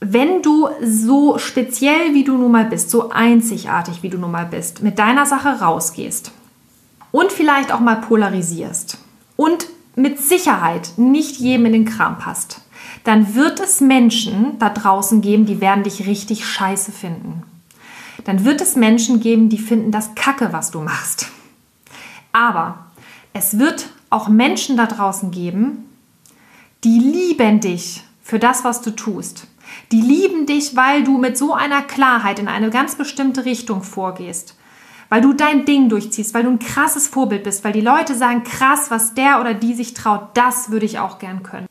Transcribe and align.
wenn 0.00 0.42
du 0.42 0.68
so 0.82 1.38
speziell 1.38 2.14
wie 2.14 2.24
du 2.24 2.36
nun 2.36 2.50
mal 2.50 2.64
bist, 2.64 2.90
so 2.90 3.10
einzigartig 3.10 4.02
wie 4.02 4.08
du 4.08 4.18
nun 4.18 4.30
mal 4.30 4.46
bist, 4.46 4.82
mit 4.82 4.98
deiner 4.98 5.26
Sache 5.26 5.60
rausgehst 5.60 6.32
und 7.12 7.30
vielleicht 7.30 7.72
auch 7.72 7.80
mal 7.80 7.96
polarisierst 7.96 8.98
und 9.36 9.66
mit 9.96 10.18
Sicherheit 10.18 10.92
nicht 10.96 11.36
jedem 11.36 11.66
in 11.66 11.72
den 11.72 11.84
Kram 11.84 12.18
passt, 12.18 12.62
dann 13.04 13.34
wird 13.34 13.60
es 13.60 13.80
Menschen 13.80 14.58
da 14.58 14.70
draußen 14.70 15.20
geben, 15.20 15.44
die 15.44 15.60
werden 15.60 15.84
dich 15.84 16.06
richtig 16.06 16.46
scheiße 16.46 16.92
finden. 16.92 17.42
Dann 18.24 18.44
wird 18.44 18.60
es 18.60 18.76
Menschen 18.76 19.20
geben, 19.20 19.48
die 19.48 19.58
finden 19.58 19.90
das 19.90 20.14
Kacke, 20.14 20.52
was 20.52 20.70
du 20.70 20.80
machst. 20.80 21.28
Aber 22.32 22.86
es 23.32 23.58
wird 23.58 23.90
auch 24.08 24.28
Menschen 24.28 24.76
da 24.76 24.86
draußen 24.86 25.30
geben, 25.30 25.86
die 26.84 26.98
lieben 26.98 27.60
dich 27.60 28.02
für 28.22 28.38
das, 28.38 28.64
was 28.64 28.82
du 28.82 28.90
tust. 28.90 29.46
Die 29.92 30.00
lieben 30.00 30.46
dich, 30.46 30.76
weil 30.76 31.04
du 31.04 31.18
mit 31.18 31.38
so 31.38 31.54
einer 31.54 31.82
Klarheit 31.82 32.38
in 32.38 32.48
eine 32.48 32.70
ganz 32.70 32.96
bestimmte 32.96 33.44
Richtung 33.44 33.82
vorgehst. 33.82 34.56
Weil 35.08 35.22
du 35.22 35.32
dein 35.32 35.64
Ding 35.64 35.88
durchziehst, 35.88 36.34
weil 36.34 36.44
du 36.44 36.50
ein 36.50 36.58
krasses 36.58 37.08
Vorbild 37.08 37.42
bist, 37.42 37.64
weil 37.64 37.72
die 37.72 37.80
Leute 37.80 38.14
sagen, 38.14 38.44
krass, 38.44 38.90
was 38.90 39.14
der 39.14 39.40
oder 39.40 39.54
die 39.54 39.74
sich 39.74 39.94
traut, 39.94 40.28
das 40.34 40.70
würde 40.70 40.86
ich 40.86 40.98
auch 40.98 41.18
gern 41.18 41.42
können. 41.42 41.66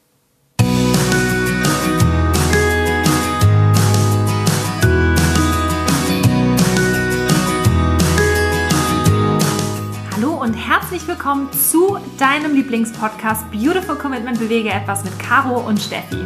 Herzlich 10.89 11.07
willkommen 11.07 11.51
zu 11.53 11.99
deinem 12.17 12.55
Lieblingspodcast 12.55 13.51
Beautiful 13.51 13.95
Commitment 13.95 14.39
Bewege 14.39 14.69
etwas 14.69 15.03
mit 15.03 15.19
Caro 15.19 15.59
und 15.59 15.79
Steffi. 15.79 16.25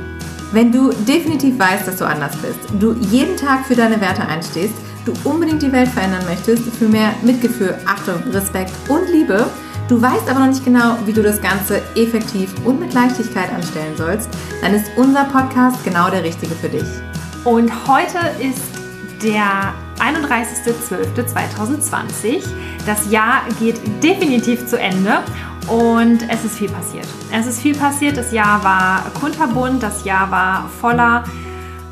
Wenn 0.53 0.71
du 0.71 0.89
definitiv 1.05 1.59
weißt, 1.59 1.85
dass 1.85 1.97
du 1.97 2.05
anders 2.05 2.33
bist, 2.37 2.59
du 2.79 2.93
jeden 3.11 3.35
Tag 3.35 3.65
für 3.65 3.75
deine 3.75 3.99
Werte 3.99 4.25
einstehst, 4.25 4.73
du 5.03 5.11
unbedingt 5.25 5.61
die 5.61 5.71
Welt 5.73 5.89
verändern 5.89 6.23
möchtest, 6.29 6.63
für 6.77 6.87
mehr 6.87 7.13
Mitgefühl, 7.23 7.77
Achtung, 7.85 8.23
Respekt 8.31 8.71
und 8.87 9.09
Liebe, 9.09 9.47
du 9.89 10.01
weißt 10.01 10.29
aber 10.29 10.39
noch 10.39 10.47
nicht 10.47 10.63
genau, 10.63 10.95
wie 11.05 11.11
du 11.11 11.21
das 11.21 11.41
Ganze 11.41 11.81
effektiv 11.97 12.53
und 12.63 12.79
mit 12.79 12.93
Leichtigkeit 12.93 13.53
anstellen 13.53 13.97
sollst, 13.97 14.29
dann 14.61 14.73
ist 14.73 14.89
unser 14.95 15.25
Podcast 15.25 15.83
genau 15.83 16.09
der 16.09 16.23
richtige 16.23 16.55
für 16.55 16.69
dich. 16.69 16.87
Und 17.43 17.69
heute 17.85 18.19
ist 18.39 18.63
der 19.21 19.73
31.12.2020. 19.99 22.43
Das 22.85 23.11
Jahr 23.11 23.41
geht 23.59 23.81
definitiv 24.03 24.67
zu 24.67 24.79
Ende 24.79 25.23
und 25.67 26.29
es 26.29 26.43
ist 26.43 26.57
viel 26.57 26.69
passiert. 26.69 27.07
Es 27.31 27.47
ist 27.47 27.61
viel 27.61 27.75
passiert. 27.75 28.17
Das 28.17 28.31
Jahr 28.31 28.63
war 28.63 29.05
kunterbunt, 29.19 29.81
das 29.81 30.03
Jahr 30.03 30.29
war 30.31 30.69
voller 30.81 31.23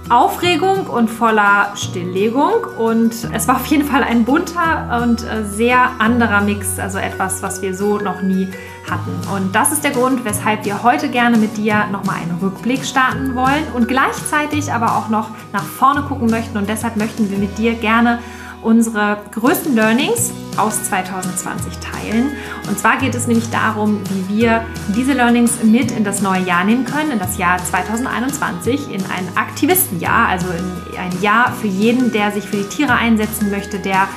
Aufregung 0.10 0.88
und 0.88 1.10
voller 1.10 1.72
Stilllegung 1.76 2.66
und 2.78 3.14
es 3.34 3.48
war 3.48 3.56
auf 3.56 3.66
jeden 3.68 3.86
Fall 3.86 4.04
ein 4.04 4.26
bunter 4.26 5.02
und 5.04 5.24
äh, 5.24 5.46
sehr 5.46 5.92
anderer 6.00 6.42
Mix, 6.42 6.80
also 6.80 6.98
etwas, 6.98 7.42
was 7.42 7.62
wir 7.62 7.76
so 7.76 7.98
noch 7.98 8.22
nie 8.22 8.50
hatten. 8.90 9.12
Und 9.34 9.56
das 9.56 9.72
ist 9.72 9.84
der 9.84 9.92
Grund, 9.92 10.26
weshalb 10.26 10.66
wir 10.66 10.84
heute 10.84 11.10
gerne 11.10 11.38
mit 11.38 11.56
dir 11.56 11.86
nochmal 11.92 12.18
einen 12.18 12.38
Rückblick 12.42 12.84
starten 12.84 13.36
wollen 13.36 13.64
und 13.74 13.88
gleichzeitig 13.88 14.74
aber 14.74 14.98
auch 14.98 15.10
noch 15.10 15.30
nach 15.54 15.64
vorne 15.64 16.02
gucken 16.02 16.30
möchten 16.30 16.58
und 16.58 16.68
deshalb 16.68 16.98
möchten 16.98 17.30
wir 17.32 17.38
mit 17.38 17.58
dir 17.58 17.74
gerne 17.76 18.20
unsere 18.62 19.18
größten 19.32 19.76
Learnings 19.76 20.32
aus 20.58 20.84
2020 20.84 21.80
teilen. 21.80 22.32
Und 22.68 22.78
zwar 22.78 22.98
geht 22.98 23.16
es 23.16 23.28
nämlich 23.28 23.50
darum, 23.50 24.02
wie 24.10 24.38
wir 24.38 24.66
diese 24.96 25.14
Learnings 25.14 25.64
mit 25.64 25.92
in 25.92 26.04
das 26.04 26.22
neue 26.22 26.42
Jahr 26.42 26.64
nehmen 26.64 26.86
können, 26.86 27.12
in 27.12 27.20
das 27.20 27.38
Jahr 27.38 27.58
2021, 27.58 28.92
in 28.92 29.02
ein 29.06 29.36
Aktivistenjahr, 29.36 30.28
also 30.28 30.48
in 30.48 30.98
ein 30.98 31.22
Jahr 31.22 31.54
für 31.54 31.68
jeden, 31.68 32.12
der 32.12 32.32
sich 32.32 32.46
für 32.46 32.58
die 32.58 32.70
Tiere 32.70 32.94
einsetzen 32.94 33.50
möchte, 33.50 33.80
der 33.80 34.08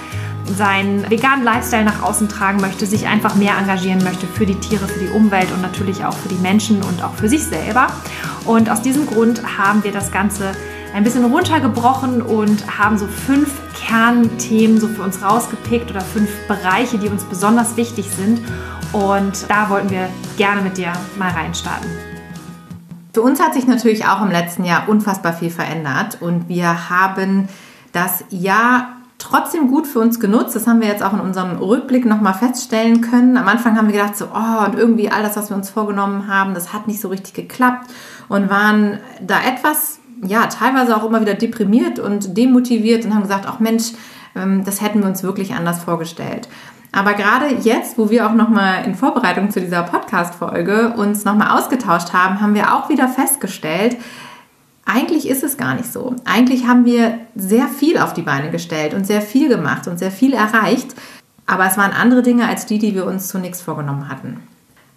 seinen 0.57 1.09
veganen 1.11 1.43
Lifestyle 1.43 1.85
nach 1.85 2.03
außen 2.03 2.29
tragen 2.29 2.61
möchte, 2.61 2.85
sich 2.87 3.07
einfach 3.07 3.35
mehr 3.35 3.57
engagieren 3.57 4.05
möchte 4.05 4.27
für 4.27 4.45
die 4.45 4.57
Tiere, 4.57 4.87
für 4.87 5.01
die 5.01 5.09
Umwelt 5.09 5.51
und 5.53 5.63
natürlich 5.63 6.05
auch 6.05 6.13
für 6.13 6.29
die 6.29 6.41
Menschen 6.41 6.83
und 6.83 7.03
auch 7.03 7.15
für 7.15 7.29
sich 7.29 7.45
selber. 7.45 7.87
Und 8.45 8.69
aus 8.69 8.83
diesem 8.83 9.07
Grund 9.07 9.43
haben 9.59 9.83
wir 9.85 9.93
das 9.93 10.13
Ganze 10.13 10.53
ein 10.95 11.03
bisschen 11.03 11.25
runtergebrochen 11.25 12.21
und 12.21 12.79
haben 12.79 12.99
so 12.99 13.07
fünf 13.07 13.51
Kernthemen 13.87 14.81
so 14.81 14.89
für 14.89 15.03
uns 15.03 15.23
rausgepickt 15.23 15.91
oder 15.91 16.01
fünf 16.01 16.31
Bereiche, 16.49 16.99
die 16.99 17.09
uns 17.09 17.25
besonders 17.25 17.77
wichtig 17.77 18.07
sind. 18.11 18.41
Und 18.93 19.49
da 19.49 19.69
wollten 19.71 19.91
wir 19.91 20.09
gerne 20.37 20.63
mit 20.63 20.79
dir 20.79 20.93
mal 21.19 21.31
reinstarten. 21.31 21.91
Für 23.13 23.23
uns 23.23 23.41
hat 23.41 23.55
sich 23.55 23.67
natürlich 23.67 24.07
auch 24.07 24.23
im 24.23 24.31
letzten 24.31 24.65
Jahr 24.65 24.89
unfassbar 24.89 25.33
viel 25.33 25.51
verändert 25.51 26.19
und 26.21 26.49
wir 26.49 26.91
haben 26.91 27.49
das 27.93 28.25
Jahr 28.31 28.89
trotzdem 29.19 29.69
gut 29.69 29.87
für 29.87 30.01
uns 30.01 30.19
genutzt. 30.19 30.57
Das 30.57 30.67
haben 30.67 30.81
wir 30.81 30.89
jetzt 30.89 31.03
auch 31.03 31.13
in 31.13 31.21
unserem 31.21 31.59
Rückblick 31.59 32.05
nochmal 32.05 32.35
feststellen 32.35 33.01
können. 33.01 33.37
Am 33.37 33.47
Anfang 33.47 33.77
haben 33.77 33.87
wir 33.87 33.95
gedacht, 33.95 34.17
so, 34.17 34.27
oh, 34.27 34.65
und 34.65 34.75
irgendwie 34.75 35.11
all 35.11 35.23
das, 35.23 35.37
was 35.37 35.51
wir 35.51 35.57
uns 35.57 35.71
vorgenommen 35.71 36.27
haben, 36.27 36.55
das 36.55 36.73
hat 36.73 36.89
nicht 36.89 37.01
so 37.01 37.09
richtig 37.09 37.35
geklappt 37.35 37.89
und 38.29 38.51
waren 38.51 38.99
da 39.21 39.37
etwas 39.47 40.01
ja, 40.23 40.47
teilweise 40.47 40.97
auch 40.97 41.05
immer 41.05 41.21
wieder 41.21 41.35
deprimiert 41.35 41.99
und 41.99 42.37
demotiviert 42.37 43.05
und 43.05 43.15
haben 43.15 43.23
gesagt, 43.23 43.47
ach 43.49 43.61
Mensch, 43.61 43.93
ähm, 44.37 44.65
das 44.65 44.81
hätten 44.81 45.01
wir 45.01 45.09
uns 45.09 45.23
wirklich 45.23 45.55
anders 45.55 45.83
vorgestellt. 45.83 46.49
Aber 46.93 47.15
gerade 47.15 47.47
jetzt, 47.63 47.99
wo 47.99 48.09
wir 48.11 48.27
auch 48.27 48.35
nochmal 48.35 48.85
in 48.85 48.95
Vorbereitung 48.95 49.51
zu 49.51 49.61
dieser 49.61 49.83
Podcast-Folge 49.83 50.95
uns 50.97 51.25
nochmal 51.25 51.59
ausgetauscht 51.59 52.13
haben, 52.13 52.41
haben 52.41 52.55
wir 52.55 52.75
auch 52.75 52.89
wieder 52.89 53.09
festgestellt, 53.09 53.97
eigentlich 54.87 55.29
ist 55.29 55.43
es 55.43 55.57
gar 55.57 55.75
nicht 55.75 55.93
so. 55.93 56.15
Eigentlich 56.25 56.67
haben 56.67 56.85
wir 56.85 57.19
sehr 57.35 57.69
viel 57.69 57.99
auf 57.99 58.13
die 58.13 58.23
Beine 58.23 58.51
gestellt 58.51 58.95
und 58.95 59.07
sehr 59.07 59.23
viel 59.23 59.49
gemacht 59.49 59.89
und 59.89 59.99
sehr 59.99 60.11
viel 60.11 60.35
erreicht. 60.35 60.95
Aber 61.47 61.67
es 61.67 61.77
waren 61.77 61.93
andere 61.93 62.23
Dinge 62.23 62.47
als 62.47 62.67
die, 62.67 62.79
die 62.79 62.95
wir 62.95 63.07
uns 63.07 63.29
zunächst 63.29 63.63
vorgenommen 63.63 64.09
hatten. 64.09 64.43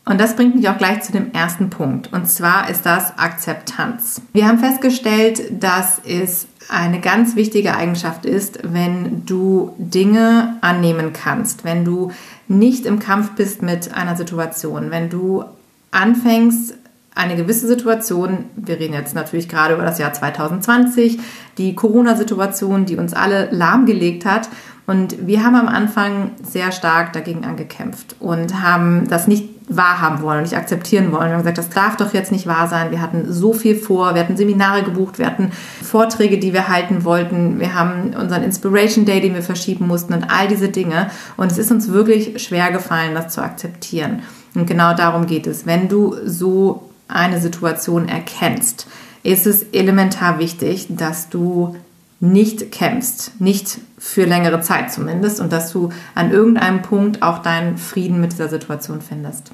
Und 0.08 0.22
das 0.22 0.38
bringt 0.38 0.56
mich 0.56 0.70
auch 0.70 0.78
gleich 0.78 1.02
zu 1.02 1.12
dem 1.12 1.34
ersten 1.34 1.70
Punkt. 1.70 2.14
Und 2.14 2.30
zwar 2.30 2.70
ist 2.70 2.86
das 2.86 3.18
Akzeptanz. 3.18 4.22
Wir 4.32 4.48
haben 4.48 4.58
festgestellt, 4.58 5.62
dass 5.62 6.00
es 6.06 6.48
eine 6.70 7.02
ganz 7.02 7.36
wichtige 7.36 7.76
Eigenschaft 7.76 8.26
ist, 8.26 8.60
wenn 8.64 9.26
du 9.26 9.74
Dinge 9.78 10.56
annehmen 10.62 11.12
kannst, 11.12 11.66
wenn 11.66 11.84
du 11.84 12.12
nicht 12.48 12.86
im 12.86 13.00
Kampf 13.00 13.32
bist 13.32 13.62
mit 13.62 13.94
einer 13.94 14.16
Situation, 14.16 14.92
wenn 14.92 15.10
du 15.10 15.44
anfängst, 15.92 16.76
eine 17.14 17.36
gewisse 17.36 17.68
Situation, 17.68 18.46
wir 18.56 18.80
reden 18.80 18.94
jetzt 18.94 19.16
natürlich 19.16 19.50
gerade 19.50 19.74
über 19.74 19.84
das 19.84 19.98
Jahr 19.98 20.14
2020, 20.14 21.20
die 21.58 21.76
Corona-Situation, 21.76 22.86
die 22.86 22.96
uns 22.96 23.14
alle 23.14 23.50
lahmgelegt 23.52 24.24
hat. 24.24 24.50
Und 24.88 25.28
wir 25.28 25.44
haben 25.44 25.56
am 25.56 25.68
Anfang 25.68 26.32
sehr 26.42 26.72
stark 26.72 27.12
dagegen 27.12 27.44
angekämpft 27.44 28.16
und 28.22 28.62
haben 28.62 29.10
das 29.10 29.28
nicht 29.28 29.50
wahrhaben 29.68 30.22
wollen 30.22 30.38
und 30.38 30.44
nicht 30.44 30.56
akzeptieren 30.56 31.12
wollen. 31.12 31.26
Wir 31.26 31.34
haben 31.34 31.40
gesagt, 31.40 31.58
das 31.58 31.70
darf 31.70 31.98
doch 31.98 32.14
jetzt 32.14 32.32
nicht 32.32 32.48
wahr 32.48 32.70
sein. 32.70 32.90
Wir 32.90 33.02
hatten 33.02 33.32
so 33.32 33.52
viel 33.52 33.76
vor, 33.76 34.16
wir 34.16 34.22
hatten 34.22 34.38
Seminare 34.38 34.84
gebucht, 34.84 35.20
wir 35.20 35.26
hatten 35.26 35.52
Vorträge, 35.84 36.38
die 36.38 36.54
wir 36.54 36.70
halten 36.70 37.04
wollten, 37.04 37.60
wir 37.60 37.74
haben 37.74 38.14
unseren 38.18 38.44
Inspiration 38.44 39.04
Day, 39.04 39.20
den 39.20 39.34
wir 39.34 39.44
verschieben 39.44 39.88
mussten 39.88 40.14
und 40.14 40.32
all 40.32 40.48
diese 40.48 40.70
Dinge. 40.70 41.12
Und 41.36 41.52
es 41.52 41.58
ist 41.58 41.70
uns 41.70 41.92
wirklich 41.92 42.42
schwer 42.42 42.72
gefallen, 42.72 43.14
das 43.14 43.34
zu 43.34 43.42
akzeptieren. 43.42 44.22
Und 44.56 44.68
genau 44.68 44.94
darum 44.94 45.28
geht 45.28 45.48
es. 45.48 45.66
Wenn 45.66 45.90
du 45.90 46.16
so 46.24 46.90
eine 47.10 47.42
Situation 47.42 48.08
erkennst, 48.08 48.88
ist 49.24 49.48
es 49.48 49.64
elementar 49.74 50.40
wichtig, 50.40 50.88
dass 50.90 51.28
du 51.28 51.76
nicht 52.20 52.72
kämpfst, 52.72 53.40
nicht 53.40 53.80
für 53.98 54.26
längere 54.26 54.62
Zeit 54.62 54.92
zumindest, 54.92 55.40
und 55.40 55.52
dass 55.52 55.72
du 55.72 55.90
an 56.16 56.32
irgendeinem 56.32 56.82
Punkt 56.82 57.22
auch 57.22 57.40
deinen 57.40 57.78
Frieden 57.78 58.20
mit 58.22 58.32
dieser 58.32 58.50
Situation 58.50 59.02
findest. 59.02 59.52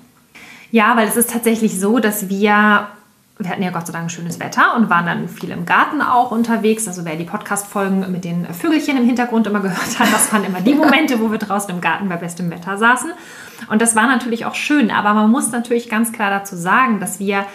Ja, 0.72 0.96
weil 0.96 1.08
es 1.08 1.18
ist 1.18 1.30
tatsächlich 1.32 1.80
so, 1.80 2.00
dass 2.00 2.30
wir 2.30 2.88
wir 3.40 3.50
hatten 3.50 3.64
ja 3.64 3.72
Gott 3.72 3.88
sei 3.88 3.94
Dank 3.94 4.12
schönes 4.12 4.40
Wetter 4.40 4.76
und 4.76 4.90
waren 4.90 5.06
dann 5.06 5.28
viel 5.28 5.50
im 5.50 5.66
Garten 5.66 6.02
auch 6.02 6.32
unterwegs. 6.32 6.88
Also 6.88 7.04
wer 7.04 7.16
die 7.16 7.24
Podcast-Folgen 7.24 8.12
mit 8.12 8.24
den 8.24 8.46
Vögelchen 8.54 8.96
im 8.96 9.06
Hintergrund 9.06 9.48
immer 9.48 9.60
gehört 9.60 10.00
hat, 10.00 10.14
das 10.14 10.32
waren 10.32 10.44
immer 10.44 10.62
die 10.62 10.76
Momente, 10.76 11.20
wo 11.20 11.32
wir 11.32 11.40
draußen 11.40 11.70
im 11.72 11.82
Garten 11.82 12.10
bei 12.10 12.18
bestem 12.18 12.52
Wetter 12.52 12.78
saßen. 12.78 13.12
Und 13.70 13.82
das 13.82 13.96
war 13.96 14.08
natürlich 14.08 14.46
auch 14.46 14.56
schön. 14.56 14.92
Aber 14.92 15.14
man 15.14 15.32
muss 15.32 15.52
natürlich 15.52 15.90
ganz 15.90 16.12
klar 16.12 16.30
dazu 16.30 16.56
sagen, 16.56 17.00
dass 17.00 17.20
wir 17.20 17.46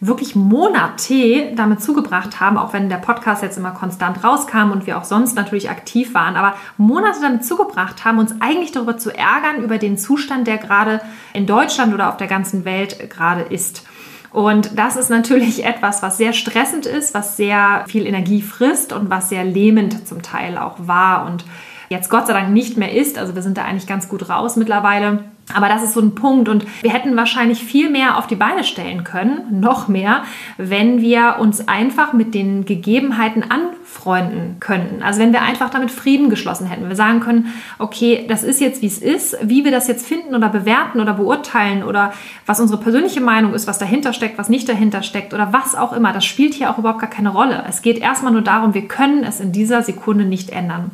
wirklich 0.00 0.34
Monate 0.34 1.52
damit 1.54 1.82
zugebracht 1.82 2.40
haben, 2.40 2.56
auch 2.56 2.72
wenn 2.72 2.88
der 2.88 2.96
Podcast 2.96 3.42
jetzt 3.42 3.58
immer 3.58 3.72
konstant 3.72 4.24
rauskam 4.24 4.70
und 4.70 4.86
wir 4.86 4.96
auch 4.96 5.04
sonst 5.04 5.36
natürlich 5.36 5.68
aktiv 5.68 6.14
waren, 6.14 6.36
aber 6.36 6.54
Monate 6.78 7.20
damit 7.20 7.44
zugebracht 7.44 8.04
haben, 8.04 8.18
uns 8.18 8.34
eigentlich 8.40 8.72
darüber 8.72 8.96
zu 8.96 9.10
ärgern, 9.10 9.62
über 9.62 9.76
den 9.76 9.98
Zustand, 9.98 10.46
der 10.46 10.56
gerade 10.56 11.02
in 11.34 11.46
Deutschland 11.46 11.92
oder 11.92 12.08
auf 12.08 12.16
der 12.16 12.28
ganzen 12.28 12.64
Welt 12.64 13.10
gerade 13.10 13.42
ist. 13.42 13.84
Und 14.32 14.78
das 14.78 14.96
ist 14.96 15.10
natürlich 15.10 15.64
etwas, 15.66 16.02
was 16.02 16.16
sehr 16.16 16.32
stressend 16.32 16.86
ist, 16.86 17.12
was 17.12 17.36
sehr 17.36 17.84
viel 17.86 18.06
Energie 18.06 18.40
frisst 18.40 18.94
und 18.94 19.10
was 19.10 19.28
sehr 19.28 19.44
lähmend 19.44 20.08
zum 20.08 20.22
Teil 20.22 20.56
auch 20.56 20.76
war 20.78 21.26
und 21.26 21.44
jetzt 21.90 22.08
Gott 22.08 22.26
sei 22.26 22.32
Dank 22.32 22.50
nicht 22.50 22.78
mehr 22.78 22.94
ist. 22.94 23.18
Also 23.18 23.34
wir 23.34 23.42
sind 23.42 23.58
da 23.58 23.64
eigentlich 23.64 23.86
ganz 23.86 24.08
gut 24.08 24.30
raus 24.30 24.56
mittlerweile. 24.56 25.24
Aber 25.54 25.68
das 25.68 25.82
ist 25.82 25.94
so 25.94 26.00
ein 26.00 26.14
Punkt 26.14 26.48
und 26.48 26.66
wir 26.82 26.92
hätten 26.92 27.16
wahrscheinlich 27.16 27.62
viel 27.62 27.90
mehr 27.90 28.18
auf 28.18 28.26
die 28.26 28.36
Beine 28.36 28.64
stellen 28.64 29.04
können, 29.04 29.60
noch 29.60 29.88
mehr, 29.88 30.22
wenn 30.56 31.00
wir 31.00 31.36
uns 31.38 31.68
einfach 31.68 32.12
mit 32.12 32.34
den 32.34 32.64
Gegebenheiten 32.64 33.44
anfreunden 33.48 34.56
könnten. 34.60 35.02
Also 35.02 35.20
wenn 35.20 35.32
wir 35.32 35.42
einfach 35.42 35.70
damit 35.70 35.90
Frieden 35.90 36.30
geschlossen 36.30 36.66
hätten. 36.66 36.88
Wir 36.88 36.96
sagen 36.96 37.20
können, 37.20 37.52
okay, 37.78 38.24
das 38.28 38.42
ist 38.42 38.60
jetzt 38.60 38.82
wie 38.82 38.86
es 38.86 38.98
ist, 38.98 39.36
wie 39.42 39.64
wir 39.64 39.70
das 39.70 39.88
jetzt 39.88 40.06
finden 40.06 40.34
oder 40.34 40.48
bewerten 40.48 41.00
oder 41.00 41.14
beurteilen 41.14 41.82
oder 41.82 42.12
was 42.46 42.60
unsere 42.60 42.80
persönliche 42.80 43.20
Meinung 43.20 43.54
ist, 43.54 43.66
was 43.66 43.78
dahinter 43.78 44.12
steckt, 44.12 44.38
was 44.38 44.48
nicht 44.48 44.68
dahinter 44.68 45.02
steckt 45.02 45.34
oder 45.34 45.52
was 45.52 45.74
auch 45.74 45.92
immer, 45.92 46.12
das 46.12 46.24
spielt 46.24 46.54
hier 46.54 46.70
auch 46.70 46.78
überhaupt 46.78 47.00
gar 47.00 47.10
keine 47.10 47.30
Rolle. 47.30 47.64
Es 47.68 47.82
geht 47.82 47.98
erstmal 47.98 48.32
nur 48.32 48.42
darum, 48.42 48.74
wir 48.74 48.88
können 48.88 49.24
es 49.24 49.40
in 49.40 49.52
dieser 49.52 49.82
Sekunde 49.82 50.24
nicht 50.24 50.50
ändern. 50.50 50.90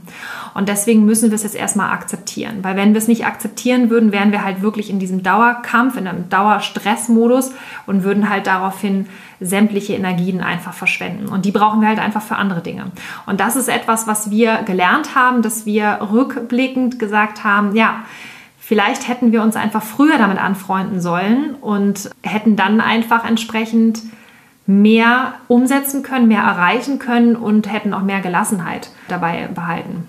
Und 0.54 0.68
deswegen 0.68 1.04
müssen 1.04 1.30
wir 1.30 1.34
es 1.34 1.42
jetzt 1.42 1.54
erstmal 1.54 1.90
akzeptieren. 1.92 2.58
Weil 2.62 2.76
wenn 2.76 2.94
wir 2.94 2.98
es 2.98 3.08
nicht 3.08 3.26
akzeptieren 3.26 3.90
würden, 3.90 4.12
wären 4.12 4.32
wir 4.32 4.44
halt 4.46 4.62
wirklich 4.62 4.88
in 4.88 4.98
diesem 4.98 5.22
Dauerkampf, 5.22 5.98
in 5.98 6.06
einem 6.06 6.30
Dauerstressmodus 6.30 7.52
und 7.86 8.02
würden 8.02 8.30
halt 8.30 8.46
daraufhin 8.46 9.06
sämtliche 9.40 9.92
Energien 9.92 10.40
einfach 10.40 10.72
verschwenden. 10.72 11.26
Und 11.26 11.44
die 11.44 11.50
brauchen 11.50 11.82
wir 11.82 11.88
halt 11.88 11.98
einfach 11.98 12.22
für 12.22 12.36
andere 12.36 12.62
Dinge. 12.62 12.86
Und 13.26 13.40
das 13.40 13.56
ist 13.56 13.68
etwas, 13.68 14.06
was 14.06 14.30
wir 14.30 14.62
gelernt 14.62 15.14
haben, 15.14 15.42
dass 15.42 15.66
wir 15.66 15.98
rückblickend 16.10 16.98
gesagt 16.98 17.44
haben, 17.44 17.76
ja, 17.76 18.04
vielleicht 18.58 19.08
hätten 19.08 19.32
wir 19.32 19.42
uns 19.42 19.56
einfach 19.56 19.82
früher 19.82 20.16
damit 20.16 20.38
anfreunden 20.38 21.00
sollen 21.00 21.54
und 21.56 22.10
hätten 22.22 22.56
dann 22.56 22.80
einfach 22.80 23.28
entsprechend 23.28 24.00
mehr 24.66 25.34
umsetzen 25.48 26.02
können, 26.02 26.28
mehr 26.28 26.42
erreichen 26.42 26.98
können 26.98 27.36
und 27.36 27.70
hätten 27.70 27.94
auch 27.94 28.02
mehr 28.02 28.20
Gelassenheit 28.20 28.90
dabei 29.08 29.48
behalten. 29.54 30.04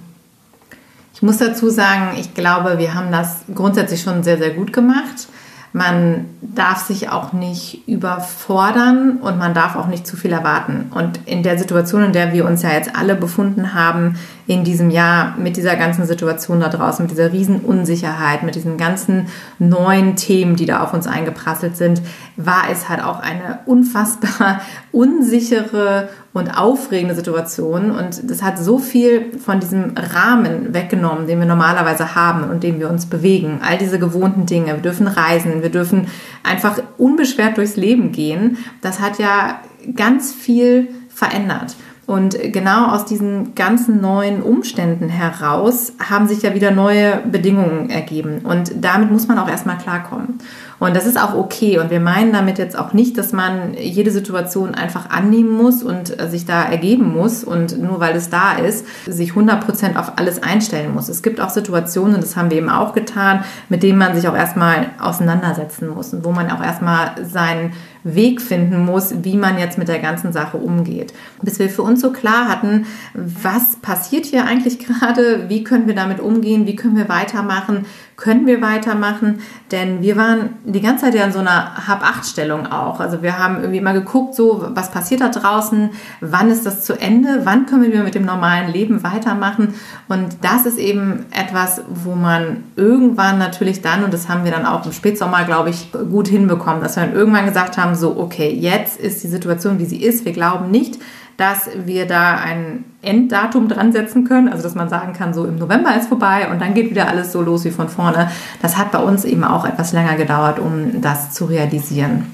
Ich 1.18 1.24
muss 1.24 1.40
dazu 1.40 1.72
sagen, 1.72 2.16
ich 2.20 2.36
glaube, 2.36 2.78
wir 2.78 2.94
haben 2.94 3.12
das 3.12 3.38
grundsätzlich 3.56 4.04
schon 4.04 4.22
sehr, 4.22 4.38
sehr 4.38 4.52
gut 4.52 4.72
gemacht. 4.72 5.28
Man 5.74 6.26
darf 6.42 6.86
sich 6.86 7.10
auch 7.10 7.34
nicht 7.34 7.88
überfordern 7.88 9.18
und 9.18 9.40
man 9.40 9.56
darf 9.56 9.76
auch 9.78 9.88
nicht 9.88 10.06
zu 10.06 10.16
viel 10.16 10.32
erwarten. 10.32 10.92
Und 10.94 11.20
in 11.26 11.42
der 11.42 11.58
Situation, 11.58 12.04
in 12.04 12.14
der 12.14 12.34
wir 12.34 12.46
uns 12.46 12.62
ja 12.62 12.70
jetzt 12.70 12.96
alle 12.96 13.16
befunden 13.16 13.74
haben, 13.74 14.20
in 14.48 14.64
diesem 14.64 14.90
Jahr 14.90 15.36
mit 15.38 15.58
dieser 15.58 15.76
ganzen 15.76 16.06
Situation 16.06 16.62
da 16.62 16.70
draußen, 16.70 17.04
mit 17.04 17.12
dieser 17.12 17.34
riesen 17.34 17.60
Unsicherheit, 17.60 18.44
mit 18.44 18.56
diesen 18.56 18.78
ganzen 18.78 19.28
neuen 19.60 20.16
Themen, 20.16 20.56
die 20.56 20.66
da 20.66 20.82
auf 20.82 20.94
uns 20.94 21.06
eingeprasselt 21.06 21.76
sind, 21.76 22.02
war 22.38 22.64
es 22.72 22.88
halt 22.88 23.04
auch 23.04 23.20
eine 23.20 23.60
unfassbar 23.66 24.62
unsichere 24.94 26.08
und 26.32 26.58
aufregende 26.58 27.14
Situation. 27.14 27.92
Und 27.92 28.30
das 28.30 28.42
hat 28.42 28.58
so 28.58 28.80
viel 28.80 29.38
von 29.38 29.60
diesem 29.60 29.96
Rahmen 29.98 30.74
weggenommen, 30.74 31.28
den 31.28 31.40
wir 31.40 31.46
normalerweise 31.46 32.16
haben 32.16 32.50
und 32.50 32.64
dem 32.64 32.80
wir 32.80 32.90
uns 32.90 33.08
bewegen. 33.08 33.60
All 33.62 33.78
diese 33.78 34.00
gewohnten 34.00 34.46
Dinge. 34.46 34.68
Wir 34.68 34.82
dürfen 34.82 35.08
reisen, 35.08 35.62
wir 35.62 35.72
dürfen 35.72 36.08
einfach 36.44 36.80
unbeschwert 36.98 37.58
durchs 37.58 37.76
Leben 37.76 38.14
gehen. 38.14 38.58
Das 38.82 39.02
hat 39.02 39.20
ja 39.20 39.60
ganz 39.96 40.32
viel 40.32 40.88
verändert. 41.10 41.76
Und 42.08 42.38
genau 42.54 42.94
aus 42.94 43.04
diesen 43.04 43.54
ganzen 43.54 44.00
neuen 44.00 44.42
Umständen 44.42 45.10
heraus 45.10 45.92
haben 46.00 46.30
sich 46.30 46.42
ja 46.42 46.56
wieder 46.56 46.72
neue 46.72 47.18
Bedingungen 47.30 47.90
ergeben. 47.90 48.46
Und 48.46 48.72
damit 48.80 49.12
muss 49.12 49.28
man 49.28 49.38
auch 49.38 49.50
erstmal 49.50 49.78
klarkommen. 49.78 50.40
Und 50.80 50.96
das 50.96 51.06
ist 51.06 51.20
auch 51.22 51.34
okay. 51.34 51.80
Und 51.80 51.90
wir 51.90 52.00
meinen 52.00 52.32
damit 52.32 52.60
jetzt 52.60 52.80
auch 52.80 52.94
nicht, 52.94 53.18
dass 53.18 53.34
man 53.34 53.74
jede 53.74 54.12
Situation 54.12 54.74
einfach 54.74 55.10
annehmen 55.10 55.50
muss 55.50 55.84
und 55.84 56.18
äh, 56.18 56.30
sich 56.30 56.46
da 56.46 56.64
ergeben 56.64 57.12
muss 57.12 57.44
und 57.44 57.78
nur 57.82 58.00
weil 58.00 58.16
es 58.16 58.30
da 58.30 58.54
ist, 58.54 58.86
sich 59.06 59.32
100% 59.32 59.98
auf 59.98 60.14
alles 60.18 60.42
einstellen 60.42 60.94
muss. 60.94 61.10
Es 61.10 61.22
gibt 61.22 61.42
auch 61.42 61.50
Situationen, 61.50 62.22
das 62.22 62.38
haben 62.38 62.52
wir 62.52 62.58
eben 62.58 62.70
auch 62.70 62.94
getan, 62.94 63.44
mit 63.68 63.84
denen 63.84 63.98
man 63.98 64.16
sich 64.16 64.30
auch 64.30 64.36
erstmal 64.36 64.92
auseinandersetzen 64.98 65.90
muss 65.90 66.14
und 66.14 66.24
wo 66.24 66.32
man 66.32 66.50
auch 66.52 66.64
erstmal 66.64 67.26
seinen 67.26 67.74
Weg 68.04 68.42
finden 68.42 68.86
muss, 68.86 69.24
wie 69.24 69.38
man 69.38 69.58
jetzt 69.58 69.78
mit 69.78 69.88
der 69.88 70.00
ganzen 70.00 70.32
Sache 70.32 70.58
umgeht. 70.58 71.14
Bis 71.42 71.60
wir 71.60 71.70
für 71.70 71.82
uns 71.82 72.02
so 72.02 72.12
klar 72.12 72.48
hatten, 72.48 72.86
was 73.14 73.78
passiert 73.78 74.26
hier 74.26 74.46
eigentlich 74.46 74.80
gerade, 74.88 75.50
wie 75.50 75.64
können 75.64 75.88
wir 75.88 75.96
damit 75.96 76.20
umgehen, 76.20 76.68
wie 76.68 76.76
können 76.76 76.98
wir 76.98 77.10
weitermachen, 77.10 77.86
können 78.18 78.48
wir 78.48 78.62
weitermachen? 78.62 79.42
Denn 79.72 80.02
wir 80.02 80.18
waren 80.18 80.50
die 80.66 80.82
ganze 80.82 81.06
Zeit 81.06 81.14
ja 81.14 81.24
in 81.24 81.32
so 81.32 81.40
einer 81.40 81.88
Hab-Acht-Stellung 81.88 82.66
auch. 82.66 83.00
Also 83.00 83.22
wir 83.22 83.38
haben 83.38 83.58
irgendwie 83.58 83.82
mal 83.82 83.94
geguckt, 83.94 84.34
so, 84.34 84.66
was 84.74 84.90
passiert 84.90 85.22
da 85.22 85.30
draußen? 85.30 85.92
Wann 86.22 86.50
ist 86.50 86.66
das 86.66 86.84
zu 86.84 87.00
Ende? 87.00 87.42
Wann 87.44 87.68
können 87.68 87.92
wir 87.92 88.04
mit 88.04 88.16
dem 88.16 88.26
normalen 88.26 88.72
Leben 88.72 89.04
weitermachen? 89.04 89.76
Und 90.08 90.38
das 90.42 90.66
ist 90.66 90.80
eben 90.80 91.26
etwas, 91.32 91.84
wo 91.90 92.16
man 92.16 92.64
irgendwann 92.76 93.38
natürlich 93.38 93.82
dann, 93.82 94.04
und 94.04 94.14
das 94.14 94.28
haben 94.30 94.44
wir 94.44 94.52
dann 94.52 94.66
auch 94.66 94.86
im 94.86 94.94
Spätsommer, 94.94 95.44
glaube 95.44 95.70
ich, 95.70 95.92
gut 95.92 96.28
hinbekommen, 96.28 96.82
dass 96.82 96.96
wir 96.96 97.04
dann 97.04 97.14
irgendwann 97.14 97.46
gesagt 97.46 97.78
haben, 97.78 97.87
so, 97.96 98.18
okay, 98.18 98.50
jetzt 98.50 99.00
ist 99.00 99.24
die 99.24 99.28
Situation, 99.28 99.80
wie 99.80 99.86
sie 99.86 100.02
ist. 100.02 100.26
Wir 100.26 100.34
glauben 100.34 100.72
nicht, 100.72 101.00
dass 101.38 101.70
wir 101.86 102.08
da 102.08 102.36
ein 102.36 102.86
Enddatum 103.02 103.68
dran 103.68 103.92
setzen 103.92 104.26
können, 104.28 104.50
also 104.50 104.64
dass 104.64 104.74
man 104.74 104.90
sagen 104.90 105.14
kann, 105.14 105.34
so 105.34 105.46
im 105.46 105.58
November 105.58 105.96
ist 105.96 106.10
vorbei 106.10 106.50
und 106.52 106.60
dann 106.60 106.74
geht 106.74 106.90
wieder 106.90 107.08
alles 107.08 107.32
so 107.32 107.42
los 107.42 107.64
wie 107.64 107.72
von 107.72 107.90
vorne. 107.90 108.32
Das 108.62 108.78
hat 108.78 108.92
bei 108.92 109.00
uns 109.00 109.24
eben 109.24 109.44
auch 109.44 109.66
etwas 109.66 109.94
länger 109.94 110.16
gedauert, 110.16 110.60
um 110.60 111.00
das 111.02 111.32
zu 111.34 111.46
realisieren. 111.46 112.26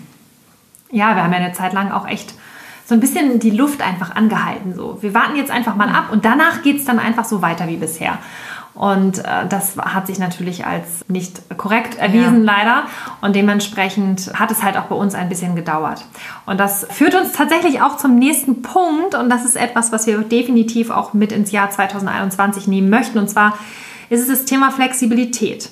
Ja, 0.89 1.15
wir 1.15 1.23
haben 1.23 1.33
ja 1.33 1.39
eine 1.39 1.51
Zeit 1.51 1.73
lang 1.73 1.91
auch 1.91 2.07
echt 2.07 2.33
so 2.85 2.93
ein 2.93 2.99
bisschen 2.99 3.39
die 3.39 3.51
Luft 3.51 3.81
einfach 3.81 4.15
angehalten. 4.15 4.73
So. 4.73 4.97
Wir 5.01 5.13
warten 5.13 5.35
jetzt 5.35 5.51
einfach 5.51 5.75
mal 5.75 5.89
ab 5.89 6.09
und 6.11 6.25
danach 6.25 6.61
geht 6.63 6.77
es 6.77 6.85
dann 6.85 6.99
einfach 6.99 7.25
so 7.25 7.41
weiter 7.41 7.67
wie 7.67 7.77
bisher. 7.77 8.17
Und 8.75 9.19
äh, 9.19 9.47
das 9.47 9.77
hat 9.77 10.07
sich 10.07 10.17
natürlich 10.17 10.65
als 10.65 11.05
nicht 11.07 11.41
korrekt 11.57 11.95
erwiesen, 11.99 12.43
ja. 12.43 12.53
leider. 12.53 12.83
Und 13.21 13.35
dementsprechend 13.35 14.31
hat 14.33 14.49
es 14.49 14.63
halt 14.63 14.77
auch 14.77 14.85
bei 14.85 14.95
uns 14.95 15.13
ein 15.13 15.29
bisschen 15.29 15.55
gedauert. 15.55 16.05
Und 16.45 16.59
das 16.59 16.87
führt 16.89 17.13
uns 17.13 17.33
tatsächlich 17.33 17.81
auch 17.81 17.97
zum 17.97 18.15
nächsten 18.15 18.61
Punkt. 18.63 19.13
Und 19.15 19.29
das 19.29 19.45
ist 19.45 19.55
etwas, 19.55 19.91
was 19.91 20.07
wir 20.07 20.17
definitiv 20.19 20.89
auch 20.89 21.13
mit 21.13 21.31
ins 21.31 21.51
Jahr 21.51 21.69
2021 21.69 22.67
nehmen 22.67 22.89
möchten. 22.89 23.19
Und 23.19 23.29
zwar 23.29 23.57
ist 24.09 24.21
es 24.21 24.27
das 24.27 24.45
Thema 24.45 24.71
Flexibilität. 24.71 25.69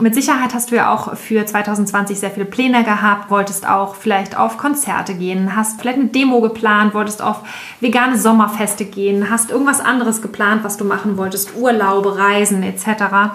Mit 0.00 0.14
Sicherheit 0.14 0.54
hast 0.54 0.70
du 0.70 0.76
ja 0.76 0.92
auch 0.92 1.14
für 1.16 1.44
2020 1.44 2.18
sehr 2.18 2.30
viele 2.30 2.46
Pläne 2.46 2.84
gehabt, 2.84 3.30
wolltest 3.30 3.68
auch 3.68 3.94
vielleicht 3.94 4.36
auf 4.36 4.56
Konzerte 4.56 5.14
gehen, 5.14 5.54
hast 5.54 5.80
vielleicht 5.80 5.98
eine 5.98 6.08
Demo 6.08 6.40
geplant, 6.40 6.94
wolltest 6.94 7.20
auf 7.20 7.42
vegane 7.80 8.16
Sommerfeste 8.16 8.86
gehen, 8.86 9.28
hast 9.30 9.50
irgendwas 9.50 9.80
anderes 9.80 10.22
geplant, 10.22 10.64
was 10.64 10.78
du 10.78 10.84
machen 10.84 11.18
wolltest, 11.18 11.54
Urlaube, 11.54 12.16
Reisen 12.16 12.62
etc. 12.62 13.34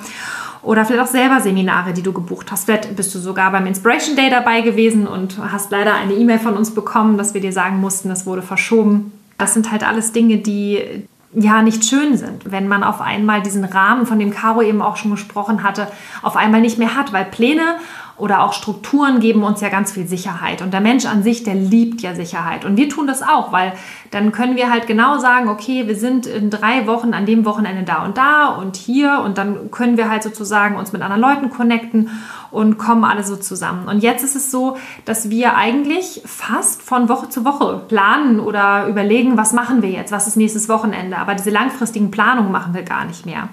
Oder 0.63 0.85
vielleicht 0.85 1.07
auch 1.07 1.11
selber 1.11 1.39
Seminare, 1.39 1.93
die 1.93 2.01
du 2.01 2.11
gebucht 2.11 2.51
hast. 2.51 2.65
Vielleicht 2.65 2.95
bist 2.95 3.13
du 3.13 3.19
sogar 3.19 3.51
beim 3.51 3.67
Inspiration 3.67 4.15
Day 4.15 4.31
dabei 4.31 4.61
gewesen 4.61 5.05
und 5.05 5.37
hast 5.51 5.69
leider 5.69 5.93
eine 5.93 6.13
E-Mail 6.13 6.39
von 6.39 6.57
uns 6.57 6.73
bekommen, 6.73 7.17
dass 7.17 7.35
wir 7.35 7.41
dir 7.41 7.53
sagen 7.53 7.79
mussten, 7.79 8.09
es 8.09 8.25
wurde 8.25 8.41
verschoben. 8.41 9.11
Das 9.37 9.53
sind 9.53 9.71
halt 9.71 9.87
alles 9.87 10.13
Dinge, 10.13 10.37
die, 10.37 11.05
ja 11.35 11.61
nicht 11.61 11.85
schön 11.85 12.17
sind, 12.17 12.51
wenn 12.51 12.67
man 12.67 12.83
auf 12.83 13.01
einmal 13.01 13.41
diesen 13.41 13.65
Rahmen, 13.65 14.05
von 14.05 14.19
dem 14.19 14.31
Caro 14.31 14.61
eben 14.61 14.81
auch 14.81 14.95
schon 14.95 15.11
gesprochen 15.11 15.63
hatte, 15.63 15.87
auf 16.21 16.35
einmal 16.35 16.61
nicht 16.61 16.77
mehr 16.77 16.95
hat, 16.95 17.13
weil 17.13 17.25
Pläne 17.25 17.75
oder 18.17 18.43
auch 18.43 18.53
Strukturen 18.53 19.19
geben 19.19 19.43
uns 19.43 19.59
ja 19.59 19.67
ganz 19.67 19.91
viel 19.91 20.07
Sicherheit. 20.07 20.61
Und 20.61 20.73
der 20.73 20.79
Mensch 20.79 21.05
an 21.05 21.21
sich, 21.21 21.43
der 21.43 21.55
liebt 21.55 22.01
ja 22.01 22.15
Sicherheit. 22.15 22.63
Und 22.63 22.77
wir 22.77 22.87
tun 22.87 23.07
das 23.07 23.21
auch, 23.21 23.51
weil 23.51 23.73
dann 24.11 24.31
können 24.31 24.55
wir 24.55 24.71
halt 24.71 24.87
genau 24.87 25.17
sagen, 25.17 25.49
okay, 25.49 25.87
wir 25.87 25.97
sind 25.97 26.25
in 26.25 26.49
drei 26.49 26.87
Wochen 26.87 27.13
an 27.13 27.25
dem 27.25 27.43
Wochenende 27.43 27.83
da 27.83 28.05
und 28.05 28.17
da 28.17 28.47
und 28.47 28.77
hier. 28.77 29.21
Und 29.25 29.37
dann 29.37 29.69
können 29.69 29.97
wir 29.97 30.09
halt 30.09 30.23
sozusagen 30.23 30.77
uns 30.77 30.93
mit 30.93 31.01
anderen 31.01 31.21
Leuten 31.21 31.49
connecten 31.49 32.09
und 32.51 32.77
kommen 32.77 33.03
alle 33.03 33.25
so 33.25 33.35
zusammen. 33.35 33.89
Und 33.89 34.01
jetzt 34.01 34.23
ist 34.23 34.37
es 34.37 34.49
so, 34.49 34.77
dass 35.03 35.29
wir 35.29 35.57
eigentlich 35.57 36.21
fast 36.25 36.81
von 36.81 37.09
Woche 37.09 37.27
zu 37.27 37.43
Woche 37.43 37.83
planen 37.89 38.39
oder 38.39 38.87
überlegen, 38.87 39.35
was 39.35 39.51
machen 39.51 39.81
wir 39.81 39.89
jetzt, 39.89 40.13
was 40.13 40.25
ist 40.25 40.37
nächstes 40.37 40.69
Wochenende. 40.69 41.17
Aber 41.17 41.35
diese 41.35 41.49
langfristigen 41.49 42.11
Planungen 42.11 42.53
machen 42.53 42.73
wir 42.73 42.83
gar 42.83 43.03
nicht 43.03 43.25
mehr. 43.25 43.49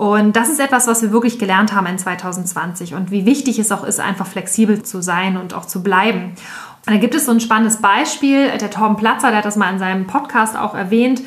Und 0.00 0.34
das 0.34 0.48
ist 0.48 0.58
etwas, 0.60 0.86
was 0.86 1.02
wir 1.02 1.12
wirklich 1.12 1.38
gelernt 1.38 1.74
haben 1.74 1.86
in 1.86 1.98
2020 1.98 2.94
und 2.94 3.10
wie 3.10 3.26
wichtig 3.26 3.58
es 3.58 3.70
auch 3.70 3.84
ist, 3.84 4.00
einfach 4.00 4.26
flexibel 4.26 4.82
zu 4.82 5.02
sein 5.02 5.36
und 5.36 5.52
auch 5.52 5.66
zu 5.66 5.82
bleiben. 5.82 6.32
Und 6.86 6.94
da 6.94 6.96
gibt 6.96 7.14
es 7.14 7.26
so 7.26 7.32
ein 7.32 7.40
spannendes 7.40 7.82
Beispiel. 7.82 8.48
Der 8.56 8.70
Torben 8.70 8.96
Platzer, 8.96 9.28
der 9.28 9.40
hat 9.40 9.44
das 9.44 9.56
mal 9.56 9.70
in 9.70 9.78
seinem 9.78 10.06
Podcast 10.06 10.56
auch 10.56 10.74
erwähnt. 10.74 11.20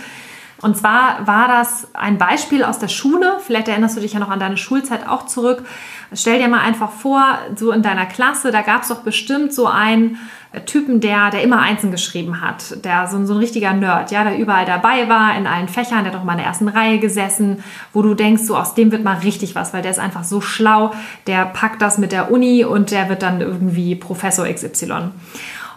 Und 0.63 0.75
zwar 0.75 1.27
war 1.27 1.47
das 1.47 1.89
ein 1.93 2.17
Beispiel 2.17 2.63
aus 2.63 2.79
der 2.79 2.87
Schule. 2.87 3.37
Vielleicht 3.45 3.67
erinnerst 3.67 3.95
du 3.95 4.01
dich 4.01 4.13
ja 4.13 4.19
noch 4.19 4.31
an 4.31 4.39
deine 4.39 4.57
Schulzeit 4.57 5.07
auch 5.07 5.27
zurück. 5.27 5.63
Stell 6.11 6.39
dir 6.39 6.47
mal 6.47 6.61
einfach 6.61 6.89
vor, 6.89 7.37
so 7.55 7.71
in 7.71 7.83
deiner 7.83 8.07
Klasse, 8.07 8.49
da 8.49 8.63
gab 8.63 8.81
es 8.81 8.87
doch 8.87 9.01
bestimmt 9.01 9.53
so 9.53 9.67
einen 9.67 10.17
Typen, 10.65 10.99
der, 10.99 11.31
der 11.31 11.41
immer 11.41 11.59
Einsen 11.59 11.89
geschrieben 11.89 12.39
hat, 12.39 12.85
der 12.85 13.07
so, 13.07 13.25
so 13.25 13.33
ein 13.33 13.39
richtiger 13.39 13.73
Nerd, 13.73 14.11
ja, 14.11 14.23
der 14.23 14.37
überall 14.37 14.65
dabei 14.65 15.09
war, 15.09 15.35
in 15.35 15.47
allen 15.47 15.67
Fächern, 15.67 16.03
der 16.03 16.13
doch 16.13 16.23
mal 16.23 16.33
in 16.33 16.39
der 16.39 16.47
ersten 16.47 16.67
Reihe 16.67 16.99
gesessen, 16.99 17.63
wo 17.91 18.03
du 18.03 18.13
denkst, 18.13 18.43
so 18.43 18.55
aus 18.55 18.75
dem 18.75 18.91
wird 18.91 19.03
mal 19.03 19.17
richtig 19.17 19.55
was, 19.55 19.73
weil 19.73 19.81
der 19.81 19.91
ist 19.91 19.99
einfach 19.99 20.23
so 20.23 20.41
schlau, 20.41 20.93
der 21.25 21.45
packt 21.45 21.81
das 21.81 21.97
mit 21.97 22.11
der 22.11 22.31
Uni 22.31 22.63
und 22.65 22.91
der 22.91 23.09
wird 23.09 23.23
dann 23.23 23.41
irgendwie 23.41 23.95
Professor 23.95 24.47
XY. 24.47 25.11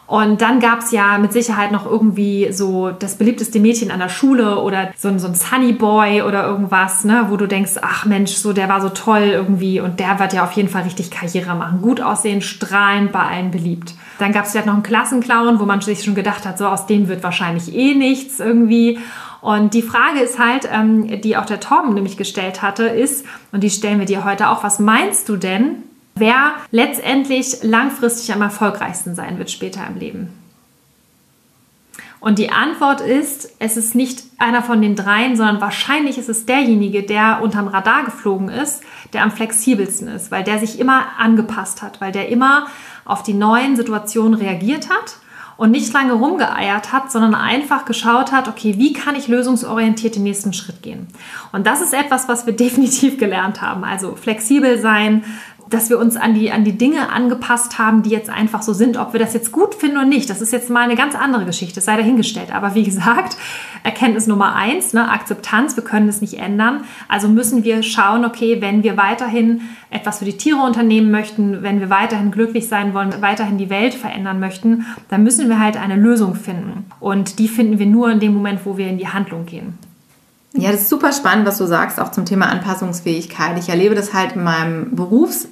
Und 0.06 0.40
dann 0.40 0.60
gab 0.60 0.80
es 0.80 0.92
ja 0.92 1.18
mit 1.18 1.32
Sicherheit 1.32 1.72
noch 1.72 1.84
irgendwie 1.84 2.52
so 2.52 2.90
das 2.90 3.16
beliebteste 3.16 3.58
Mädchen 3.58 3.90
an 3.90 3.98
der 3.98 4.08
Schule 4.08 4.60
oder 4.60 4.92
so, 4.96 5.08
ein, 5.08 5.18
so 5.18 5.26
ein 5.26 5.34
Sunny 5.34 5.72
Boy 5.72 6.22
oder 6.22 6.46
irgendwas, 6.46 7.04
ne, 7.04 7.26
wo 7.28 7.36
du 7.36 7.48
denkst, 7.48 7.72
ach 7.82 8.04
Mensch, 8.04 8.32
so 8.32 8.52
der 8.52 8.68
war 8.68 8.80
so 8.80 8.88
toll 8.88 9.30
irgendwie 9.32 9.80
und 9.80 9.98
der 9.98 10.20
wird 10.20 10.32
ja 10.32 10.44
auf 10.44 10.52
jeden 10.52 10.68
Fall 10.68 10.82
richtig 10.82 11.10
Karriere 11.10 11.56
machen. 11.56 11.82
Gut 11.82 12.00
aussehen, 12.00 12.40
strahlend, 12.40 13.10
bei 13.10 13.20
allen 13.20 13.50
beliebt. 13.50 13.94
Dann 14.20 14.32
gab 14.32 14.44
es 14.44 14.52
vielleicht 14.52 14.66
noch 14.66 14.74
einen 14.74 14.84
Klassenclown, 14.84 15.58
wo 15.58 15.64
man 15.64 15.80
sich 15.80 16.04
schon 16.04 16.14
gedacht 16.14 16.46
hat, 16.46 16.56
so 16.56 16.66
aus 16.68 16.86
dem 16.86 17.08
wird 17.08 17.24
wahrscheinlich 17.24 17.74
eh 17.74 17.94
nichts 17.94 18.38
irgendwie. 18.38 19.00
Und 19.40 19.74
die 19.74 19.82
Frage 19.82 20.20
ist 20.20 20.38
halt, 20.38 20.68
ähm, 20.72 21.20
die 21.20 21.36
auch 21.36 21.46
der 21.46 21.60
Torben 21.60 21.94
nämlich 21.94 22.16
gestellt 22.16 22.62
hatte, 22.62 22.84
ist, 22.84 23.24
und 23.52 23.62
die 23.62 23.70
stellen 23.70 23.98
wir 23.98 24.06
dir 24.06 24.24
heute 24.24 24.48
auch, 24.50 24.62
was 24.62 24.78
meinst 24.78 25.28
du 25.28 25.36
denn, 25.36 25.82
wer 26.16 26.52
letztendlich 26.70 27.62
langfristig 27.62 28.34
am 28.34 28.42
erfolgreichsten 28.42 29.14
sein 29.14 29.38
wird 29.38 29.50
später 29.50 29.86
im 29.86 29.98
Leben? 29.98 30.28
Und 32.18 32.38
die 32.38 32.50
Antwort 32.50 33.02
ist, 33.02 33.52
es 33.60 33.76
ist 33.76 33.94
nicht 33.94 34.24
einer 34.38 34.62
von 34.62 34.82
den 34.82 34.96
dreien, 34.96 35.36
sondern 35.36 35.60
wahrscheinlich 35.60 36.18
ist 36.18 36.28
es 36.28 36.46
derjenige, 36.46 37.02
der 37.02 37.40
unterm 37.42 37.68
Radar 37.68 38.04
geflogen 38.04 38.48
ist, 38.48 38.82
der 39.12 39.22
am 39.22 39.30
flexibelsten 39.30 40.08
ist, 40.08 40.30
weil 40.30 40.42
der 40.42 40.58
sich 40.58 40.80
immer 40.80 41.04
angepasst 41.18 41.82
hat, 41.82 42.00
weil 42.00 42.12
der 42.12 42.28
immer 42.28 42.66
auf 43.04 43.22
die 43.22 43.34
neuen 43.34 43.76
Situationen 43.76 44.34
reagiert 44.34 44.88
hat 44.90 45.18
und 45.56 45.70
nicht 45.70 45.92
lange 45.92 46.12
rumgeeiert 46.14 46.92
hat, 46.92 47.10
sondern 47.10 47.34
einfach 47.34 47.84
geschaut 47.84 48.32
hat, 48.32 48.48
okay, 48.48 48.74
wie 48.76 48.92
kann 48.92 49.14
ich 49.14 49.28
lösungsorientiert 49.28 50.16
den 50.16 50.24
nächsten 50.24 50.52
Schritt 50.52 50.82
gehen? 50.82 51.08
Und 51.52 51.66
das 51.66 51.80
ist 51.80 51.94
etwas, 51.94 52.28
was 52.28 52.46
wir 52.46 52.52
definitiv 52.56 53.18
gelernt 53.18 53.62
haben. 53.62 53.84
Also 53.84 54.16
flexibel 54.16 54.78
sein, 54.78 55.24
dass 55.68 55.90
wir 55.90 55.98
uns 55.98 56.16
an 56.16 56.34
die, 56.34 56.52
an 56.52 56.64
die 56.64 56.78
Dinge 56.78 57.10
angepasst 57.10 57.78
haben, 57.78 58.02
die 58.02 58.10
jetzt 58.10 58.30
einfach 58.30 58.62
so 58.62 58.72
sind. 58.72 58.96
Ob 58.96 59.12
wir 59.12 59.20
das 59.20 59.34
jetzt 59.34 59.50
gut 59.50 59.74
finden 59.74 59.96
oder 59.96 60.06
nicht, 60.06 60.30
das 60.30 60.40
ist 60.40 60.52
jetzt 60.52 60.70
mal 60.70 60.82
eine 60.82 60.94
ganz 60.94 61.14
andere 61.14 61.44
Geschichte, 61.44 61.80
sei 61.80 61.96
dahingestellt. 61.96 62.54
Aber 62.54 62.74
wie 62.74 62.82
gesagt, 62.84 63.36
Erkenntnis 63.82 64.26
Nummer 64.26 64.54
eins, 64.54 64.92
ne, 64.92 65.10
Akzeptanz, 65.10 65.76
wir 65.76 65.84
können 65.84 66.08
es 66.08 66.20
nicht 66.20 66.34
ändern. 66.34 66.84
Also 67.08 67.28
müssen 67.28 67.64
wir 67.64 67.82
schauen, 67.82 68.24
okay, 68.24 68.60
wenn 68.60 68.82
wir 68.82 68.96
weiterhin 68.96 69.62
etwas 69.90 70.18
für 70.20 70.24
die 70.24 70.36
Tiere 70.36 70.60
unternehmen 70.62 71.10
möchten, 71.10 71.62
wenn 71.62 71.80
wir 71.80 71.90
weiterhin 71.90 72.30
glücklich 72.30 72.68
sein 72.68 72.94
wollen, 72.94 73.14
weiterhin 73.20 73.58
die 73.58 73.70
Welt 73.70 73.94
verändern 73.94 74.40
möchten, 74.40 74.86
dann 75.08 75.22
müssen 75.22 75.48
wir 75.48 75.58
halt 75.58 75.76
eine 75.76 75.96
Lösung 75.96 76.34
finden. 76.34 76.86
Und 77.00 77.38
die 77.38 77.48
finden 77.48 77.78
wir 77.78 77.86
nur 77.86 78.10
in 78.10 78.20
dem 78.20 78.34
Moment, 78.34 78.60
wo 78.64 78.76
wir 78.76 78.88
in 78.88 78.98
die 78.98 79.08
Handlung 79.08 79.46
gehen. 79.46 79.78
Ja, 80.58 80.72
das 80.72 80.82
ist 80.82 80.88
super 80.88 81.12
spannend, 81.12 81.46
was 81.46 81.58
du 81.58 81.66
sagst, 81.66 82.00
auch 82.00 82.10
zum 82.12 82.24
Thema 82.24 82.46
Anpassungsfähigkeit. 82.46 83.58
Ich 83.58 83.68
erlebe 83.68 83.94
das 83.94 84.14
halt 84.14 84.36
in 84.36 84.44
meinem 84.44 84.96
Berufs 84.96 85.48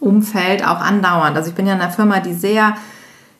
Umfeld 0.00 0.66
auch 0.66 0.80
andauernd. 0.80 1.36
Also 1.36 1.50
ich 1.50 1.54
bin 1.54 1.66
ja 1.66 1.74
in 1.74 1.80
einer 1.80 1.90
Firma, 1.90 2.20
die 2.20 2.34
sehr 2.34 2.74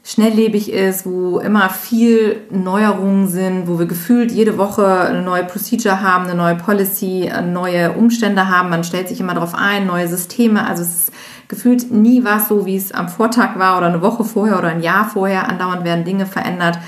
schnelllebig 0.03 0.73
ist, 0.73 1.05
wo 1.05 1.39
immer 1.39 1.69
viel 1.69 2.41
Neuerungen 2.51 3.29
sind, 3.29 3.69
wo 3.69 3.79
wir 3.79 3.87
gefühlt 3.87 4.33
jede 4.33 4.57
Woche 4.57 4.87
eine 4.87 5.23
neue 5.23 5.45
Procedure 5.45 6.01
haben, 6.01 6.25
eine 6.25 6.35
neue 6.35 6.55
Policy, 6.55 7.31
neue 7.45 7.93
Umstände 7.93 8.49
haben. 8.49 8.71
Man 8.71 8.85
stellt 8.85 9.09
sich 9.09 9.21
immer 9.21 9.35
darauf 9.35 9.55
ein, 9.55 9.87
neue 9.87 10.09
Systeme. 10.09 10.67
Also 10.67 10.83
es 10.83 10.95
ist 10.95 11.13
gefühlt 11.49 11.91
nie 11.91 12.25
was 12.25 12.49
so, 12.49 12.65
wie 12.65 12.77
es 12.77 12.93
am 12.93 13.09
Vortag 13.09 13.59
war 13.59 13.77
oder 13.77 13.89
eine 13.89 14.03
Woche 14.03 14.25
vorher 14.25 14.59
oder 14.59 14.69
ein 14.69 14.83
Jahr 14.83 15.05
vorher. 15.09 15.49
Andauernd 15.49 15.85
werden 15.85 16.05
Dinge 16.05 16.27
verändert. 16.27 16.79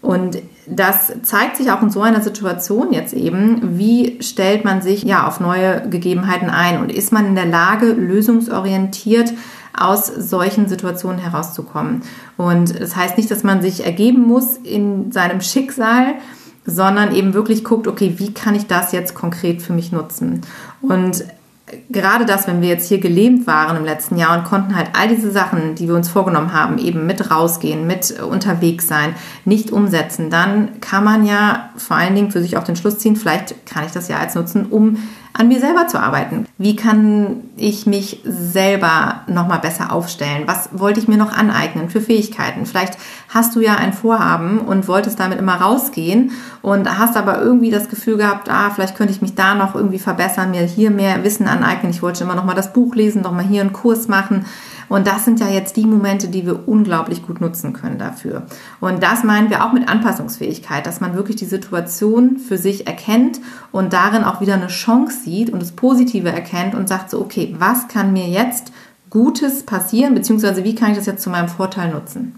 Und 0.00 0.38
das 0.66 1.12
zeigt 1.22 1.56
sich 1.56 1.70
auch 1.70 1.82
in 1.82 1.90
so 1.90 2.02
einer 2.02 2.20
Situation 2.20 2.92
jetzt 2.92 3.14
eben, 3.14 3.78
wie 3.78 4.22
stellt 4.22 4.64
man 4.64 4.82
sich 4.82 5.02
ja 5.02 5.26
auf 5.26 5.40
neue 5.40 5.88
Gegebenheiten 5.88 6.50
ein 6.50 6.80
und 6.80 6.92
ist 6.92 7.12
man 7.12 7.26
in 7.26 7.34
der 7.34 7.46
Lage, 7.46 7.92
lösungsorientiert 7.92 9.32
aus 9.76 10.06
solchen 10.06 10.68
Situationen 10.68 11.18
herauszukommen. 11.18 12.02
Und 12.36 12.78
das 12.78 12.96
heißt 12.96 13.16
nicht, 13.16 13.30
dass 13.30 13.44
man 13.44 13.62
sich 13.62 13.84
ergeben 13.84 14.22
muss 14.22 14.56
in 14.56 15.12
seinem 15.12 15.40
Schicksal, 15.40 16.14
sondern 16.66 17.14
eben 17.14 17.34
wirklich 17.34 17.64
guckt, 17.64 17.86
okay, 17.86 18.14
wie 18.18 18.34
kann 18.34 18.54
ich 18.54 18.66
das 18.66 18.92
jetzt 18.92 19.14
konkret 19.14 19.62
für 19.62 19.72
mich 19.72 19.92
nutzen? 19.92 20.42
Und 20.82 21.24
gerade 21.88 22.24
das, 22.24 22.46
wenn 22.46 22.60
wir 22.60 22.68
jetzt 22.68 22.88
hier 22.88 22.98
gelähmt 22.98 23.46
waren 23.46 23.76
im 23.76 23.84
letzten 23.84 24.16
Jahr 24.16 24.36
und 24.36 24.44
konnten 24.44 24.76
halt 24.76 24.90
all 24.92 25.08
diese 25.08 25.30
Sachen, 25.30 25.74
die 25.74 25.88
wir 25.88 25.94
uns 25.94 26.08
vorgenommen 26.08 26.52
haben, 26.52 26.78
eben 26.78 27.06
mit 27.06 27.30
rausgehen, 27.30 27.86
mit 27.86 28.20
unterwegs 28.20 28.86
sein, 28.86 29.14
nicht 29.44 29.70
umsetzen, 29.70 30.30
dann 30.30 30.80
kann 30.80 31.04
man 31.04 31.24
ja 31.24 31.70
vor 31.76 31.96
allen 31.96 32.14
Dingen 32.14 32.30
für 32.30 32.42
sich 32.42 32.56
auch 32.56 32.64
den 32.64 32.76
Schluss 32.76 32.98
ziehen, 32.98 33.16
vielleicht 33.16 33.66
kann 33.66 33.84
ich 33.84 33.92
das 33.92 34.08
ja 34.08 34.18
als 34.18 34.34
nutzen, 34.34 34.66
um 34.66 34.96
an 35.32 35.48
mir 35.48 35.60
selber 35.60 35.86
zu 35.86 35.98
arbeiten. 36.00 36.46
Wie 36.58 36.76
kann 36.76 37.42
ich 37.56 37.86
mich 37.86 38.20
selber 38.24 39.22
noch 39.26 39.46
mal 39.46 39.58
besser 39.58 39.92
aufstellen? 39.92 40.44
Was 40.46 40.70
wollte 40.72 41.00
ich 41.00 41.08
mir 41.08 41.16
noch 41.16 41.32
aneignen 41.32 41.88
für 41.88 42.00
Fähigkeiten? 42.00 42.66
Vielleicht 42.66 42.98
hast 43.28 43.54
du 43.54 43.60
ja 43.60 43.76
ein 43.76 43.92
Vorhaben 43.92 44.58
und 44.58 44.88
wolltest 44.88 45.20
damit 45.20 45.38
immer 45.38 45.54
rausgehen 45.54 46.32
und 46.62 46.98
hast 46.98 47.16
aber 47.16 47.40
irgendwie 47.40 47.70
das 47.70 47.88
Gefühl 47.88 48.16
gehabt, 48.16 48.50
ah, 48.50 48.70
vielleicht 48.70 48.96
könnte 48.96 49.12
ich 49.12 49.22
mich 49.22 49.34
da 49.34 49.54
noch 49.54 49.74
irgendwie 49.74 49.98
verbessern, 49.98 50.50
mir 50.50 50.62
hier 50.62 50.90
mehr 50.90 51.22
Wissen 51.22 51.46
aneignen. 51.46 51.92
Ich 51.92 52.02
wollte 52.02 52.24
immer 52.24 52.34
noch 52.34 52.44
mal 52.44 52.54
das 52.54 52.72
Buch 52.72 52.94
lesen, 52.94 53.22
noch 53.22 53.32
mal 53.32 53.44
hier 53.44 53.60
einen 53.60 53.72
Kurs 53.72 54.08
machen. 54.08 54.46
Und 54.90 55.06
das 55.06 55.24
sind 55.24 55.38
ja 55.38 55.48
jetzt 55.48 55.76
die 55.76 55.86
Momente, 55.86 56.28
die 56.28 56.44
wir 56.44 56.68
unglaublich 56.68 57.24
gut 57.24 57.40
nutzen 57.40 57.72
können 57.72 57.96
dafür. 57.96 58.42
Und 58.80 59.04
das 59.04 59.22
meinen 59.22 59.48
wir 59.48 59.64
auch 59.64 59.72
mit 59.72 59.88
Anpassungsfähigkeit, 59.88 60.84
dass 60.84 61.00
man 61.00 61.14
wirklich 61.14 61.36
die 61.36 61.44
Situation 61.44 62.38
für 62.38 62.58
sich 62.58 62.88
erkennt 62.88 63.40
und 63.70 63.92
darin 63.92 64.24
auch 64.24 64.40
wieder 64.40 64.54
eine 64.54 64.66
Chance 64.66 65.20
sieht 65.24 65.50
und 65.50 65.62
das 65.62 65.72
Positive 65.72 66.28
erkennt 66.28 66.74
und 66.74 66.88
sagt 66.88 67.08
so, 67.08 67.20
okay, 67.20 67.54
was 67.56 67.86
kann 67.86 68.12
mir 68.12 68.28
jetzt 68.28 68.72
Gutes 69.10 69.62
passieren, 69.62 70.12
beziehungsweise 70.14 70.64
wie 70.64 70.74
kann 70.74 70.90
ich 70.90 70.96
das 70.96 71.06
jetzt 71.06 71.22
zu 71.22 71.30
meinem 71.30 71.48
Vorteil 71.48 71.92
nutzen? 71.92 72.34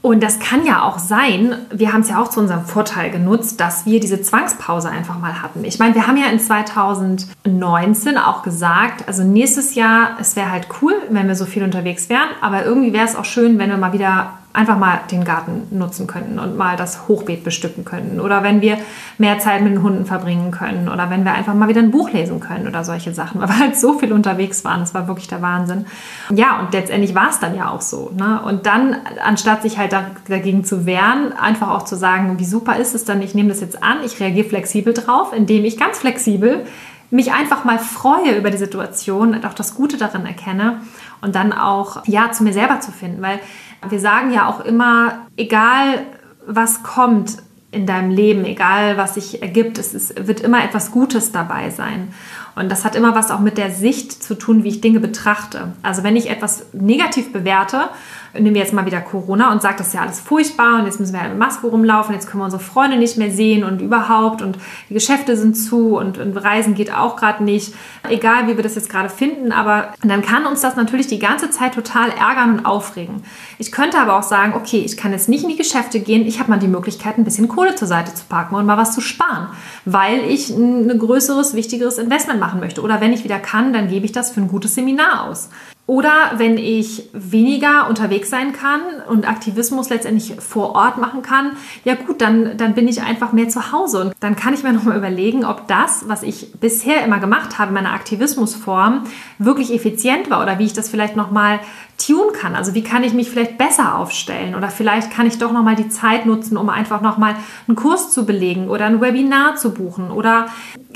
Und 0.00 0.22
das 0.22 0.38
kann 0.38 0.64
ja 0.64 0.82
auch 0.82 0.98
sein, 0.98 1.56
wir 1.72 1.92
haben 1.92 2.02
es 2.02 2.08
ja 2.08 2.22
auch 2.22 2.28
zu 2.28 2.38
unserem 2.40 2.64
Vorteil 2.64 3.10
genutzt, 3.10 3.60
dass 3.60 3.84
wir 3.84 3.98
diese 3.98 4.22
Zwangspause 4.22 4.88
einfach 4.88 5.18
mal 5.18 5.42
hatten. 5.42 5.64
Ich 5.64 5.78
meine, 5.80 5.94
wir 5.94 6.06
haben 6.06 6.16
ja 6.16 6.26
in 6.26 6.38
2019 6.38 8.16
auch 8.16 8.42
gesagt, 8.42 9.08
also 9.08 9.24
nächstes 9.24 9.74
Jahr, 9.74 10.16
es 10.20 10.36
wäre 10.36 10.52
halt 10.52 10.68
cool, 10.80 10.94
wenn 11.10 11.26
wir 11.26 11.34
so 11.34 11.46
viel 11.46 11.64
unterwegs 11.64 12.08
wären, 12.08 12.28
aber 12.40 12.64
irgendwie 12.64 12.92
wäre 12.92 13.06
es 13.06 13.16
auch 13.16 13.24
schön, 13.24 13.58
wenn 13.58 13.70
wir 13.70 13.76
mal 13.76 13.92
wieder 13.92 14.34
einfach 14.58 14.76
mal 14.76 15.00
den 15.08 15.24
Garten 15.24 15.68
nutzen 15.70 16.08
könnten 16.08 16.40
und 16.40 16.56
mal 16.56 16.76
das 16.76 17.06
Hochbeet 17.06 17.44
bestücken 17.44 17.84
könnten 17.84 18.18
oder 18.18 18.42
wenn 18.42 18.60
wir 18.60 18.76
mehr 19.16 19.38
Zeit 19.38 19.62
mit 19.62 19.72
den 19.72 19.82
Hunden 19.84 20.04
verbringen 20.04 20.50
können 20.50 20.88
oder 20.88 21.10
wenn 21.10 21.24
wir 21.24 21.32
einfach 21.32 21.54
mal 21.54 21.68
wieder 21.68 21.80
ein 21.80 21.92
Buch 21.92 22.10
lesen 22.10 22.40
können 22.40 22.66
oder 22.66 22.82
solche 22.82 23.14
Sachen, 23.14 23.40
weil 23.40 23.48
wir 23.48 23.58
halt 23.60 23.78
so 23.78 23.98
viel 24.00 24.12
unterwegs 24.12 24.64
waren. 24.64 24.80
Das 24.80 24.94
war 24.94 25.06
wirklich 25.06 25.28
der 25.28 25.42
Wahnsinn. 25.42 25.86
Ja, 26.34 26.58
und 26.58 26.72
letztendlich 26.72 27.14
war 27.14 27.30
es 27.30 27.38
dann 27.38 27.56
ja 27.56 27.70
auch 27.70 27.80
so. 27.80 28.10
Ne? 28.16 28.40
Und 28.44 28.66
dann, 28.66 28.96
anstatt 29.24 29.62
sich 29.62 29.78
halt 29.78 29.94
dagegen 30.28 30.64
zu 30.64 30.86
wehren, 30.86 31.32
einfach 31.32 31.70
auch 31.70 31.84
zu 31.84 31.94
sagen, 31.94 32.40
wie 32.40 32.44
super 32.44 32.76
ist 32.76 32.96
es 32.96 33.04
dann, 33.04 33.22
ich 33.22 33.36
nehme 33.36 33.50
das 33.50 33.60
jetzt 33.60 33.80
an, 33.80 33.98
ich 34.04 34.18
reagiere 34.18 34.48
flexibel 34.48 34.92
drauf, 34.92 35.32
indem 35.32 35.64
ich 35.64 35.78
ganz 35.78 35.98
flexibel 35.98 36.64
mich 37.10 37.32
einfach 37.32 37.64
mal 37.64 37.78
freue 37.78 38.36
über 38.36 38.50
die 38.50 38.58
Situation 38.58 39.34
und 39.34 39.46
auch 39.46 39.54
das 39.54 39.74
Gute 39.74 39.96
darin 39.96 40.26
erkenne 40.26 40.82
und 41.22 41.34
dann 41.34 41.52
auch 41.52 42.06
ja 42.06 42.32
zu 42.32 42.44
mir 42.44 42.52
selber 42.52 42.80
zu 42.80 42.92
finden, 42.92 43.22
weil 43.22 43.40
wir 43.88 44.00
sagen 44.00 44.32
ja 44.32 44.48
auch 44.48 44.60
immer, 44.60 45.26
egal 45.36 46.06
was 46.46 46.82
kommt 46.82 47.38
in 47.70 47.86
deinem 47.86 48.10
Leben, 48.10 48.44
egal 48.44 48.96
was 48.96 49.14
sich 49.14 49.42
ergibt, 49.42 49.78
es 49.78 49.92
ist, 49.92 50.26
wird 50.26 50.40
immer 50.40 50.64
etwas 50.64 50.90
Gutes 50.90 51.32
dabei 51.32 51.70
sein. 51.70 52.14
Und 52.54 52.70
das 52.70 52.84
hat 52.84 52.96
immer 52.96 53.14
was 53.14 53.30
auch 53.30 53.40
mit 53.40 53.58
der 53.58 53.70
Sicht 53.70 54.22
zu 54.22 54.34
tun, 54.34 54.64
wie 54.64 54.68
ich 54.68 54.80
Dinge 54.80 55.00
betrachte. 55.00 55.74
Also 55.82 56.02
wenn 56.02 56.16
ich 56.16 56.30
etwas 56.30 56.66
negativ 56.72 57.32
bewerte 57.32 57.90
nehmen 58.34 58.54
wir 58.54 58.62
jetzt 58.62 58.72
mal 58.72 58.86
wieder 58.86 59.00
Corona 59.00 59.52
und 59.52 59.62
sagt, 59.62 59.80
das 59.80 59.88
ist 59.88 59.94
ja 59.94 60.02
alles 60.02 60.20
furchtbar 60.20 60.80
und 60.80 60.86
jetzt 60.86 61.00
müssen 61.00 61.12
wir 61.12 61.20
halt 61.20 61.30
mit 61.30 61.38
Maske 61.38 61.66
rumlaufen, 61.66 62.14
jetzt 62.14 62.26
können 62.26 62.40
wir 62.40 62.44
unsere 62.44 62.62
Freunde 62.62 62.96
nicht 62.96 63.16
mehr 63.16 63.30
sehen 63.30 63.64
und 63.64 63.80
überhaupt 63.80 64.42
und 64.42 64.58
die 64.88 64.94
Geschäfte 64.94 65.36
sind 65.36 65.54
zu 65.54 65.96
und, 65.96 66.18
und 66.18 66.36
Reisen 66.36 66.74
geht 66.74 66.94
auch 66.94 67.16
gerade 67.16 67.44
nicht. 67.44 67.74
Egal, 68.08 68.46
wie 68.46 68.56
wir 68.56 68.62
das 68.62 68.74
jetzt 68.74 68.90
gerade 68.90 69.08
finden, 69.08 69.52
aber 69.52 69.92
dann 70.02 70.22
kann 70.22 70.46
uns 70.46 70.60
das 70.60 70.76
natürlich 70.76 71.06
die 71.06 71.18
ganze 71.18 71.50
Zeit 71.50 71.74
total 71.74 72.10
ärgern 72.10 72.58
und 72.58 72.66
aufregen. 72.66 73.22
Ich 73.58 73.72
könnte 73.72 73.98
aber 73.98 74.18
auch 74.18 74.22
sagen, 74.22 74.54
okay, 74.54 74.82
ich 74.84 74.96
kann 74.96 75.12
jetzt 75.12 75.28
nicht 75.28 75.44
in 75.44 75.50
die 75.50 75.56
Geschäfte 75.56 76.00
gehen, 76.00 76.26
ich 76.26 76.38
habe 76.38 76.50
mal 76.50 76.58
die 76.58 76.68
Möglichkeit, 76.68 77.18
ein 77.18 77.24
bisschen 77.24 77.48
Kohle 77.48 77.74
zur 77.74 77.88
Seite 77.88 78.14
zu 78.14 78.24
packen 78.28 78.54
und 78.54 78.66
mal 78.66 78.76
was 78.76 78.94
zu 78.94 79.00
sparen, 79.00 79.48
weil 79.84 80.20
ich 80.28 80.50
ein 80.50 80.98
größeres, 80.98 81.54
wichtigeres 81.54 81.98
Investment 81.98 82.40
machen 82.40 82.60
möchte. 82.60 82.82
Oder 82.82 83.00
wenn 83.00 83.12
ich 83.12 83.24
wieder 83.24 83.38
kann, 83.38 83.72
dann 83.72 83.88
gebe 83.88 84.06
ich 84.06 84.12
das 84.12 84.30
für 84.30 84.40
ein 84.40 84.48
gutes 84.48 84.74
Seminar 84.74 85.24
aus. 85.24 85.50
Oder 85.88 86.32
wenn 86.36 86.58
ich 86.58 87.08
weniger 87.14 87.88
unterwegs 87.88 88.28
sein 88.28 88.52
kann 88.52 88.82
und 89.08 89.26
Aktivismus 89.26 89.88
letztendlich 89.88 90.34
vor 90.38 90.74
Ort 90.74 90.98
machen 90.98 91.22
kann, 91.22 91.52
ja 91.84 91.94
gut, 91.94 92.20
dann, 92.20 92.58
dann 92.58 92.74
bin 92.74 92.86
ich 92.88 93.00
einfach 93.00 93.32
mehr 93.32 93.48
zu 93.48 93.72
Hause. 93.72 94.02
Und 94.02 94.14
dann 94.20 94.36
kann 94.36 94.52
ich 94.52 94.62
mir 94.62 94.72
nochmal 94.74 94.98
überlegen, 94.98 95.46
ob 95.46 95.66
das, 95.66 96.06
was 96.06 96.22
ich 96.22 96.52
bisher 96.60 97.02
immer 97.06 97.20
gemacht 97.20 97.58
habe, 97.58 97.72
meine 97.72 97.92
Aktivismusform, 97.92 99.04
wirklich 99.38 99.72
effizient 99.72 100.28
war 100.28 100.42
oder 100.42 100.58
wie 100.58 100.66
ich 100.66 100.74
das 100.74 100.90
vielleicht 100.90 101.16
nochmal 101.16 101.58
tun 101.98 102.32
kann. 102.32 102.54
Also 102.54 102.74
wie 102.74 102.84
kann 102.84 103.02
ich 103.02 103.12
mich 103.12 103.28
vielleicht 103.28 103.58
besser 103.58 103.96
aufstellen 103.96 104.54
oder 104.54 104.68
vielleicht 104.68 105.10
kann 105.10 105.26
ich 105.26 105.38
doch 105.38 105.52
noch 105.52 105.64
mal 105.64 105.74
die 105.74 105.88
Zeit 105.88 106.26
nutzen, 106.26 106.56
um 106.56 106.68
einfach 106.68 107.00
noch 107.00 107.18
mal 107.18 107.34
einen 107.66 107.76
Kurs 107.76 108.12
zu 108.12 108.24
belegen 108.24 108.68
oder 108.68 108.86
ein 108.86 109.00
Webinar 109.00 109.56
zu 109.56 109.74
buchen 109.74 110.10
oder 110.10 110.46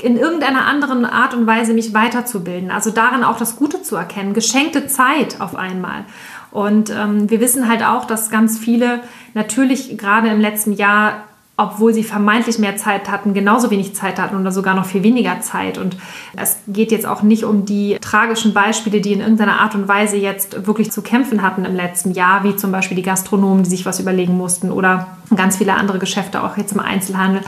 in 0.01 0.17
irgendeiner 0.17 0.65
anderen 0.65 1.05
Art 1.05 1.33
und 1.33 1.45
Weise 1.45 1.73
mich 1.73 1.93
weiterzubilden. 1.93 2.71
Also 2.71 2.89
darin 2.89 3.23
auch 3.23 3.37
das 3.37 3.57
Gute 3.57 3.83
zu 3.83 3.97
erkennen, 3.97 4.33
geschenkte 4.33 4.87
Zeit 4.87 5.41
auf 5.41 5.55
einmal. 5.55 6.05
Und 6.51 6.89
ähm, 6.89 7.29
wir 7.29 7.41
wissen 7.41 7.67
halt 7.67 7.83
auch, 7.83 8.05
dass 8.05 8.29
ganz 8.29 8.57
viele 8.57 9.01
natürlich 9.33 9.97
gerade 9.97 10.29
im 10.29 10.39
letzten 10.39 10.71
Jahr 10.71 11.23
obwohl 11.55 11.93
sie 11.93 12.03
vermeintlich 12.03 12.57
mehr 12.57 12.77
Zeit 12.77 13.11
hatten, 13.11 13.35
genauso 13.35 13.69
wenig 13.69 13.95
Zeit 13.95 14.19
hatten 14.19 14.39
oder 14.39 14.51
sogar 14.51 14.73
noch 14.73 14.85
viel 14.85 15.03
weniger 15.03 15.39
Zeit. 15.41 15.77
Und 15.77 15.95
es 16.35 16.57
geht 16.67 16.91
jetzt 16.91 17.05
auch 17.05 17.21
nicht 17.21 17.43
um 17.43 17.65
die 17.65 17.97
tragischen 18.01 18.53
Beispiele, 18.53 19.01
die 19.01 19.13
in 19.13 19.19
irgendeiner 19.19 19.59
Art 19.59 19.75
und 19.75 19.87
Weise 19.87 20.17
jetzt 20.17 20.65
wirklich 20.65 20.91
zu 20.91 21.03
kämpfen 21.03 21.43
hatten 21.43 21.63
im 21.65 21.75
letzten 21.75 22.11
Jahr, 22.11 22.43
wie 22.43 22.55
zum 22.55 22.71
Beispiel 22.71 22.95
die 22.95 23.03
Gastronomen, 23.03 23.63
die 23.63 23.69
sich 23.69 23.85
was 23.85 23.99
überlegen 23.99 24.35
mussten 24.35 24.71
oder 24.71 25.17
ganz 25.35 25.57
viele 25.57 25.75
andere 25.75 25.99
Geschäfte, 25.99 26.43
auch 26.43 26.57
jetzt 26.57 26.73
im 26.73 26.79
Einzelhandel. 26.79 27.43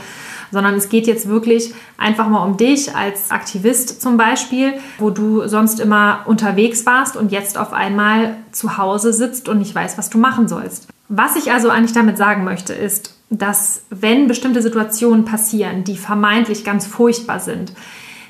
Sondern 0.52 0.76
es 0.76 0.88
geht 0.88 1.08
jetzt 1.08 1.28
wirklich 1.28 1.74
einfach 1.98 2.28
mal 2.28 2.44
um 2.44 2.56
dich 2.56 2.94
als 2.94 3.32
Aktivist 3.32 4.00
zum 4.00 4.16
Beispiel, 4.16 4.74
wo 4.98 5.10
du 5.10 5.48
sonst 5.48 5.80
immer 5.80 6.20
unterwegs 6.26 6.86
warst 6.86 7.16
und 7.16 7.32
jetzt 7.32 7.58
auf 7.58 7.72
einmal 7.72 8.36
zu 8.52 8.78
Hause 8.78 9.12
sitzt 9.12 9.48
und 9.48 9.58
nicht 9.58 9.74
weißt, 9.74 9.98
was 9.98 10.08
du 10.08 10.18
machen 10.18 10.46
sollst. 10.46 10.86
Was 11.08 11.34
ich 11.34 11.50
also 11.50 11.68
eigentlich 11.68 11.92
damit 11.92 12.16
sagen 12.16 12.44
möchte, 12.44 12.72
ist, 12.72 13.15
dass 13.30 13.82
wenn 13.90 14.28
bestimmte 14.28 14.62
Situationen 14.62 15.24
passieren, 15.24 15.84
die 15.84 15.96
vermeintlich 15.96 16.64
ganz 16.64 16.86
furchtbar 16.86 17.40
sind, 17.40 17.72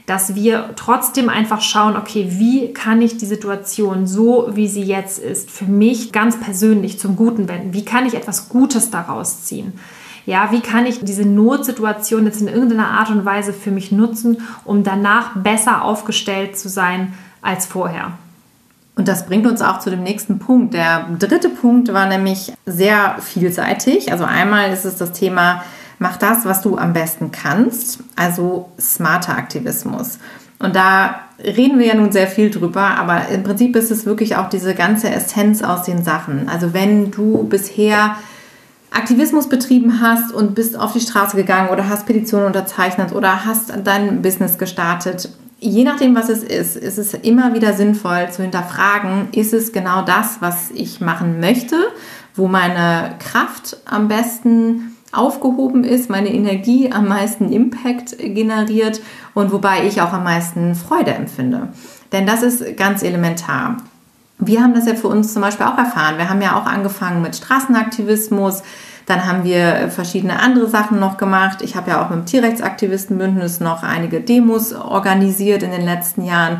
dass 0.06 0.36
wir 0.36 0.70
trotzdem 0.76 1.28
einfach 1.28 1.60
schauen, 1.60 1.96
okay, 1.96 2.28
wie 2.38 2.72
kann 2.72 3.02
ich 3.02 3.18
die 3.18 3.26
Situation 3.26 4.06
so, 4.06 4.50
wie 4.52 4.68
sie 4.68 4.84
jetzt 4.84 5.18
ist, 5.18 5.50
für 5.50 5.64
mich 5.64 6.12
ganz 6.12 6.38
persönlich 6.38 6.98
zum 6.98 7.16
Guten 7.16 7.48
wenden? 7.48 7.74
Wie 7.74 7.84
kann 7.84 8.06
ich 8.06 8.14
etwas 8.14 8.48
Gutes 8.48 8.90
daraus 8.90 9.44
ziehen? 9.44 9.72
Ja, 10.24 10.50
wie 10.52 10.60
kann 10.60 10.86
ich 10.86 11.00
diese 11.04 11.24
Notsituation 11.24 12.24
jetzt 12.24 12.40
in 12.40 12.48
irgendeiner 12.48 12.88
Art 12.88 13.10
und 13.10 13.24
Weise 13.24 13.52
für 13.52 13.70
mich 13.70 13.92
nutzen, 13.92 14.38
um 14.64 14.82
danach 14.82 15.36
besser 15.36 15.82
aufgestellt 15.82 16.56
zu 16.56 16.68
sein 16.68 17.14
als 17.42 17.66
vorher? 17.66 18.12
Und 18.96 19.08
das 19.08 19.26
bringt 19.26 19.46
uns 19.46 19.60
auch 19.60 19.78
zu 19.78 19.90
dem 19.90 20.02
nächsten 20.02 20.38
Punkt. 20.38 20.74
Der 20.74 21.06
dritte 21.18 21.50
Punkt 21.50 21.92
war 21.92 22.06
nämlich 22.06 22.52
sehr 22.64 23.16
vielseitig. 23.20 24.10
Also 24.10 24.24
einmal 24.24 24.72
ist 24.72 24.86
es 24.86 24.96
das 24.96 25.12
Thema, 25.12 25.62
mach 25.98 26.16
das, 26.16 26.46
was 26.46 26.62
du 26.62 26.78
am 26.78 26.94
besten 26.94 27.30
kannst, 27.30 28.00
also 28.16 28.70
smarter 28.80 29.36
Aktivismus. 29.36 30.18
Und 30.58 30.74
da 30.74 31.20
reden 31.38 31.78
wir 31.78 31.86
ja 31.86 31.94
nun 31.94 32.10
sehr 32.10 32.26
viel 32.26 32.50
drüber, 32.50 32.80
aber 32.80 33.28
im 33.28 33.42
Prinzip 33.42 33.76
ist 33.76 33.90
es 33.90 34.06
wirklich 34.06 34.36
auch 34.36 34.48
diese 34.48 34.74
ganze 34.74 35.10
Essenz 35.10 35.62
aus 35.62 35.82
den 35.82 36.02
Sachen. 36.02 36.48
Also 36.48 36.72
wenn 36.72 37.10
du 37.10 37.44
bisher 37.44 38.16
Aktivismus 38.90 39.48
betrieben 39.48 40.00
hast 40.00 40.32
und 40.32 40.54
bist 40.54 40.78
auf 40.78 40.94
die 40.94 41.00
Straße 41.00 41.36
gegangen 41.36 41.68
oder 41.68 41.90
hast 41.90 42.06
Petitionen 42.06 42.46
unterzeichnet 42.46 43.12
oder 43.12 43.44
hast 43.44 43.70
dein 43.84 44.22
Business 44.22 44.56
gestartet, 44.56 45.28
je 45.58 45.84
nachdem, 45.84 46.14
was 46.14 46.28
es 46.28 46.42
ist, 46.42 46.76
ist 46.76 46.98
es 46.98 47.14
immer 47.14 47.54
wieder 47.54 47.72
sinnvoll 47.72 48.30
zu 48.30 48.42
hinterfragen, 48.42 49.28
ist 49.32 49.52
es 49.52 49.72
genau 49.72 50.02
das, 50.02 50.40
was 50.40 50.70
ich 50.70 51.00
machen 51.00 51.40
möchte, 51.40 51.76
wo 52.34 52.46
meine 52.46 53.14
Kraft 53.18 53.78
am 53.86 54.08
besten 54.08 54.96
aufgehoben 55.12 55.84
ist, 55.84 56.10
meine 56.10 56.32
Energie 56.32 56.92
am 56.92 57.08
meisten 57.08 57.50
Impact 57.50 58.18
generiert 58.18 59.00
und 59.34 59.52
wobei 59.52 59.86
ich 59.86 60.02
auch 60.02 60.12
am 60.12 60.24
meisten 60.24 60.74
Freude 60.74 61.14
empfinde. 61.14 61.68
Denn 62.12 62.26
das 62.26 62.42
ist 62.42 62.76
ganz 62.76 63.02
elementar. 63.02 63.78
Wir 64.38 64.62
haben 64.62 64.74
das 64.74 64.86
ja 64.86 64.94
für 64.94 65.08
uns 65.08 65.32
zum 65.32 65.40
Beispiel 65.40 65.64
auch 65.64 65.78
erfahren. 65.78 66.18
Wir 66.18 66.28
haben 66.28 66.42
ja 66.42 66.60
auch 66.60 66.66
angefangen 66.66 67.22
mit 67.22 67.34
Straßenaktivismus, 67.34 68.62
dann 69.06 69.24
haben 69.24 69.44
wir 69.44 69.88
verschiedene 69.88 70.40
andere 70.40 70.68
Sachen 70.68 70.98
noch 70.98 71.16
gemacht. 71.16 71.62
Ich 71.62 71.76
habe 71.76 71.90
ja 71.90 72.04
auch 72.04 72.10
mit 72.10 72.18
dem 72.18 72.26
Tierrechtsaktivistenbündnis 72.26 73.60
noch 73.60 73.84
einige 73.84 74.20
Demos 74.20 74.72
organisiert 74.72 75.62
in 75.62 75.70
den 75.70 75.84
letzten 75.84 76.24
Jahren. 76.24 76.58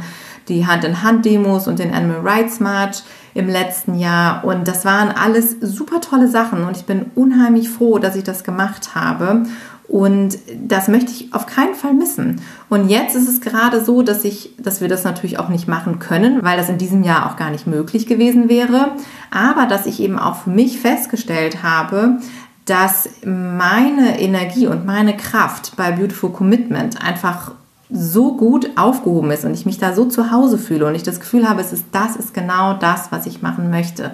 Die 0.49 0.65
Hand-in-Hand-Demos 0.65 1.67
und 1.67 1.81
den 1.81 1.93
Animal 1.93 2.21
Rights 2.21 2.61
March 2.61 3.03
im 3.35 3.49
letzten 3.49 3.95
Jahr. 3.95 4.45
Und 4.45 4.69
das 4.69 4.85
waren 4.85 5.09
alles 5.09 5.57
super 5.61 6.00
tolle 6.00 6.29
Sachen. 6.29 6.62
Und 6.62 6.76
ich 6.76 6.85
bin 6.85 7.11
unheimlich 7.17 7.69
froh, 7.69 7.99
dass 7.99 8.15
ich 8.15 8.23
das 8.23 8.45
gemacht 8.45 8.95
habe. 8.95 9.43
Und 9.88 10.38
das 10.61 10.88
möchte 10.88 11.12
ich 11.12 11.33
auf 11.33 11.47
keinen 11.47 11.75
Fall 11.75 11.95
missen. 11.95 12.40
Und 12.69 12.88
jetzt 12.88 13.14
ist 13.14 13.28
es 13.28 13.40
gerade 13.40 13.85
so, 13.85 14.02
dass 14.02 14.25
ich, 14.25 14.50
dass 14.59 14.81
wir 14.81 14.88
das 14.88 15.05
natürlich 15.05 15.38
auch 15.38 15.49
nicht 15.49 15.69
machen 15.69 16.00
können, 16.00 16.43
weil 16.43 16.57
das 16.57 16.69
in 16.69 16.78
diesem 16.78 17.05
Jahr 17.05 17.31
auch 17.31 17.37
gar 17.37 17.50
nicht 17.50 17.66
möglich 17.66 18.07
gewesen 18.07 18.49
wäre. 18.49 18.93
Aber 19.31 19.66
dass 19.66 19.87
ich 19.87 20.00
eben 20.00 20.19
auch 20.19 20.37
für 20.37 20.50
mich 20.50 20.81
festgestellt 20.81 21.62
habe, 21.62 22.19
dass 22.64 23.09
meine 23.25 24.21
Energie 24.21 24.66
und 24.66 24.85
meine 24.85 25.16
Kraft 25.16 25.75
bei 25.76 25.93
Beautiful 25.93 26.31
Commitment 26.31 27.00
einfach 27.00 27.52
so 27.88 28.37
gut 28.37 28.71
aufgehoben 28.76 29.31
ist 29.31 29.45
und 29.45 29.55
ich 29.55 29.66
mich 29.66 29.78
da 29.78 29.94
so 29.94 30.07
zu 30.07 30.33
Hause 30.33 30.59
fühle 30.59 30.87
und 30.87 30.96
ich 30.96 31.05
das 31.05 31.20
Gefühl 31.20 31.49
habe, 31.49 31.61
es 31.61 31.72
ist 31.72 31.85
das 31.92 32.16
ist 32.16 32.35
genau 32.35 32.75
das, 32.75 33.12
was 33.12 33.27
ich 33.27 33.42
machen 33.42 33.70
möchte. 33.70 34.11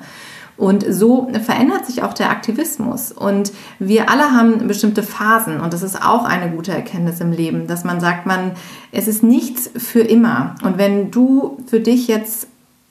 Und 0.63 0.85
so 0.89 1.27
verändert 1.45 1.87
sich 1.87 2.05
auch 2.05 2.15
der 2.15 2.31
Aktivismus. 2.31 3.11
Und 3.11 3.51
wir 3.81 4.09
alle 4.09 4.31
haben 4.31 4.69
bestimmte 4.69 5.03
Phasen. 5.03 5.61
Und 5.61 5.73
das 5.73 5.83
ist 5.83 6.01
auch 6.01 6.25
eine 6.25 6.53
gute 6.53 6.71
Erkenntnis 6.71 7.19
im 7.21 7.33
Leben, 7.33 7.67
dass 7.67 7.83
man 7.83 7.99
sagt, 7.99 8.27
man, 8.27 8.53
es 8.93 9.09
ist 9.09 9.25
nichts 9.25 9.69
für 9.77 10.03
immer. 10.03 10.55
Und 10.63 10.79
wenn 10.79 11.11
du 11.11 11.59
für 11.67 11.81
dich 11.81 12.07
jetzt 12.07 12.47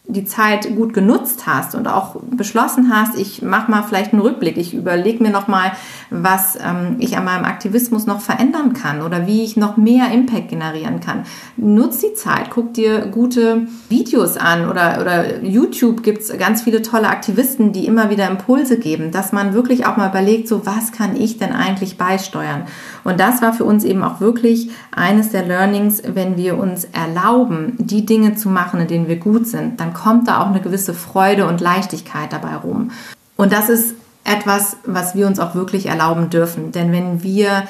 die 0.08 0.26
Zeit 0.26 0.76
gut 0.76 0.94
genutzt 0.94 1.46
hast 1.46 1.76
und 1.76 1.88
auch 1.88 2.16
beschlossen 2.32 2.92
hast, 2.94 3.18
ich 3.18 3.44
mache 3.44 3.70
mal 3.70 3.84
vielleicht 3.84 4.14
einen 4.14 4.22
Rückblick, 4.22 4.58
ich 4.58 4.74
überlege 4.74 5.24
mir 5.24 5.30
noch 5.30 5.48
mal, 5.48 5.72
was 6.10 6.58
ähm, 6.58 6.96
ich 7.00 7.18
an 7.18 7.24
meinem 7.24 7.46
Aktivismus 7.46 8.08
noch 8.08 8.20
verändern 8.20 8.74
kann 8.74 9.04
oder 9.04 9.28
wie 9.28 9.44
ich 9.44 9.58
noch 9.58 9.78
mehr 9.78 10.12
Impact 10.12 10.50
generieren 10.50 11.00
kann. 11.02 11.24
Nutz 11.56 12.00
die 12.00 12.14
Zeit, 12.14 12.50
guck 12.50 12.74
dir 12.74 13.08
gute 13.08 13.68
Videos 13.90 14.38
an 14.38 14.70
oder, 14.70 15.00
oder 15.02 15.44
YouTube 15.44 16.02
gibt 16.02 16.24
es 16.24 16.38
ganz 16.38 16.64
viele 16.64 16.82
tolle 16.82 17.08
Aktivisten, 17.08 17.72
die 17.72 17.86
immer 17.86 18.10
wieder 18.10 18.28
Impulse 18.28 18.80
geben, 18.80 19.12
dass 19.12 19.32
man 19.32 19.54
wirklich 19.54 19.86
auch 19.86 19.98
mal 19.98 20.10
überlegt, 20.10 20.48
so 20.48 20.66
was 20.66 20.92
kann 20.92 21.16
ich 21.16 21.38
denn 21.38 21.54
eigentlich 21.54 21.98
beisteuern? 21.98 22.64
Und 23.04 23.20
das 23.20 23.42
war 23.42 23.54
für 23.54 23.66
uns 23.66 23.84
eben 23.84 24.04
auch 24.04 24.20
wirklich 24.20 24.72
eines 24.92 25.30
der 25.30 25.46
Learnings, 25.46 26.02
wenn 26.06 26.38
wir 26.38 26.58
uns 26.58 26.86
erlauben, 26.86 27.76
die 27.78 28.06
Dinge 28.06 28.36
zu 28.36 28.50
machen, 28.50 28.82
in 28.82 28.88
denen 28.88 29.08
wir 29.08 29.18
gut 29.18 29.48
sind, 29.48 29.80
dann 29.80 29.94
kommt 30.02 30.28
da 30.28 30.42
auch 30.42 30.48
eine 30.48 30.62
gewisse 30.62 30.94
Freude 30.94 31.46
und 31.46 31.62
Leichtigkeit 31.62 32.34
dabei 32.34 32.56
rum. 32.56 32.92
Und 33.38 33.54
das 33.54 33.70
ist 33.70 33.96
etwas, 34.24 34.78
was 34.86 35.16
wir 35.16 35.28
uns 35.28 35.40
auch 35.40 35.56
wirklich 35.56 35.88
erlauben 35.88 36.30
dürfen. 36.30 36.72
Denn 36.72 36.92
wenn 36.92 37.24
wir 37.24 37.64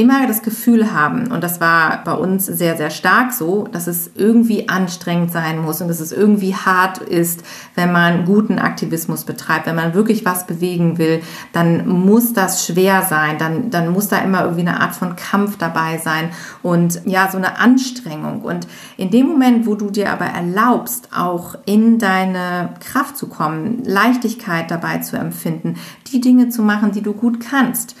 immer 0.00 0.26
das 0.26 0.42
Gefühl 0.42 0.92
haben, 0.92 1.30
und 1.30 1.44
das 1.44 1.60
war 1.60 2.02
bei 2.04 2.14
uns 2.14 2.46
sehr, 2.46 2.78
sehr 2.78 2.88
stark 2.88 3.32
so, 3.32 3.68
dass 3.70 3.86
es 3.86 4.10
irgendwie 4.14 4.68
anstrengend 4.68 5.30
sein 5.30 5.60
muss 5.60 5.82
und 5.82 5.88
dass 5.88 6.00
es 6.00 6.10
irgendwie 6.10 6.54
hart 6.54 6.98
ist, 6.98 7.42
wenn 7.74 7.92
man 7.92 8.24
guten 8.24 8.58
Aktivismus 8.58 9.24
betreibt, 9.24 9.66
wenn 9.66 9.76
man 9.76 9.92
wirklich 9.92 10.24
was 10.24 10.46
bewegen 10.46 10.96
will, 10.96 11.20
dann 11.52 11.86
muss 11.86 12.32
das 12.32 12.64
schwer 12.64 13.02
sein, 13.02 13.36
dann, 13.36 13.70
dann 13.70 13.92
muss 13.92 14.08
da 14.08 14.18
immer 14.18 14.42
irgendwie 14.42 14.66
eine 14.66 14.80
Art 14.80 14.94
von 14.94 15.16
Kampf 15.16 15.58
dabei 15.58 15.98
sein 15.98 16.30
und 16.62 17.02
ja, 17.04 17.30
so 17.30 17.36
eine 17.36 17.58
Anstrengung. 17.58 18.40
Und 18.40 18.66
in 18.96 19.10
dem 19.10 19.26
Moment, 19.26 19.66
wo 19.66 19.74
du 19.74 19.90
dir 19.90 20.10
aber 20.10 20.26
erlaubst, 20.26 21.10
auch 21.14 21.56
in 21.66 21.98
deine 21.98 22.70
Kraft 22.80 23.18
zu 23.18 23.28
kommen, 23.28 23.84
Leichtigkeit 23.84 24.70
dabei 24.70 24.98
zu 24.98 25.18
empfinden, 25.18 25.76
die 26.10 26.22
Dinge 26.22 26.48
zu 26.48 26.62
machen, 26.62 26.92
die 26.92 27.02
du 27.02 27.12
gut 27.12 27.40
kannst, 27.40 27.96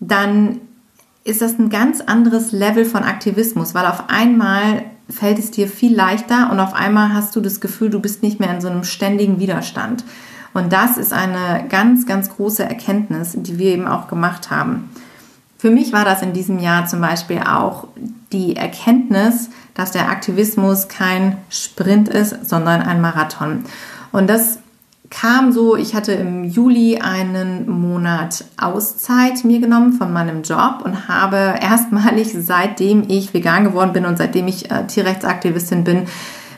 dann 0.00 0.60
ist 1.26 1.42
das 1.42 1.58
ein 1.58 1.70
ganz 1.70 2.00
anderes 2.00 2.52
Level 2.52 2.84
von 2.84 3.02
Aktivismus, 3.02 3.74
weil 3.74 3.86
auf 3.86 4.04
einmal 4.08 4.84
fällt 5.10 5.38
es 5.38 5.50
dir 5.50 5.68
viel 5.68 5.94
leichter 5.94 6.50
und 6.50 6.60
auf 6.60 6.72
einmal 6.72 7.12
hast 7.12 7.34
du 7.34 7.40
das 7.40 7.60
Gefühl, 7.60 7.90
du 7.90 8.00
bist 8.00 8.22
nicht 8.22 8.38
mehr 8.38 8.54
in 8.54 8.60
so 8.60 8.68
einem 8.68 8.84
ständigen 8.84 9.40
Widerstand. 9.40 10.04
Und 10.54 10.72
das 10.72 10.96
ist 10.96 11.12
eine 11.12 11.66
ganz, 11.68 12.06
ganz 12.06 12.30
große 12.30 12.62
Erkenntnis, 12.62 13.34
die 13.36 13.58
wir 13.58 13.72
eben 13.72 13.88
auch 13.88 14.08
gemacht 14.08 14.50
haben. 14.50 14.88
Für 15.58 15.70
mich 15.70 15.92
war 15.92 16.04
das 16.04 16.22
in 16.22 16.32
diesem 16.32 16.60
Jahr 16.60 16.86
zum 16.86 17.00
Beispiel 17.00 17.40
auch 17.40 17.88
die 18.32 18.56
Erkenntnis, 18.56 19.50
dass 19.74 19.90
der 19.90 20.08
Aktivismus 20.08 20.88
kein 20.88 21.38
Sprint 21.50 22.08
ist, 22.08 22.48
sondern 22.48 22.82
ein 22.82 23.00
Marathon. 23.00 23.64
Und 24.12 24.28
das 24.28 24.60
kam 25.10 25.52
so, 25.52 25.76
ich 25.76 25.94
hatte 25.94 26.12
im 26.12 26.44
Juli 26.44 26.98
einen 26.98 27.68
Monat 27.68 28.44
Auszeit 28.56 29.44
mir 29.44 29.60
genommen 29.60 29.92
von 29.92 30.12
meinem 30.12 30.42
Job 30.42 30.82
und 30.84 31.08
habe 31.08 31.54
erstmalig, 31.60 32.34
seitdem 32.38 33.04
ich 33.08 33.34
vegan 33.34 33.64
geworden 33.64 33.92
bin 33.92 34.06
und 34.06 34.18
seitdem 34.18 34.48
ich 34.48 34.70
äh, 34.70 34.86
Tierrechtsaktivistin 34.86 35.84
bin, 35.84 36.04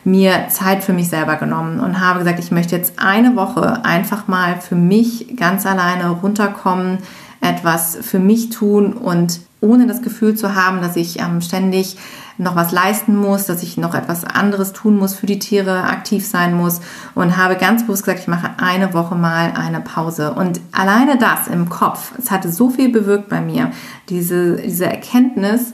mir 0.05 0.49
Zeit 0.49 0.83
für 0.83 0.93
mich 0.93 1.09
selber 1.09 1.37
genommen 1.37 1.81
und 1.81 2.01
habe 2.01 2.21
gesagt, 2.21 2.39
ich 2.39 2.51
möchte 2.51 2.77
jetzt 2.77 2.95
eine 2.99 3.37
Woche 3.37 3.85
einfach 3.85 4.29
mal 4.29 4.61
für 4.61 4.77
mich 4.77 5.37
ganz 5.37 5.67
alleine 5.67 6.11
runterkommen, 6.11 6.99
etwas 7.41 7.99
für 8.01 8.19
mich 8.19 8.51
tun 8.51 8.93
und 8.95 9.41
ohne 9.61 9.87
das 9.87 10.03
Gefühl 10.03 10.35
zu 10.35 10.55
haben, 10.55 10.81
dass 10.81 10.97
ich 10.97 11.19
ähm, 11.19 11.41
ständig 11.41 11.97
noch 12.39 12.57
was 12.57 12.73
leisten 12.73 13.17
muss, 13.17 13.47
dass 13.47 13.63
ich 13.63 13.77
noch 13.77 13.95
etwas 13.95 14.25
anderes 14.25 14.73
tun 14.73 14.97
muss 14.97 15.15
für 15.15 15.27
die 15.27 15.39
Tiere, 15.39 15.85
aktiv 15.85 16.27
sein 16.27 16.55
muss 16.55 16.81
und 17.15 17.37
habe 17.37 17.57
ganz 17.57 17.83
bewusst 17.83 18.05
gesagt, 18.05 18.21
ich 18.21 18.29
mache 18.29 18.51
eine 18.59 18.95
Woche 18.95 19.17
mal 19.17 19.53
eine 19.55 19.81
Pause. 19.81 20.33
Und 20.33 20.61
alleine 20.73 21.19
das 21.19 21.49
im 21.49 21.69
Kopf, 21.69 22.13
es 22.19 22.31
hatte 22.31 22.51
so 22.51 22.71
viel 22.71 22.91
bewirkt 22.91 23.29
bei 23.29 23.41
mir, 23.41 23.73
diese, 24.09 24.57
diese 24.57 24.87
Erkenntnis, 24.87 25.73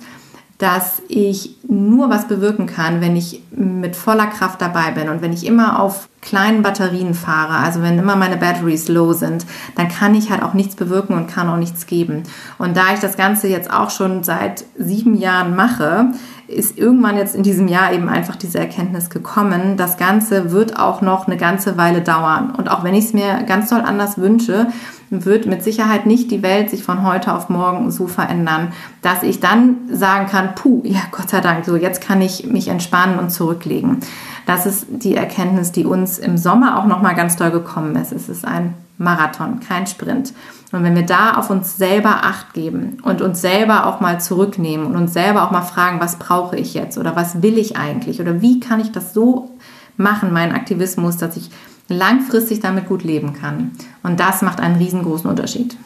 dass 0.59 1.03
ich 1.09 1.57
nur 1.68 2.11
was 2.11 2.29
bewirken 2.29 2.66
kann, 2.66 3.00
wenn 3.00 3.16
ich 3.16 3.42
mit 3.50 3.96
voller 3.96 4.29
Kraft 4.29 4.62
dabei 4.62 4.92
bin 4.92 5.09
und 5.09 5.20
wenn 5.20 5.33
ich 5.33 5.44
immer 5.46 5.81
auf 5.81 6.09
kleinen 6.22 6.62
Batterien 6.62 7.14
fahre, 7.14 7.59
also 7.59 7.83
wenn 7.83 7.98
immer 7.98 8.16
meine 8.16 8.37
Batteries 8.37 8.88
low 8.88 9.12
sind, 9.12 9.44
dann 9.74 9.88
kann 9.88 10.14
ich 10.14 10.31
halt 10.31 10.42
auch 10.42 10.55
nichts 10.55 10.77
bewirken 10.77 11.14
und 11.16 11.27
kann 11.27 11.48
auch 11.48 11.57
nichts 11.57 11.87
geben. 11.87 12.22
Und 12.57 12.77
da 12.77 12.94
ich 12.94 13.00
das 13.00 13.16
Ganze 13.16 13.48
jetzt 13.48 13.70
auch 13.70 13.90
schon 13.90 14.22
seit 14.22 14.64
sieben 14.79 15.16
Jahren 15.16 15.57
mache, 15.57 16.12
ist 16.47 16.79
irgendwann 16.79 17.17
jetzt 17.17 17.35
in 17.35 17.43
diesem 17.43 17.69
Jahr 17.69 17.93
eben 17.93 18.09
einfach 18.09 18.37
diese 18.37 18.59
Erkenntnis 18.59 19.11
gekommen, 19.11 19.77
das 19.77 19.97
Ganze 19.97 20.51
wird 20.51 20.79
auch 20.79 21.01
noch 21.01 21.27
eine 21.27 21.37
ganze 21.37 21.77
Weile 21.77 22.03
dauern. 22.03 22.55
Und 22.57 22.71
auch 22.71 22.85
wenn 22.85 22.95
ich 22.95 23.07
es 23.07 23.13
mir 23.13 23.43
ganz 23.45 23.71
toll 23.71 23.81
anders 23.81 24.19
wünsche, 24.19 24.69
wird 25.11 25.47
mit 25.47 25.63
Sicherheit 25.63 26.07
nicht 26.07 26.31
die 26.31 26.43
Welt 26.43 26.71
sich 26.71 26.83
von 26.83 27.07
heute 27.07 27.35
auf 27.35 27.49
morgen 27.49 27.91
so 27.91 28.07
verändern, 28.07 28.73
dass 29.03 29.23
ich 29.23 29.41
dann 29.41 29.77
sagen 29.91 30.27
kann, 30.27 30.55
puh, 30.55 30.83
ja, 30.85 31.01
Gott 31.11 31.31
sei 31.31 31.41
Dank, 31.41 31.65
so 31.65 31.77
jetzt 31.77 32.01
kann 32.01 32.21
ich 32.21 32.47
mich 32.47 32.69
entspannen 32.69 33.19
und 33.19 33.31
zurücklegen. 33.31 34.01
Das 34.47 34.67
ist 34.67 34.87
die 34.91 35.15
Erkenntnis, 35.15 35.73
die 35.73 35.85
uns 35.85 36.19
im 36.19 36.37
Sommer 36.37 36.79
auch 36.79 36.87
noch 36.87 37.01
mal 37.01 37.15
ganz 37.15 37.37
toll 37.37 37.51
gekommen 37.51 37.97
ist. 37.97 38.13
Es 38.13 38.29
ist 38.29 38.47
ein 38.47 38.75
Marathon, 38.99 39.61
kein 39.61 39.87
Sprint. 39.87 40.33
Und 40.73 40.83
wenn 40.83 40.95
wir 40.95 41.07
da 41.07 41.35
auf 41.35 41.51
uns 41.51 41.77
selber 41.77 42.25
Acht 42.25 42.53
geben 42.53 42.99
und 43.03 43.23
uns 43.23 43.41
selber 43.41 43.87
auch 43.87 44.01
mal 44.01 44.21
zurücknehmen 44.21 44.87
und 44.87 44.97
uns 44.97 45.13
selber 45.13 45.45
auch 45.45 45.51
mal 45.51 45.63
fragen, 45.63 46.01
was 46.01 46.17
brauche 46.17 46.57
ich 46.57 46.75
jetzt 46.75 46.99
oder 46.99 47.15
was 47.17 47.43
will 47.43 47.59
ich 47.59 47.77
eigentlich 47.77 48.21
oder 48.21 48.41
wie 48.41 48.61
kann 48.61 48.81
ich 48.81 48.91
das 48.93 49.15
so 49.15 49.57
machen, 49.97 50.33
meinen 50.33 50.53
Aktivismus, 50.53 51.17
dass 51.17 51.37
ich 51.37 51.51
langfristig 51.89 52.61
damit 52.61 52.89
gut 52.89 53.05
leben 53.05 53.35
kann. 53.35 53.73
Und 54.03 54.21
das 54.21 54.43
macht 54.43 54.61
einen 54.61 54.77
riesengroßen 54.77 55.29
Unterschied. 55.29 55.77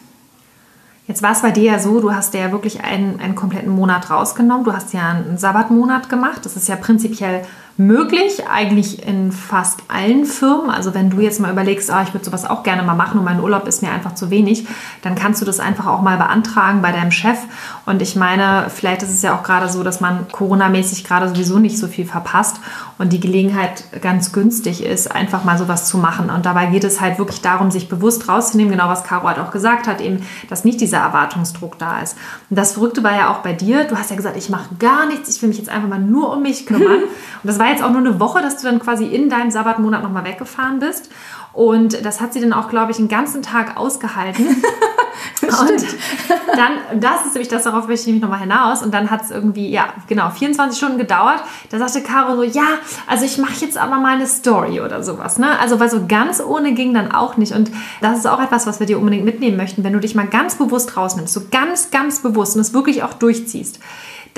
Jetzt 1.06 1.22
war 1.22 1.32
es 1.32 1.40
bei 1.40 1.50
dir 1.50 1.72
ja 1.72 1.78
so, 1.78 2.00
du 2.00 2.14
hast 2.14 2.34
ja 2.34 2.52
wirklich 2.52 2.84
einen, 2.84 3.18
einen 3.18 3.34
kompletten 3.34 3.72
Monat 3.72 4.10
rausgenommen. 4.10 4.64
Du 4.64 4.74
hast 4.74 4.92
ja 4.92 5.08
einen 5.08 5.38
Sabbatmonat 5.38 6.10
gemacht. 6.10 6.44
Das 6.44 6.54
ist 6.54 6.68
ja 6.68 6.76
prinzipiell 6.76 7.46
möglich, 7.78 8.42
eigentlich 8.50 9.06
in 9.06 9.30
fast 9.30 9.82
allen 9.86 10.24
Firmen. 10.24 10.68
Also 10.68 10.94
wenn 10.94 11.10
du 11.10 11.20
jetzt 11.20 11.38
mal 11.38 11.52
überlegst, 11.52 11.90
oh, 11.90 12.02
ich 12.02 12.12
würde 12.12 12.24
sowas 12.24 12.44
auch 12.44 12.64
gerne 12.64 12.82
mal 12.82 12.96
machen 12.96 13.20
und 13.20 13.24
mein 13.24 13.40
Urlaub 13.40 13.68
ist 13.68 13.82
mir 13.82 13.92
einfach 13.92 14.16
zu 14.16 14.30
wenig, 14.30 14.66
dann 15.02 15.14
kannst 15.14 15.40
du 15.40 15.44
das 15.46 15.60
einfach 15.60 15.86
auch 15.86 16.02
mal 16.02 16.16
beantragen 16.16 16.82
bei 16.82 16.90
deinem 16.90 17.12
Chef. 17.12 17.38
Und 17.86 18.02
ich 18.02 18.16
meine, 18.16 18.66
vielleicht 18.68 19.04
ist 19.04 19.10
es 19.10 19.22
ja 19.22 19.38
auch 19.38 19.44
gerade 19.44 19.68
so, 19.68 19.84
dass 19.84 20.00
man 20.00 20.26
Corona-mäßig 20.26 21.04
gerade 21.04 21.28
sowieso 21.28 21.60
nicht 21.60 21.78
so 21.78 21.86
viel 21.86 22.04
verpasst 22.04 22.56
und 22.98 23.12
die 23.12 23.20
Gelegenheit 23.20 23.84
ganz 24.02 24.32
günstig 24.32 24.82
ist, 24.84 25.14
einfach 25.14 25.44
mal 25.44 25.56
sowas 25.56 25.86
zu 25.86 25.98
machen. 25.98 26.30
Und 26.30 26.46
dabei 26.46 26.66
geht 26.66 26.82
es 26.82 27.00
halt 27.00 27.18
wirklich 27.18 27.42
darum, 27.42 27.70
sich 27.70 27.88
bewusst 27.88 28.28
rauszunehmen, 28.28 28.72
genau 28.72 28.88
was 28.88 29.04
Caro 29.04 29.28
halt 29.28 29.38
auch 29.38 29.52
gesagt 29.52 29.86
hat, 29.86 30.00
eben, 30.00 30.26
dass 30.50 30.64
nicht 30.64 30.80
dieser 30.80 30.98
Erwartungsdruck 30.98 31.78
da 31.78 32.00
ist. 32.00 32.16
Und 32.50 32.58
das 32.58 32.72
Verrückte 32.72 33.04
war 33.04 33.14
ja 33.14 33.32
auch 33.32 33.38
bei 33.38 33.52
dir, 33.52 33.84
du 33.84 33.96
hast 33.96 34.10
ja 34.10 34.16
gesagt, 34.16 34.36
ich 34.36 34.50
mache 34.50 34.74
gar 34.80 35.06
nichts, 35.06 35.28
ich 35.28 35.40
will 35.40 35.48
mich 35.48 35.58
jetzt 35.58 35.70
einfach 35.70 35.88
mal 35.88 36.00
nur 36.00 36.32
um 36.32 36.42
mich 36.42 36.66
kümmern. 36.66 37.02
Und 37.42 37.46
das 37.46 37.60
war 37.60 37.67
war 37.68 37.74
jetzt 37.74 37.84
auch 37.84 37.90
nur 37.90 38.00
eine 38.00 38.18
Woche, 38.18 38.40
dass 38.40 38.56
du 38.56 38.64
dann 38.64 38.78
quasi 38.78 39.04
in 39.04 39.28
deinem 39.28 39.50
Sabbatmonat 39.50 40.02
nochmal 40.02 40.24
weggefahren 40.24 40.78
bist. 40.78 41.10
Und 41.52 42.04
das 42.04 42.20
hat 42.20 42.32
sie 42.32 42.40
dann 42.40 42.52
auch, 42.52 42.68
glaube 42.70 42.92
ich, 42.92 42.98
einen 42.98 43.08
ganzen 43.08 43.42
Tag 43.42 43.76
ausgehalten. 43.76 44.46
und 45.42 45.86
dann, 46.56 47.00
das 47.00 47.26
ist 47.26 47.34
nämlich 47.34 47.48
das, 47.48 47.64
darauf 47.64 47.88
möchte 47.88 48.02
ich 48.02 48.06
nämlich 48.06 48.22
nochmal 48.22 48.40
hinaus. 48.40 48.82
Und 48.82 48.94
dann 48.94 49.10
hat 49.10 49.22
es 49.22 49.30
irgendwie, 49.30 49.68
ja, 49.68 49.88
genau, 50.06 50.30
24 50.30 50.78
Stunden 50.78 50.98
gedauert. 50.98 51.42
Da 51.70 51.78
sagte 51.78 52.02
Caro 52.02 52.36
so, 52.36 52.42
ja, 52.42 52.78
also 53.06 53.24
ich 53.24 53.38
mache 53.38 53.56
jetzt 53.60 53.76
aber 53.76 53.96
mal 53.96 54.14
eine 54.14 54.26
Story 54.26 54.80
oder 54.80 55.02
sowas. 55.02 55.38
Ne? 55.38 55.58
Also, 55.58 55.80
weil 55.80 55.90
so 55.90 56.06
ganz 56.06 56.40
ohne 56.40 56.72
ging 56.72 56.94
dann 56.94 57.12
auch 57.12 57.36
nicht. 57.36 57.52
Und 57.52 57.70
das 58.00 58.18
ist 58.18 58.26
auch 58.26 58.40
etwas, 58.40 58.66
was 58.66 58.78
wir 58.80 58.86
dir 58.86 58.98
unbedingt 58.98 59.24
mitnehmen 59.24 59.56
möchten, 59.56 59.84
wenn 59.84 59.92
du 59.92 60.00
dich 60.00 60.14
mal 60.14 60.26
ganz 60.26 60.54
bewusst 60.54 60.96
rausnimmst, 60.96 61.34
so 61.34 61.42
ganz, 61.50 61.90
ganz 61.90 62.20
bewusst 62.20 62.54
und 62.54 62.62
es 62.62 62.72
wirklich 62.72 63.02
auch 63.02 63.14
durchziehst 63.14 63.80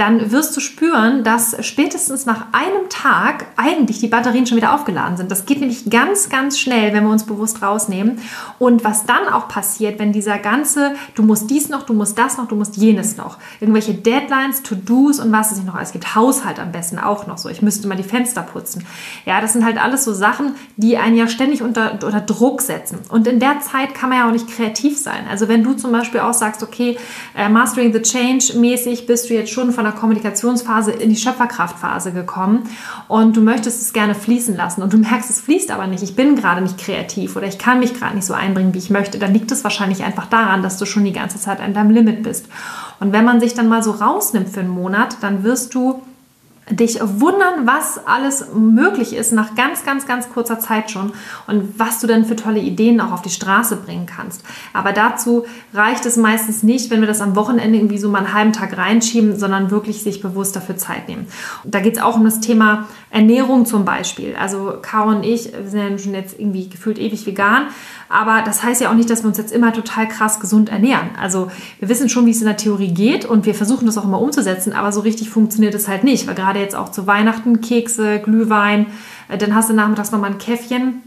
dann 0.00 0.32
wirst 0.32 0.56
du 0.56 0.60
spüren, 0.60 1.24
dass 1.24 1.54
spätestens 1.60 2.24
nach 2.24 2.46
einem 2.52 2.88
Tag 2.88 3.44
eigentlich 3.58 3.98
die 3.98 4.06
Batterien 4.06 4.46
schon 4.46 4.56
wieder 4.56 4.74
aufgeladen 4.74 5.18
sind. 5.18 5.30
Das 5.30 5.44
geht 5.44 5.60
nämlich 5.60 5.90
ganz, 5.90 6.30
ganz 6.30 6.58
schnell, 6.58 6.94
wenn 6.94 7.04
wir 7.04 7.10
uns 7.10 7.24
bewusst 7.24 7.60
rausnehmen. 7.60 8.18
Und 8.58 8.82
was 8.82 9.04
dann 9.04 9.28
auch 9.28 9.46
passiert, 9.48 9.98
wenn 9.98 10.12
dieser 10.12 10.38
ganze, 10.38 10.94
du 11.14 11.22
musst 11.22 11.50
dies 11.50 11.68
noch, 11.68 11.82
du 11.82 11.92
musst 11.92 12.16
das 12.16 12.38
noch, 12.38 12.48
du 12.48 12.56
musst 12.56 12.78
jenes 12.78 13.18
noch, 13.18 13.36
irgendwelche 13.60 13.92
Deadlines, 13.92 14.62
To-Dos 14.62 15.20
und 15.20 15.32
was 15.32 15.50
es 15.50 15.58
nicht 15.58 15.66
noch 15.66 15.74
alles 15.74 15.92
gibt, 15.92 16.14
Haushalt 16.14 16.58
am 16.58 16.72
besten 16.72 16.98
auch 16.98 17.26
noch 17.26 17.36
so, 17.36 17.50
ich 17.50 17.60
müsste 17.60 17.86
mal 17.86 17.96
die 17.96 18.02
Fenster 18.02 18.40
putzen. 18.40 18.86
Ja, 19.26 19.42
das 19.42 19.52
sind 19.52 19.66
halt 19.66 19.76
alles 19.76 20.06
so 20.06 20.14
Sachen, 20.14 20.54
die 20.78 20.96
einen 20.96 21.16
ja 21.16 21.28
ständig 21.28 21.60
unter, 21.60 21.92
unter 21.92 22.22
Druck 22.22 22.62
setzen. 22.62 23.00
Und 23.10 23.26
in 23.26 23.38
der 23.38 23.60
Zeit 23.60 23.94
kann 23.94 24.08
man 24.08 24.18
ja 24.18 24.28
auch 24.28 24.32
nicht 24.32 24.48
kreativ 24.48 24.96
sein. 24.96 25.26
Also 25.28 25.48
wenn 25.48 25.62
du 25.62 25.74
zum 25.74 25.92
Beispiel 25.92 26.20
auch 26.20 26.32
sagst, 26.32 26.62
okay, 26.62 26.96
äh, 27.36 27.50
Mastering 27.50 27.92
the 27.92 28.00
Change 28.00 28.54
mäßig 28.58 29.06
bist 29.06 29.28
du 29.28 29.34
jetzt 29.34 29.52
schon 29.52 29.72
von 29.72 29.84
der 29.84 29.89
einer 29.90 29.98
Kommunikationsphase 29.98 30.92
in 30.92 31.10
die 31.10 31.16
Schöpferkraftphase 31.16 32.12
gekommen 32.12 32.64
und 33.08 33.36
du 33.36 33.40
möchtest 33.40 33.80
es 33.80 33.92
gerne 33.92 34.14
fließen 34.14 34.56
lassen 34.56 34.82
und 34.82 34.92
du 34.92 34.98
merkst, 34.98 35.30
es 35.30 35.40
fließt 35.40 35.70
aber 35.70 35.86
nicht. 35.86 36.02
Ich 36.02 36.16
bin 36.16 36.36
gerade 36.36 36.60
nicht 36.60 36.78
kreativ 36.78 37.36
oder 37.36 37.46
ich 37.46 37.58
kann 37.58 37.80
mich 37.80 37.94
gerade 37.94 38.14
nicht 38.14 38.26
so 38.26 38.34
einbringen, 38.34 38.74
wie 38.74 38.78
ich 38.78 38.90
möchte. 38.90 39.18
Dann 39.18 39.32
liegt 39.32 39.50
es 39.52 39.64
wahrscheinlich 39.64 40.04
einfach 40.04 40.26
daran, 40.26 40.62
dass 40.62 40.78
du 40.78 40.86
schon 40.86 41.04
die 41.04 41.12
ganze 41.12 41.38
Zeit 41.38 41.60
an 41.60 41.74
deinem 41.74 41.90
Limit 41.90 42.22
bist. 42.22 42.46
Und 43.00 43.12
wenn 43.12 43.24
man 43.24 43.40
sich 43.40 43.54
dann 43.54 43.68
mal 43.68 43.82
so 43.82 43.92
rausnimmt 43.92 44.48
für 44.48 44.60
einen 44.60 44.68
Monat, 44.68 45.16
dann 45.20 45.42
wirst 45.42 45.74
du 45.74 46.02
dich 46.70 47.00
wundern, 47.02 47.66
was 47.66 48.06
alles 48.06 48.46
möglich 48.54 49.14
ist 49.14 49.32
nach 49.32 49.54
ganz, 49.54 49.84
ganz, 49.84 50.06
ganz 50.06 50.30
kurzer 50.30 50.58
Zeit 50.58 50.90
schon 50.90 51.12
und 51.46 51.78
was 51.78 52.00
du 52.00 52.06
dann 52.06 52.24
für 52.24 52.36
tolle 52.36 52.60
Ideen 52.60 53.00
auch 53.00 53.12
auf 53.12 53.22
die 53.22 53.30
Straße 53.30 53.76
bringen 53.76 54.06
kannst. 54.06 54.44
Aber 54.72 54.92
dazu 54.92 55.44
reicht 55.74 56.06
es 56.06 56.16
meistens 56.16 56.62
nicht, 56.62 56.90
wenn 56.90 57.00
wir 57.00 57.08
das 57.08 57.20
am 57.20 57.36
Wochenende 57.36 57.78
irgendwie 57.78 57.98
so 57.98 58.08
mal 58.08 58.18
einen 58.18 58.34
halben 58.34 58.52
Tag 58.52 58.76
reinschieben, 58.76 59.38
sondern 59.38 59.70
wirklich 59.70 60.02
sich 60.02 60.20
bewusst 60.20 60.56
dafür 60.56 60.76
Zeit 60.76 61.08
nehmen. 61.08 61.26
Da 61.64 61.80
geht 61.80 61.96
es 61.96 62.02
auch 62.02 62.16
um 62.16 62.24
das 62.24 62.40
Thema 62.40 62.86
Ernährung 63.10 63.66
zum 63.66 63.84
Beispiel. 63.84 64.36
Also 64.36 64.74
Caro 64.80 65.10
und 65.10 65.24
ich 65.24 65.52
sind 65.66 65.90
ja 65.90 65.98
schon 65.98 66.14
jetzt 66.14 66.38
irgendwie 66.38 66.68
gefühlt 66.68 66.98
ewig 66.98 67.26
vegan 67.26 67.66
aber 68.10 68.42
das 68.44 68.64
heißt 68.64 68.80
ja 68.80 68.90
auch 68.90 68.94
nicht, 68.94 69.08
dass 69.08 69.22
wir 69.22 69.28
uns 69.28 69.38
jetzt 69.38 69.52
immer 69.52 69.72
total 69.72 70.08
krass 70.08 70.40
gesund 70.40 70.68
ernähren. 70.68 71.10
Also 71.18 71.48
wir 71.78 71.88
wissen 71.88 72.08
schon, 72.08 72.26
wie 72.26 72.32
es 72.32 72.40
in 72.40 72.46
der 72.46 72.56
Theorie 72.56 72.92
geht 72.92 73.24
und 73.24 73.46
wir 73.46 73.54
versuchen 73.54 73.86
das 73.86 73.96
auch 73.96 74.04
immer 74.04 74.20
umzusetzen, 74.20 74.72
aber 74.72 74.90
so 74.90 75.00
richtig 75.00 75.30
funktioniert 75.30 75.74
es 75.76 75.86
halt 75.86 76.02
nicht. 76.02 76.26
Weil 76.26 76.34
gerade 76.34 76.58
jetzt 76.58 76.74
auch 76.74 76.90
zu 76.90 77.06
Weihnachten 77.06 77.60
Kekse, 77.60 78.18
Glühwein, 78.18 78.86
äh, 79.28 79.38
dann 79.38 79.54
hast 79.54 79.70
du 79.70 79.74
nachmittags 79.74 80.10
nochmal 80.10 80.32
ein 80.32 80.38
Käffchen. 80.38 81.02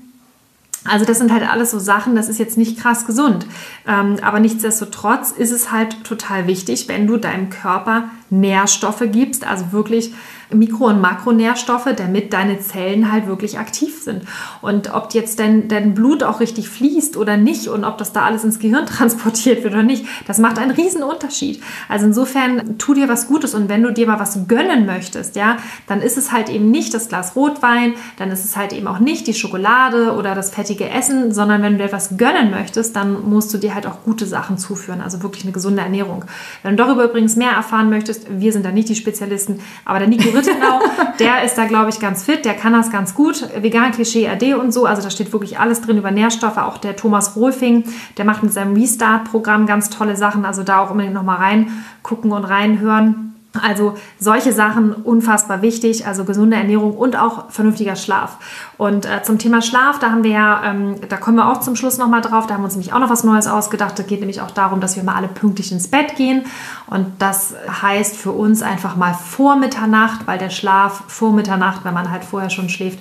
Also 0.85 1.05
das 1.05 1.17
sind 1.17 1.31
halt 1.31 1.49
alles 1.49 1.71
so 1.71 1.79
Sachen, 1.79 2.15
das 2.15 2.29
ist 2.29 2.39
jetzt 2.39 2.57
nicht 2.57 2.79
krass 2.79 3.05
gesund. 3.05 3.45
Ähm, 3.85 4.17
aber 4.21 4.39
nichtsdestotrotz 4.39 5.31
ist 5.31 5.51
es 5.51 5.73
halt 5.73 6.05
total 6.05 6.47
wichtig, 6.47 6.87
wenn 6.87 7.05
du 7.05 7.17
deinem 7.17 7.49
Körper 7.49 8.05
Nährstoffe 8.29 9.03
gibst, 9.11 9.45
also 9.45 9.73
wirklich 9.73 10.13
Mikro- 10.51 10.88
und 10.88 11.01
Makronährstoffe, 11.01 11.89
damit 11.95 12.34
deine 12.34 12.60
Zellen 12.60 13.12
halt 13.12 13.27
wirklich 13.27 13.60
aktiv 13.60 14.01
sind. 14.01 14.23
Und 14.62 14.93
ob 14.93 15.13
jetzt 15.13 15.39
dein, 15.39 15.67
dein 15.67 15.93
Blut 15.93 16.23
auch 16.23 16.39
richtig 16.39 16.69
fließt 16.69 17.17
oder 17.17 17.38
nicht 17.38 17.67
und 17.67 17.84
ob 17.84 17.97
das 17.97 18.13
da 18.13 18.23
alles 18.23 18.43
ins 18.43 18.60
Gehirn 18.60 18.86
transportiert 18.88 19.63
wird 19.63 19.73
oder 19.73 19.84
nicht, 19.84 20.06
das 20.27 20.38
macht 20.38 20.58
einen 20.58 20.71
riesen 20.71 21.03
Unterschied. 21.03 21.62
Also 21.89 22.06
insofern 22.06 22.77
tu 22.77 22.93
dir 22.93 23.10
was 23.10 23.27
Gutes 23.27 23.53
und 23.53 23.69
wenn 23.69 23.84
du 23.84 23.91
dir 23.91 24.08
mal 24.08 24.19
was 24.19 24.47
gönnen 24.47 24.86
möchtest, 24.86 25.36
ja, 25.36 25.58
dann 25.88 26.01
ist 26.01 26.17
es 26.17 26.32
halt 26.32 26.49
eben 26.49 26.71
nicht 26.71 26.93
das 26.93 27.10
Glas 27.10 27.36
Rotwein, 27.36 27.93
dann 28.17 28.32
ist 28.32 28.45
es 28.45 28.58
halt 28.58 28.73
eben 28.73 28.88
auch 28.88 28.99
nicht 28.99 29.27
die 29.27 29.34
Schokolade 29.34 30.13
oder 30.13 30.36
das 30.36 30.51
fettige 30.51 30.89
Essen, 30.89 31.34
sondern 31.34 31.62
wenn 31.62 31.73
du 31.73 31.77
dir 31.79 31.86
etwas 31.86 32.17
gönnen 32.17 32.51
möchtest, 32.51 32.95
dann 32.95 33.29
musst 33.29 33.53
du 33.53 33.58
dir 33.58 33.75
halt 33.75 33.88
auch 33.88 34.03
gute 34.03 34.25
Sachen 34.25 34.58
zuführen, 34.58 35.01
also 35.01 35.23
wirklich 35.23 35.43
eine 35.43 35.53
gesunde 35.53 35.82
Ernährung. 35.82 36.25
Wenn 36.62 36.77
du 36.77 36.84
darüber 36.84 37.06
übrigens 37.06 37.36
mehr 37.36 37.51
erfahren 37.51 37.89
möchtest, 37.89 38.27
wir 38.29 38.51
sind 38.51 38.65
da 38.65 38.71
nicht 38.71 38.89
die 38.89 38.95
Spezialisten, 38.95 39.60
aber 39.86 39.99
der 39.99 40.08
Nico 40.08 40.32
Rittenau, 40.33 40.79
der 41.19 41.43
ist 41.43 41.57
da, 41.57 41.65
glaube 41.65 41.89
ich, 41.89 41.99
ganz 41.99 42.23
fit, 42.23 42.45
der 42.45 42.53
kann 42.53 42.73
das 42.73 42.91
ganz 42.91 43.13
gut. 43.15 43.47
Vegan 43.61 43.91
Klischee 43.91 44.27
AD 44.27 44.55
und 44.55 44.73
so, 44.73 44.85
also 44.85 45.01
da 45.01 45.09
steht 45.09 45.31
wirklich 45.33 45.59
alles 45.59 45.81
drin 45.81 45.97
über 45.97 46.11
Nährstoffe. 46.11 46.57
Auch 46.57 46.77
der 46.77 46.95
Thomas 46.95 47.35
Rolfing, 47.35 47.83
der 48.17 48.25
macht 48.25 48.43
mit 48.43 48.53
seinem 48.53 48.75
Restart-Programm 48.75 49.65
ganz 49.65 49.89
tolle 49.89 50.15
Sachen, 50.15 50.45
also 50.45 50.63
da 50.63 50.79
auch 50.79 50.91
unbedingt 50.91 51.13
nochmal 51.13 51.37
reingucken 51.37 52.31
und 52.31 52.43
reinhören. 52.43 53.32
Also 53.61 53.93
solche 54.19 54.51
Sachen 54.51 54.93
unfassbar 54.93 55.61
wichtig, 55.61 56.07
also 56.07 56.25
gesunde 56.25 56.57
Ernährung 56.57 56.97
und 56.97 57.15
auch 57.15 57.51
vernünftiger 57.51 57.95
Schlaf. 57.95 58.37
Und 58.77 59.05
äh, 59.05 59.21
zum 59.21 59.37
Thema 59.37 59.61
Schlaf, 59.61 59.99
da 59.99 60.09
haben 60.09 60.23
wir 60.23 60.31
ja, 60.31 60.63
ähm, 60.65 60.95
da 61.07 61.17
kommen 61.17 61.37
wir 61.37 61.47
auch 61.47 61.59
zum 61.59 61.75
Schluss 61.75 61.99
nochmal 61.99 62.21
drauf, 62.21 62.47
da 62.47 62.55
haben 62.55 62.61
wir 62.61 62.65
uns 62.65 62.75
nämlich 62.75 62.93
auch 62.93 62.99
noch 62.99 63.11
was 63.11 63.23
Neues 63.23 63.45
ausgedacht. 63.45 63.97
Da 63.99 64.03
geht 64.03 64.21
nämlich 64.21 64.41
auch 64.41 64.49
darum, 64.49 64.79
dass 64.79 64.95
wir 64.95 65.03
mal 65.03 65.13
alle 65.13 65.27
pünktlich 65.27 65.71
ins 65.71 65.87
Bett 65.87 66.15
gehen. 66.15 66.45
Und 66.87 67.05
das 67.19 67.53
heißt 67.81 68.17
für 68.17 68.31
uns 68.31 68.63
einfach 68.63 68.95
mal 68.95 69.13
vor 69.13 69.55
Mitternacht, 69.55 70.25
weil 70.25 70.39
der 70.39 70.49
Schlaf 70.49 71.03
vor 71.07 71.31
Mitternacht, 71.31 71.85
wenn 71.85 71.93
man 71.93 72.09
halt 72.09 72.23
vorher 72.23 72.49
schon 72.49 72.69
schläft, 72.69 72.99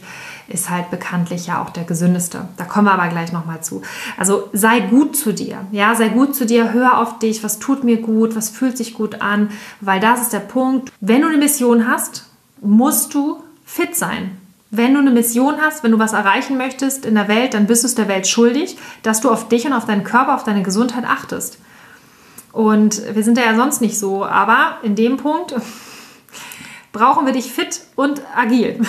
ist 0.48 0.70
halt 0.70 0.90
bekanntlich 0.90 1.46
ja 1.46 1.62
auch 1.62 1.70
der 1.70 1.84
gesündeste. 1.84 2.48
Da 2.56 2.64
kommen 2.64 2.86
wir 2.86 2.92
aber 2.92 3.08
gleich 3.08 3.32
nochmal 3.32 3.62
zu. 3.62 3.82
Also 4.16 4.48
sei 4.52 4.80
gut 4.80 5.16
zu 5.16 5.32
dir. 5.32 5.66
Ja, 5.70 5.94
sei 5.94 6.08
gut 6.08 6.34
zu 6.34 6.46
dir, 6.46 6.72
hör 6.72 6.98
auf 6.98 7.18
dich, 7.18 7.42
was 7.42 7.58
tut 7.58 7.84
mir 7.84 8.00
gut, 8.00 8.36
was 8.36 8.48
fühlt 8.48 8.76
sich 8.76 8.94
gut 8.94 9.22
an, 9.22 9.50
weil 9.80 10.00
das 10.00 10.22
ist 10.22 10.32
der 10.32 10.40
Punkt. 10.40 10.92
Wenn 11.00 11.22
du 11.22 11.28
eine 11.28 11.38
Mission 11.38 11.86
hast, 11.86 12.26
musst 12.60 13.14
du 13.14 13.42
fit 13.64 13.96
sein. 13.96 14.36
Wenn 14.70 14.94
du 14.94 15.00
eine 15.00 15.10
Mission 15.10 15.56
hast, 15.60 15.84
wenn 15.84 15.92
du 15.92 15.98
was 15.98 16.14
erreichen 16.14 16.56
möchtest 16.56 17.04
in 17.04 17.14
der 17.14 17.28
Welt, 17.28 17.52
dann 17.52 17.66
bist 17.66 17.82
du 17.82 17.86
es 17.86 17.94
der 17.94 18.08
Welt 18.08 18.26
schuldig, 18.26 18.78
dass 19.02 19.20
du 19.20 19.30
auf 19.30 19.48
dich 19.48 19.66
und 19.66 19.74
auf 19.74 19.84
deinen 19.84 20.04
Körper, 20.04 20.34
auf 20.34 20.44
deine 20.44 20.62
Gesundheit 20.62 21.04
achtest. 21.04 21.58
Und 22.52 23.02
wir 23.14 23.22
sind 23.22 23.36
da 23.36 23.42
ja 23.42 23.54
sonst 23.54 23.80
nicht 23.80 23.98
so, 23.98 24.24
aber 24.24 24.78
in 24.82 24.94
dem 24.94 25.16
Punkt 25.16 25.54
brauchen 26.92 27.26
wir 27.26 27.32
dich 27.32 27.52
fit 27.52 27.82
und 27.96 28.22
agil. 28.34 28.80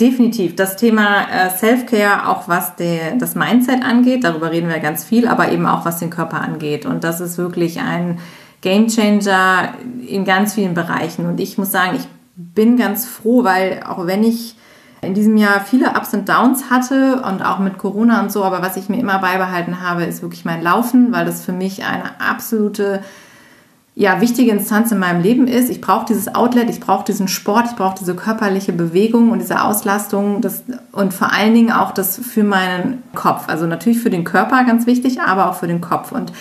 Definitiv. 0.00 0.56
Das 0.56 0.76
Thema 0.76 1.26
äh, 1.28 1.50
Self-Care, 1.50 2.28
auch 2.28 2.48
was 2.48 2.76
der, 2.76 3.16
das 3.16 3.34
Mindset 3.34 3.84
angeht, 3.84 4.24
darüber 4.24 4.50
reden 4.50 4.68
wir 4.68 4.78
ganz 4.78 5.04
viel, 5.04 5.28
aber 5.28 5.52
eben 5.52 5.66
auch 5.66 5.84
was 5.84 5.98
den 5.98 6.10
Körper 6.10 6.40
angeht. 6.40 6.86
Und 6.86 7.04
das 7.04 7.20
ist 7.20 7.36
wirklich 7.36 7.80
ein 7.80 8.18
Game 8.62 8.88
Changer 8.88 9.74
in 10.06 10.24
ganz 10.24 10.54
vielen 10.54 10.74
Bereichen. 10.74 11.26
Und 11.26 11.40
ich 11.40 11.58
muss 11.58 11.72
sagen, 11.72 11.96
ich 11.96 12.06
bin 12.36 12.76
ganz 12.76 13.06
froh, 13.06 13.44
weil 13.44 13.82
auch 13.86 14.06
wenn 14.06 14.22
ich 14.22 14.56
in 15.02 15.14
diesem 15.14 15.36
Jahr 15.36 15.60
viele 15.60 15.90
Ups 15.90 16.14
und 16.14 16.28
Downs 16.28 16.70
hatte 16.70 17.22
und 17.28 17.42
auch 17.42 17.58
mit 17.58 17.76
Corona 17.76 18.22
und 18.22 18.30
so, 18.32 18.44
aber 18.44 18.62
was 18.62 18.76
ich 18.76 18.88
mir 18.88 18.98
immer 18.98 19.18
beibehalten 19.18 19.82
habe, 19.82 20.04
ist 20.04 20.22
wirklich 20.22 20.44
mein 20.44 20.62
Laufen, 20.62 21.12
weil 21.12 21.26
das 21.26 21.44
für 21.44 21.52
mich 21.52 21.84
eine 21.84 22.20
absolute 22.20 23.02
ja, 23.94 24.22
wichtige 24.22 24.52
Instanz 24.52 24.90
in 24.90 24.98
meinem 24.98 25.22
Leben 25.22 25.46
ist. 25.46 25.68
Ich 25.68 25.82
brauche 25.82 26.06
dieses 26.06 26.34
Outlet, 26.34 26.70
ich 26.70 26.80
brauche 26.80 27.04
diesen 27.04 27.28
Sport, 27.28 27.66
ich 27.70 27.76
brauche 27.76 27.96
diese 27.98 28.14
körperliche 28.14 28.72
Bewegung 28.72 29.30
und 29.30 29.38
diese 29.40 29.62
Auslastung 29.62 30.40
das, 30.40 30.62
und 30.92 31.12
vor 31.12 31.32
allen 31.32 31.52
Dingen 31.54 31.72
auch 31.72 31.92
das 31.92 32.18
für 32.18 32.42
meinen 32.42 33.02
Kopf. 33.14 33.48
Also 33.48 33.66
natürlich 33.66 34.00
für 34.00 34.08
den 34.08 34.24
Körper 34.24 34.64
ganz 34.64 34.86
wichtig, 34.86 35.20
aber 35.20 35.50
auch 35.50 35.56
für 35.56 35.66
den 35.66 35.82
Kopf. 35.82 36.10
Und, 36.10 36.32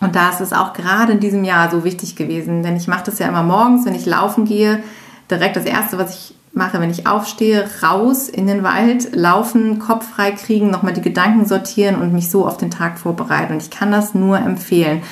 und 0.00 0.16
da 0.16 0.30
ist 0.30 0.40
es 0.40 0.52
auch 0.52 0.72
gerade 0.72 1.12
in 1.12 1.20
diesem 1.20 1.44
Jahr 1.44 1.70
so 1.70 1.84
wichtig 1.84 2.16
gewesen, 2.16 2.64
denn 2.64 2.76
ich 2.76 2.88
mache 2.88 3.04
das 3.04 3.20
ja 3.20 3.28
immer 3.28 3.44
morgens, 3.44 3.86
wenn 3.86 3.94
ich 3.94 4.04
laufen 4.04 4.44
gehe. 4.44 4.82
Direkt 5.30 5.54
das 5.54 5.66
Erste, 5.66 5.98
was 5.98 6.14
ich 6.14 6.34
mache, 6.52 6.80
wenn 6.80 6.90
ich 6.90 7.06
aufstehe, 7.06 7.68
raus 7.82 8.28
in 8.28 8.48
den 8.48 8.64
Wald, 8.64 9.14
laufen, 9.14 9.78
Kopf 9.78 10.08
frei 10.08 10.32
kriegen, 10.32 10.70
nochmal 10.70 10.94
die 10.94 11.02
Gedanken 11.02 11.44
sortieren 11.44 12.00
und 12.00 12.12
mich 12.12 12.30
so 12.30 12.46
auf 12.46 12.56
den 12.56 12.70
Tag 12.72 12.98
vorbereiten. 12.98 13.52
Und 13.52 13.62
ich 13.62 13.70
kann 13.70 13.92
das 13.92 14.14
nur 14.14 14.38
empfehlen. 14.38 15.02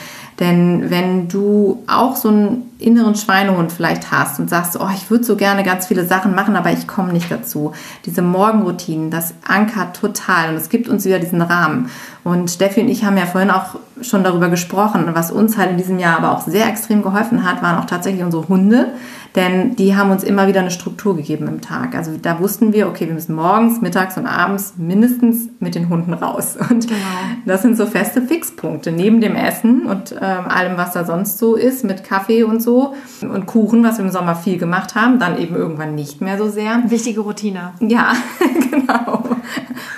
Denn 0.40 0.90
wenn 0.90 1.28
du 1.28 1.84
auch 1.86 2.16
so 2.16 2.28
einen 2.28 2.70
inneren 2.80 3.14
Schweinehund 3.14 3.70
vielleicht 3.70 4.10
hast 4.10 4.40
und 4.40 4.50
sagst, 4.50 4.78
oh, 4.78 4.88
ich 4.94 5.08
würde 5.10 5.24
so 5.24 5.36
gerne 5.36 5.62
ganz 5.62 5.86
viele 5.86 6.04
Sachen 6.04 6.34
machen, 6.34 6.56
aber 6.56 6.72
ich 6.72 6.88
komme 6.88 7.12
nicht 7.12 7.30
dazu. 7.30 7.72
Diese 8.04 8.20
Morgenroutinen, 8.20 9.10
das 9.10 9.34
ankert 9.46 9.96
total 9.96 10.50
und 10.50 10.56
es 10.56 10.68
gibt 10.68 10.88
uns 10.88 11.04
wieder 11.04 11.20
diesen 11.20 11.40
Rahmen. 11.40 11.88
Und 12.24 12.50
Steffi 12.50 12.80
und 12.80 12.88
ich 12.88 13.04
haben 13.04 13.16
ja 13.16 13.26
vorhin 13.26 13.50
auch 13.50 13.76
schon 14.00 14.24
darüber 14.24 14.48
gesprochen. 14.48 15.06
Was 15.12 15.30
uns 15.30 15.56
halt 15.56 15.70
in 15.70 15.76
diesem 15.76 15.98
Jahr 15.98 16.18
aber 16.18 16.32
auch 16.32 16.40
sehr 16.40 16.66
extrem 16.66 17.02
geholfen 17.02 17.44
hat, 17.48 17.62
waren 17.62 17.78
auch 17.78 17.86
tatsächlich 17.86 18.24
unsere 18.24 18.48
Hunde. 18.48 18.88
Denn 19.34 19.74
die 19.74 19.96
haben 19.96 20.12
uns 20.12 20.22
immer 20.22 20.46
wieder 20.46 20.60
eine 20.60 20.70
Struktur 20.70 21.16
gegeben 21.16 21.48
im 21.48 21.60
Tag. 21.60 21.96
Also 21.96 22.12
da 22.20 22.38
wussten 22.38 22.72
wir, 22.72 22.86
okay, 22.86 23.06
wir 23.06 23.14
müssen 23.14 23.34
morgens, 23.34 23.80
mittags 23.80 24.16
und 24.16 24.26
abends 24.26 24.74
mindestens 24.76 25.48
mit 25.58 25.74
den 25.74 25.88
Hunden 25.88 26.14
raus. 26.14 26.56
Und 26.70 26.86
genau. 26.86 27.00
das 27.44 27.62
sind 27.62 27.76
so 27.76 27.86
feste 27.86 28.22
Fixpunkte. 28.22 28.92
Neben 28.92 29.20
dem 29.20 29.34
Essen 29.34 29.86
und 29.86 30.12
ähm, 30.12 30.46
allem, 30.46 30.76
was 30.76 30.92
da 30.92 31.04
sonst 31.04 31.38
so 31.38 31.56
ist, 31.56 31.84
mit 31.84 32.04
Kaffee 32.04 32.42
und 32.44 32.62
so 32.62 32.94
und 33.22 33.46
Kuchen, 33.46 33.82
was 33.82 33.98
wir 33.98 34.04
im 34.04 34.10
Sommer 34.10 34.34
viel 34.34 34.58
gemacht 34.58 34.94
haben, 34.94 35.18
dann 35.18 35.38
eben 35.38 35.54
irgendwann 35.54 35.94
nicht 35.94 36.20
mehr 36.20 36.38
so 36.38 36.48
sehr. 36.48 36.82
Wichtige 36.86 37.20
Routine. 37.20 37.72
Ja, 37.80 38.12
genau. 38.70 39.24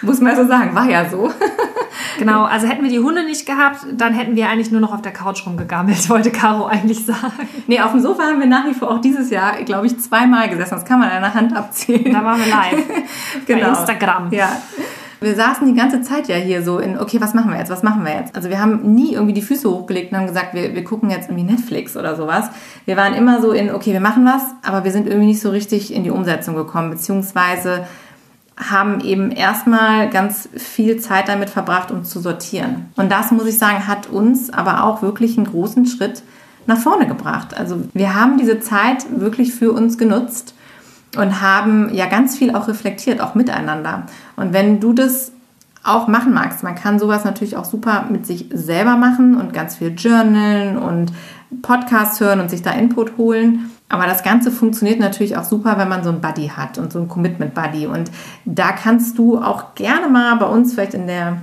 Muss 0.03 0.21
man 0.21 0.37
so 0.37 0.47
sagen, 0.47 0.75
war 0.75 0.89
ja 0.89 1.09
so. 1.09 1.31
Genau, 2.19 2.45
also 2.45 2.67
hätten 2.67 2.83
wir 2.83 2.91
die 2.91 3.01
Hunde 3.01 3.25
nicht 3.25 3.47
gehabt, 3.47 3.87
dann 3.93 4.15
hätten 4.15 4.37
wir 4.37 4.49
eigentlich 4.49 4.71
nur 4.71 4.81
noch 4.81 4.93
auf 4.93 5.03
der 5.03 5.13
Couch 5.13 5.47
rumgegammelt, 5.47 6.09
wollte 6.11 6.31
Caro 6.31 6.67
eigentlich 6.67 7.05
sagen. 7.05 7.49
Nee, 7.67 7.81
auf 7.81 7.93
dem 7.93 8.01
Sofa 8.01 8.25
haben 8.25 8.41
wir 8.41 8.47
nach 8.47 8.67
wie 8.67 8.75
vor 8.75 8.91
auch 8.91 9.01
dieses 9.01 9.31
Jahr, 9.31 9.63
glaube 9.63 9.87
ich, 9.87 9.99
zweimal 9.99 10.49
gesessen. 10.49 10.75
Das 10.75 10.85
kann 10.85 11.01
man 11.01 11.11
an 11.11 11.17
einer 11.17 11.35
Hand 11.35 11.57
abzählen. 11.57 12.13
Da 12.13 12.25
waren 12.25 12.39
wir 12.39 12.47
live. 12.47 12.85
genau. 13.47 13.73
Bei 13.73 13.79
Instagram. 13.81 14.33
Ja. 14.33 14.49
Wir 15.19 15.35
saßen 15.35 15.67
die 15.67 15.75
ganze 15.75 16.03
Zeit 16.03 16.29
ja 16.29 16.37
hier 16.37 16.63
so 16.63 16.79
in, 16.79 16.99
okay, 16.99 17.21
was 17.21 17.33
machen 17.33 17.51
wir 17.51 17.59
jetzt, 17.59 17.71
was 17.71 17.83
machen 17.83 18.05
wir 18.05 18.15
jetzt? 18.15 18.37
Also 18.37 18.51
wir 18.51 18.61
haben 18.61 18.95
nie 18.95 19.15
irgendwie 19.15 19.33
die 19.33 19.43
Füße 19.43 19.69
hochgelegt 19.69 20.13
und 20.13 20.19
haben 20.19 20.27
gesagt, 20.27 20.53
wir, 20.53 20.75
wir 20.75 20.85
gucken 20.85 21.11
jetzt 21.11 21.31
irgendwie 21.31 21.51
Netflix 21.51 21.97
oder 21.97 22.17
sowas. 22.17 22.51
Wir 22.85 22.99
waren 22.99 23.15
immer 23.15 23.41
so 23.41 23.53
in, 23.53 23.75
okay, 23.75 23.95
wir 23.95 24.01
machen 24.01 24.27
was, 24.27 24.43
aber 24.63 24.85
wir 24.85 24.93
sind 24.93 25.07
irgendwie 25.07 25.29
nicht 25.29 25.41
so 25.41 25.51
richtig 25.51 25.95
in 25.95 26.05
die 26.05 26.11
Umsetzung 26.11 26.55
gekommen, 26.55 26.91
beziehungsweise 26.91 27.87
haben 28.57 29.01
eben 29.01 29.31
erstmal 29.31 30.09
ganz 30.09 30.49
viel 30.57 30.99
Zeit 30.99 31.29
damit 31.29 31.51
verbracht, 31.51 31.91
um 31.91 32.05
zu 32.05 32.21
sortieren. 32.21 32.87
Und 32.97 33.13
das, 33.13 33.31
muss 33.31 33.47
ich 33.47 33.59
sagen, 33.59 33.87
hat 33.87 34.09
uns 34.09 34.51
aber 34.51 34.85
auch 34.85 35.03
wirklich 35.03 35.37
einen 35.37 35.47
großen 35.47 35.87
Schritt 35.87 36.23
nach 36.67 36.79
vorne 36.79 37.07
gebracht. 37.07 37.57
Also 37.57 37.83
wir 37.93 38.15
haben 38.15 38.39
diese 38.39 38.61
Zeit 38.61 39.07
wirklich 39.21 39.53
für 39.53 39.73
uns 39.73 39.99
genutzt 39.99 40.55
und 41.17 41.41
haben 41.41 41.95
ja 41.95 42.07
ganz 42.07 42.37
viel 42.37 42.55
auch 42.55 42.67
reflektiert, 42.67 43.21
auch 43.21 43.35
miteinander. 43.35 44.05
Und 44.37 44.53
wenn 44.53 44.81
du 44.81 44.93
das 44.93 45.33
auch 45.85 46.09
machen 46.09 46.33
magst, 46.33 46.63
man 46.63 46.75
kann 46.75 46.99
sowas 46.99 47.25
natürlich 47.25 47.57
auch 47.57 47.65
super 47.65 48.07
mit 48.11 48.27
sich 48.27 48.47
selber 48.53 48.97
machen 48.97 49.37
und 49.37 49.53
ganz 49.53 49.77
viel 49.77 49.95
journalen 49.95 50.77
und 50.79 51.13
Podcasts 51.63 52.19
hören 52.21 52.41
und 52.41 52.51
sich 52.51 52.63
da 52.63 52.73
Input 52.73 53.17
holen. 53.17 53.71
Aber 53.89 54.07
das 54.07 54.23
Ganze 54.25 54.51
funktioniert 54.51 54.99
natürlich 54.99 55.37
auch 55.37 55.45
super, 55.45 55.79
wenn 55.79 55.89
man 55.89 56.03
so 56.03 56.11
ein 56.11 56.21
Buddy 56.21 56.49
hat 56.49 56.79
und 56.79 56.93
so 56.93 56.99
ein 56.99 57.09
Commitment 57.09 57.55
Buddy. 57.55 57.87
Und 57.87 58.11
da 58.45 58.73
kannst 58.73 59.17
du 59.19 59.39
auch 59.39 59.75
gerne 59.75 60.09
mal 60.09 60.37
bei 60.37 60.47
uns 60.47 60.75
vielleicht 60.75 60.95
in 60.95 61.07
der 61.07 61.43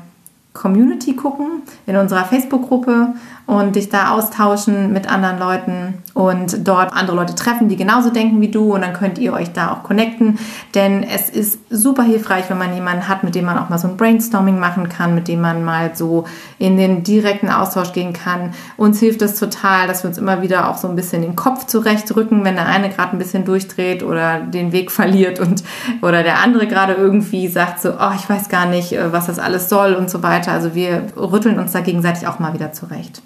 Community 0.53 1.15
gucken, 1.15 1.63
in 1.87 1.95
unserer 1.95 2.25
Facebook-Gruppe 2.25 3.13
und 3.45 3.75
dich 3.75 3.89
da 3.89 4.11
austauschen 4.11 4.93
mit 4.93 5.09
anderen 5.09 5.37
Leuten 5.37 5.95
und 6.13 6.65
dort 6.65 6.93
andere 6.93 7.17
Leute 7.17 7.35
treffen, 7.35 7.67
die 7.67 7.75
genauso 7.75 8.09
denken 8.09 8.39
wie 8.39 8.49
du 8.49 8.73
und 8.73 8.81
dann 8.81 8.93
könnt 8.93 9.17
ihr 9.17 9.33
euch 9.33 9.51
da 9.51 9.71
auch 9.71 9.83
connecten, 9.83 10.39
denn 10.75 11.03
es 11.03 11.29
ist 11.29 11.59
super 11.69 12.03
hilfreich, 12.03 12.45
wenn 12.49 12.57
man 12.57 12.73
jemanden 12.73 13.07
hat, 13.09 13.23
mit 13.23 13.35
dem 13.35 13.45
man 13.45 13.57
auch 13.57 13.67
mal 13.67 13.77
so 13.77 13.89
ein 13.89 13.97
Brainstorming 13.97 14.59
machen 14.59 14.87
kann, 14.87 15.13
mit 15.13 15.27
dem 15.27 15.41
man 15.41 15.65
mal 15.65 15.91
so 15.93 16.23
in 16.57 16.77
den 16.77 17.03
direkten 17.03 17.49
Austausch 17.49 17.91
gehen 17.91 18.13
kann. 18.13 18.53
Uns 18.77 18.99
hilft 18.99 19.21
es 19.21 19.35
total, 19.35 19.87
dass 19.87 20.03
wir 20.03 20.07
uns 20.09 20.17
immer 20.17 20.41
wieder 20.41 20.69
auch 20.69 20.77
so 20.77 20.87
ein 20.87 20.95
bisschen 20.95 21.21
den 21.21 21.35
Kopf 21.35 21.65
zurechtrücken, 21.65 22.45
wenn 22.45 22.55
der 22.55 22.67
eine 22.67 22.89
gerade 22.89 23.11
ein 23.11 23.19
bisschen 23.19 23.43
durchdreht 23.43 24.03
oder 24.03 24.39
den 24.39 24.71
Weg 24.71 24.89
verliert 24.89 25.39
und 25.39 25.63
oder 26.01 26.23
der 26.23 26.39
andere 26.39 26.67
gerade 26.67 26.93
irgendwie 26.93 27.49
sagt 27.49 27.81
so, 27.81 27.89
oh, 27.89 28.11
ich 28.15 28.29
weiß 28.29 28.47
gar 28.47 28.67
nicht, 28.67 28.93
äh, 28.93 29.11
was 29.11 29.27
das 29.27 29.39
alles 29.39 29.67
soll 29.67 29.93
und 29.93 30.09
so 30.09 30.23
weiter. 30.23 30.53
Also 30.53 30.75
wir 30.75 31.07
rütteln 31.17 31.59
uns 31.59 31.73
da 31.73 31.81
gegenseitig 31.81 32.27
auch 32.27 32.39
mal 32.39 32.53
wieder 32.53 32.71
zurecht 32.71 33.21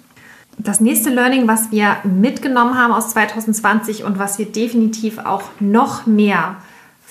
das 0.58 0.80
nächste 0.80 1.10
Learning, 1.10 1.46
was 1.46 1.70
wir 1.70 1.96
mitgenommen 2.04 2.76
haben 2.76 2.92
aus 2.92 3.10
2020 3.10 4.04
und 4.04 4.18
was 4.18 4.38
wir 4.38 4.46
definitiv 4.46 5.18
auch 5.18 5.42
noch 5.60 6.06
mehr 6.06 6.56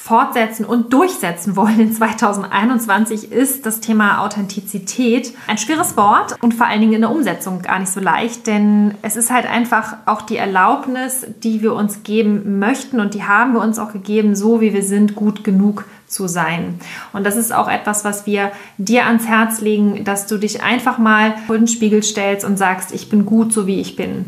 fortsetzen 0.07 0.63
und 0.63 0.93
durchsetzen 0.93 1.57
wollen 1.57 1.79
in 1.81 1.93
2021 1.93 3.29
ist 3.29 3.65
das 3.65 3.81
Thema 3.81 4.23
Authentizität. 4.23 5.33
Ein 5.47 5.57
schweres 5.57 5.97
Wort 5.97 6.41
und 6.41 6.53
vor 6.53 6.65
allen 6.65 6.79
Dingen 6.79 6.93
in 6.93 7.01
der 7.01 7.11
Umsetzung 7.11 7.61
gar 7.61 7.77
nicht 7.79 7.91
so 7.91 7.99
leicht, 7.99 8.47
denn 8.47 8.95
es 9.01 9.17
ist 9.17 9.29
halt 9.29 9.45
einfach 9.45 9.97
auch 10.05 10.21
die 10.21 10.37
Erlaubnis, 10.37 11.27
die 11.43 11.61
wir 11.61 11.73
uns 11.73 12.03
geben 12.03 12.57
möchten 12.57 13.01
und 13.01 13.15
die 13.15 13.23
haben 13.23 13.51
wir 13.51 13.59
uns 13.59 13.79
auch 13.79 13.91
gegeben, 13.91 14.33
so 14.33 14.61
wie 14.61 14.73
wir 14.73 14.83
sind, 14.83 15.13
gut 15.13 15.43
genug 15.43 15.83
zu 16.07 16.29
sein. 16.29 16.79
Und 17.11 17.25
das 17.25 17.35
ist 17.35 17.53
auch 17.53 17.67
etwas, 17.67 18.05
was 18.05 18.25
wir 18.25 18.53
dir 18.77 19.07
ans 19.07 19.27
Herz 19.27 19.59
legen, 19.59 20.05
dass 20.05 20.25
du 20.25 20.37
dich 20.37 20.63
einfach 20.63 20.99
mal 20.99 21.35
vor 21.47 21.57
den 21.57 21.67
Spiegel 21.67 22.01
stellst 22.01 22.45
und 22.45 22.55
sagst, 22.55 22.93
ich 22.93 23.09
bin 23.09 23.25
gut 23.25 23.51
so 23.51 23.67
wie 23.67 23.81
ich 23.81 23.97
bin. 23.97 24.27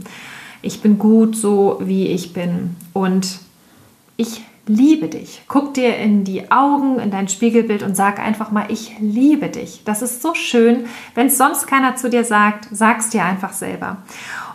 Ich 0.61 0.81
bin 0.81 0.99
gut 0.99 1.37
so 1.37 1.79
wie 1.81 2.07
ich 2.07 2.33
bin. 2.33 2.75
Und 2.91 3.39
ich 4.17 4.41
liebe 4.69 5.07
dich. 5.07 5.41
Guck 5.47 5.73
dir 5.73 5.97
in 5.97 6.23
die 6.23 6.51
Augen, 6.51 6.99
in 6.99 7.09
dein 7.09 7.27
Spiegelbild 7.27 7.81
und 7.81 7.95
sag 7.95 8.19
einfach 8.19 8.51
mal, 8.51 8.67
ich 8.69 8.97
liebe 8.99 9.49
dich. 9.49 9.81
Das 9.83 10.03
ist 10.03 10.21
so 10.21 10.35
schön. 10.35 10.85
Wenn 11.15 11.27
es 11.27 11.37
sonst 11.37 11.65
keiner 11.65 11.95
zu 11.95 12.09
dir 12.09 12.23
sagt, 12.23 12.67
sag's 12.71 13.09
dir 13.09 13.25
einfach 13.25 13.51
selber. 13.51 13.97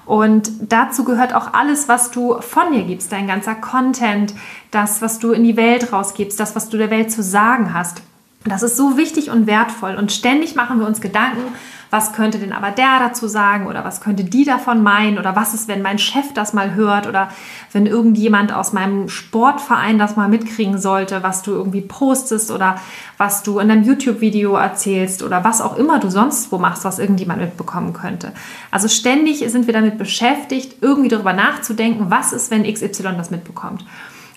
Und 0.06 0.52
dazu 0.60 1.02
gehört 1.04 1.34
auch 1.34 1.52
alles, 1.52 1.88
was 1.88 2.12
du 2.12 2.40
von 2.40 2.72
dir 2.72 2.84
gibst, 2.84 3.10
dein 3.10 3.26
ganzer 3.26 3.56
Content, 3.56 4.34
das, 4.70 5.02
was 5.02 5.18
du 5.18 5.32
in 5.32 5.42
die 5.42 5.56
Welt 5.56 5.92
rausgibst, 5.92 6.38
das, 6.38 6.54
was 6.54 6.68
du 6.68 6.78
der 6.78 6.90
Welt 6.90 7.10
zu 7.10 7.22
sagen 7.22 7.74
hast. 7.74 8.02
Das 8.44 8.62
ist 8.62 8.76
so 8.76 8.98
wichtig 8.98 9.30
und 9.30 9.46
wertvoll. 9.46 9.94
Und 9.96 10.12
ständig 10.12 10.54
machen 10.54 10.78
wir 10.78 10.86
uns 10.86 11.00
Gedanken, 11.00 11.54
was 11.88 12.12
könnte 12.12 12.38
denn 12.38 12.52
aber 12.52 12.72
der 12.72 12.98
dazu 12.98 13.28
sagen 13.28 13.68
oder 13.68 13.84
was 13.84 14.00
könnte 14.00 14.24
die 14.24 14.44
davon 14.44 14.82
meinen 14.82 15.16
oder 15.16 15.36
was 15.36 15.54
ist, 15.54 15.68
wenn 15.68 15.80
mein 15.80 15.98
Chef 15.98 16.34
das 16.34 16.52
mal 16.52 16.74
hört 16.74 17.06
oder 17.06 17.28
wenn 17.72 17.86
irgendjemand 17.86 18.52
aus 18.52 18.72
meinem 18.72 19.08
Sportverein 19.08 19.96
das 19.96 20.16
mal 20.16 20.28
mitkriegen 20.28 20.78
sollte, 20.78 21.22
was 21.22 21.42
du 21.42 21.52
irgendwie 21.52 21.82
postest 21.82 22.50
oder 22.50 22.80
was 23.16 23.44
du 23.44 23.60
in 23.60 23.70
einem 23.70 23.84
YouTube-Video 23.84 24.56
erzählst 24.56 25.22
oder 25.22 25.44
was 25.44 25.60
auch 25.60 25.76
immer 25.76 26.00
du 26.00 26.10
sonst 26.10 26.50
wo 26.50 26.58
machst, 26.58 26.84
was 26.84 26.98
irgendjemand 26.98 27.40
mitbekommen 27.40 27.92
könnte. 27.92 28.32
Also 28.72 28.88
ständig 28.88 29.38
sind 29.48 29.66
wir 29.66 29.72
damit 29.72 29.96
beschäftigt, 29.96 30.82
irgendwie 30.82 31.08
darüber 31.08 31.32
nachzudenken, 31.32 32.10
was 32.10 32.32
ist, 32.32 32.50
wenn 32.50 32.64
XY 32.64 33.14
das 33.16 33.30
mitbekommt. 33.30 33.84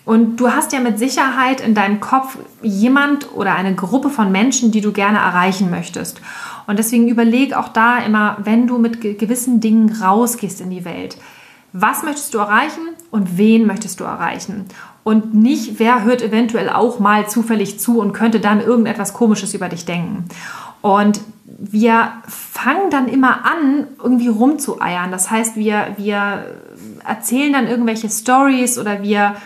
Und 0.08 0.40
du 0.40 0.50
hast 0.50 0.72
ja 0.72 0.80
mit 0.80 0.98
Sicherheit 0.98 1.60
in 1.60 1.74
deinem 1.74 2.00
Kopf 2.00 2.38
jemand 2.62 3.30
oder 3.34 3.54
eine 3.54 3.74
Gruppe 3.74 4.08
von 4.08 4.32
Menschen, 4.32 4.70
die 4.70 4.80
du 4.80 4.90
gerne 4.90 5.18
erreichen 5.18 5.68
möchtest. 5.68 6.22
Und 6.66 6.78
deswegen 6.78 7.08
überleg 7.08 7.52
auch 7.52 7.68
da 7.68 7.98
immer, 7.98 8.38
wenn 8.42 8.66
du 8.66 8.78
mit 8.78 9.02
gewissen 9.02 9.60
Dingen 9.60 9.94
rausgehst 10.02 10.62
in 10.62 10.70
die 10.70 10.86
Welt, 10.86 11.18
was 11.74 12.04
möchtest 12.04 12.32
du 12.32 12.38
erreichen 12.38 12.80
und 13.10 13.36
wen 13.36 13.66
möchtest 13.66 14.00
du 14.00 14.04
erreichen? 14.04 14.64
Und 15.04 15.34
nicht, 15.34 15.78
wer 15.78 16.04
hört 16.04 16.22
eventuell 16.22 16.70
auch 16.70 16.98
mal 16.98 17.28
zufällig 17.28 17.78
zu 17.78 18.00
und 18.00 18.14
könnte 18.14 18.40
dann 18.40 18.62
irgendetwas 18.62 19.12
Komisches 19.12 19.52
über 19.52 19.68
dich 19.68 19.84
denken. 19.84 20.24
Und 20.80 21.20
wir 21.44 22.12
fangen 22.26 22.88
dann 22.88 23.08
immer 23.08 23.44
an, 23.44 23.88
irgendwie 24.02 24.28
rumzueiern. 24.28 25.10
Das 25.10 25.30
heißt, 25.30 25.56
wir, 25.56 25.88
wir 25.98 26.46
erzählen 27.06 27.52
dann 27.52 27.66
irgendwelche 27.66 28.08
Stories 28.08 28.78
oder 28.78 29.02
wir 29.02 29.36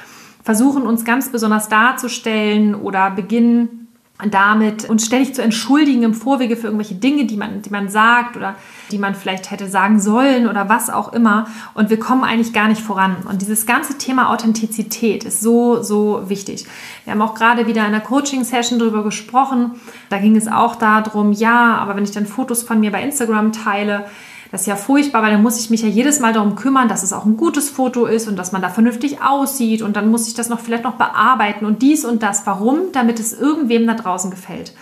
versuchen 0.42 0.82
uns 0.82 1.04
ganz 1.04 1.30
besonders 1.30 1.68
darzustellen 1.68 2.74
oder 2.74 3.10
beginnen 3.10 3.82
damit 4.30 4.88
uns 4.88 5.06
ständig 5.06 5.34
zu 5.34 5.42
entschuldigen 5.42 6.04
im 6.04 6.14
Vorwege 6.14 6.56
für 6.56 6.68
irgendwelche 6.68 6.94
Dinge, 6.94 7.24
die 7.24 7.36
man, 7.36 7.62
die 7.62 7.70
man 7.70 7.88
sagt 7.88 8.36
oder 8.36 8.54
die 8.90 8.98
man 8.98 9.14
vielleicht 9.14 9.50
hätte 9.50 9.66
sagen 9.68 9.98
sollen 9.98 10.48
oder 10.48 10.68
was 10.68 10.90
auch 10.90 11.12
immer. 11.12 11.46
Und 11.74 11.90
wir 11.90 11.98
kommen 11.98 12.22
eigentlich 12.22 12.52
gar 12.52 12.68
nicht 12.68 12.80
voran. 12.80 13.16
Und 13.28 13.42
dieses 13.42 13.66
ganze 13.66 13.98
Thema 13.98 14.30
Authentizität 14.30 15.24
ist 15.24 15.40
so, 15.40 15.82
so 15.82 16.28
wichtig. 16.28 16.66
Wir 17.04 17.12
haben 17.12 17.22
auch 17.22 17.34
gerade 17.34 17.66
wieder 17.66 17.80
in 17.80 17.88
einer 17.88 18.00
Coaching-Session 18.00 18.78
darüber 18.78 19.02
gesprochen. 19.02 19.72
Da 20.08 20.18
ging 20.18 20.36
es 20.36 20.46
auch 20.46 20.76
darum, 20.76 21.32
ja, 21.32 21.76
aber 21.76 21.96
wenn 21.96 22.04
ich 22.04 22.12
dann 22.12 22.26
Fotos 22.26 22.62
von 22.62 22.78
mir 22.78 22.92
bei 22.92 23.02
Instagram 23.02 23.52
teile, 23.52 24.06
das 24.52 24.60
ist 24.60 24.66
ja 24.66 24.76
furchtbar, 24.76 25.22
weil 25.22 25.32
dann 25.32 25.42
muss 25.42 25.58
ich 25.58 25.70
mich 25.70 25.80
ja 25.80 25.88
jedes 25.88 26.20
Mal 26.20 26.34
darum 26.34 26.56
kümmern, 26.56 26.86
dass 26.86 27.02
es 27.02 27.14
auch 27.14 27.24
ein 27.24 27.38
gutes 27.38 27.70
Foto 27.70 28.04
ist 28.04 28.28
und 28.28 28.36
dass 28.36 28.52
man 28.52 28.60
da 28.60 28.68
vernünftig 28.68 29.22
aussieht 29.22 29.80
und 29.80 29.96
dann 29.96 30.10
muss 30.10 30.28
ich 30.28 30.34
das 30.34 30.50
noch 30.50 30.60
vielleicht 30.60 30.84
noch 30.84 30.96
bearbeiten 30.96 31.64
und 31.64 31.80
dies 31.80 32.04
und 32.04 32.22
das. 32.22 32.46
Warum? 32.46 32.92
Damit 32.92 33.18
es 33.18 33.32
irgendwem 33.32 33.86
da 33.86 33.94
draußen 33.94 34.30
gefällt. 34.30 34.74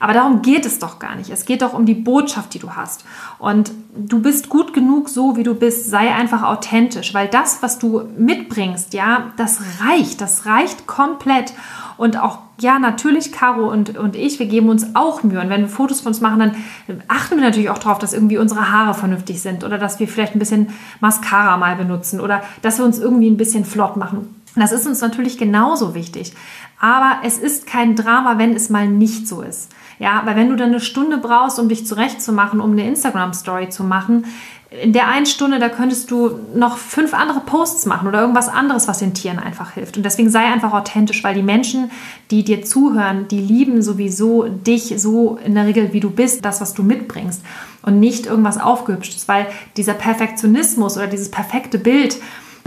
Aber 0.00 0.12
darum 0.12 0.42
geht 0.42 0.64
es 0.64 0.78
doch 0.78 0.98
gar 0.98 1.16
nicht. 1.16 1.30
Es 1.30 1.44
geht 1.44 1.62
doch 1.62 1.72
um 1.72 1.86
die 1.86 1.94
Botschaft, 1.94 2.54
die 2.54 2.58
du 2.58 2.72
hast. 2.72 3.04
Und 3.38 3.72
du 3.96 4.20
bist 4.20 4.48
gut 4.48 4.72
genug 4.72 5.08
so, 5.08 5.36
wie 5.36 5.42
du 5.42 5.54
bist. 5.54 5.90
Sei 5.90 6.14
einfach 6.14 6.42
authentisch, 6.42 7.14
weil 7.14 7.28
das, 7.28 7.62
was 7.62 7.78
du 7.78 8.02
mitbringst, 8.16 8.94
ja, 8.94 9.32
das 9.36 9.60
reicht. 9.84 10.20
Das 10.20 10.46
reicht 10.46 10.86
komplett. 10.86 11.52
Und 11.96 12.16
auch, 12.16 12.38
ja, 12.60 12.78
natürlich, 12.78 13.32
Caro 13.32 13.68
und, 13.68 13.98
und 13.98 14.14
ich, 14.14 14.38
wir 14.38 14.46
geben 14.46 14.68
uns 14.68 14.94
auch 14.94 15.24
Mühe. 15.24 15.40
Und 15.40 15.50
wenn 15.50 15.62
wir 15.62 15.68
Fotos 15.68 16.00
von 16.00 16.10
uns 16.10 16.20
machen, 16.20 16.38
dann 16.38 17.02
achten 17.08 17.36
wir 17.36 17.42
natürlich 17.42 17.70
auch 17.70 17.78
darauf, 17.78 17.98
dass 17.98 18.12
irgendwie 18.12 18.38
unsere 18.38 18.70
Haare 18.70 18.94
vernünftig 18.94 19.42
sind 19.42 19.64
oder 19.64 19.78
dass 19.78 19.98
wir 19.98 20.06
vielleicht 20.06 20.36
ein 20.36 20.38
bisschen 20.38 20.68
Mascara 21.00 21.56
mal 21.56 21.74
benutzen 21.74 22.20
oder 22.20 22.42
dass 22.62 22.78
wir 22.78 22.84
uns 22.84 23.00
irgendwie 23.00 23.28
ein 23.28 23.36
bisschen 23.36 23.64
flott 23.64 23.96
machen. 23.96 24.36
Das 24.54 24.72
ist 24.72 24.86
uns 24.86 25.00
natürlich 25.00 25.38
genauso 25.38 25.94
wichtig. 25.94 26.32
Aber 26.80 27.18
es 27.24 27.38
ist 27.38 27.66
kein 27.66 27.96
Drama, 27.96 28.38
wenn 28.38 28.54
es 28.54 28.70
mal 28.70 28.88
nicht 28.88 29.26
so 29.26 29.42
ist. 29.42 29.70
Ja, 29.98 30.22
weil 30.24 30.36
wenn 30.36 30.48
du 30.48 30.56
dann 30.56 30.68
eine 30.68 30.80
Stunde 30.80 31.18
brauchst, 31.18 31.58
um 31.58 31.68
dich 31.68 31.86
zurechtzumachen, 31.86 32.60
um 32.60 32.72
eine 32.72 32.86
Instagram-Story 32.86 33.68
zu 33.68 33.82
machen, 33.82 34.26
in 34.70 34.92
der 34.92 35.08
einen 35.08 35.24
Stunde, 35.24 35.58
da 35.58 35.70
könntest 35.70 36.10
du 36.10 36.38
noch 36.54 36.76
fünf 36.76 37.14
andere 37.14 37.40
Posts 37.40 37.86
machen 37.86 38.06
oder 38.06 38.20
irgendwas 38.20 38.50
anderes, 38.50 38.86
was 38.86 38.98
den 38.98 39.14
Tieren 39.14 39.38
einfach 39.38 39.72
hilft. 39.72 39.96
Und 39.96 40.02
deswegen 40.02 40.28
sei 40.28 40.44
einfach 40.44 40.74
authentisch, 40.74 41.24
weil 41.24 41.34
die 41.34 41.42
Menschen, 41.42 41.90
die 42.30 42.44
dir 42.44 42.62
zuhören, 42.62 43.28
die 43.28 43.40
lieben 43.40 43.80
sowieso 43.80 44.44
dich 44.44 44.92
so 44.98 45.38
in 45.42 45.54
der 45.54 45.66
Regel, 45.66 45.94
wie 45.94 46.00
du 46.00 46.10
bist, 46.10 46.44
das, 46.44 46.60
was 46.60 46.74
du 46.74 46.82
mitbringst 46.82 47.42
und 47.80 47.98
nicht 47.98 48.26
irgendwas 48.26 48.60
aufgehübschtes, 48.60 49.26
weil 49.26 49.46
dieser 49.78 49.94
Perfektionismus 49.94 50.98
oder 50.98 51.06
dieses 51.06 51.30
perfekte 51.30 51.78
Bild, 51.78 52.18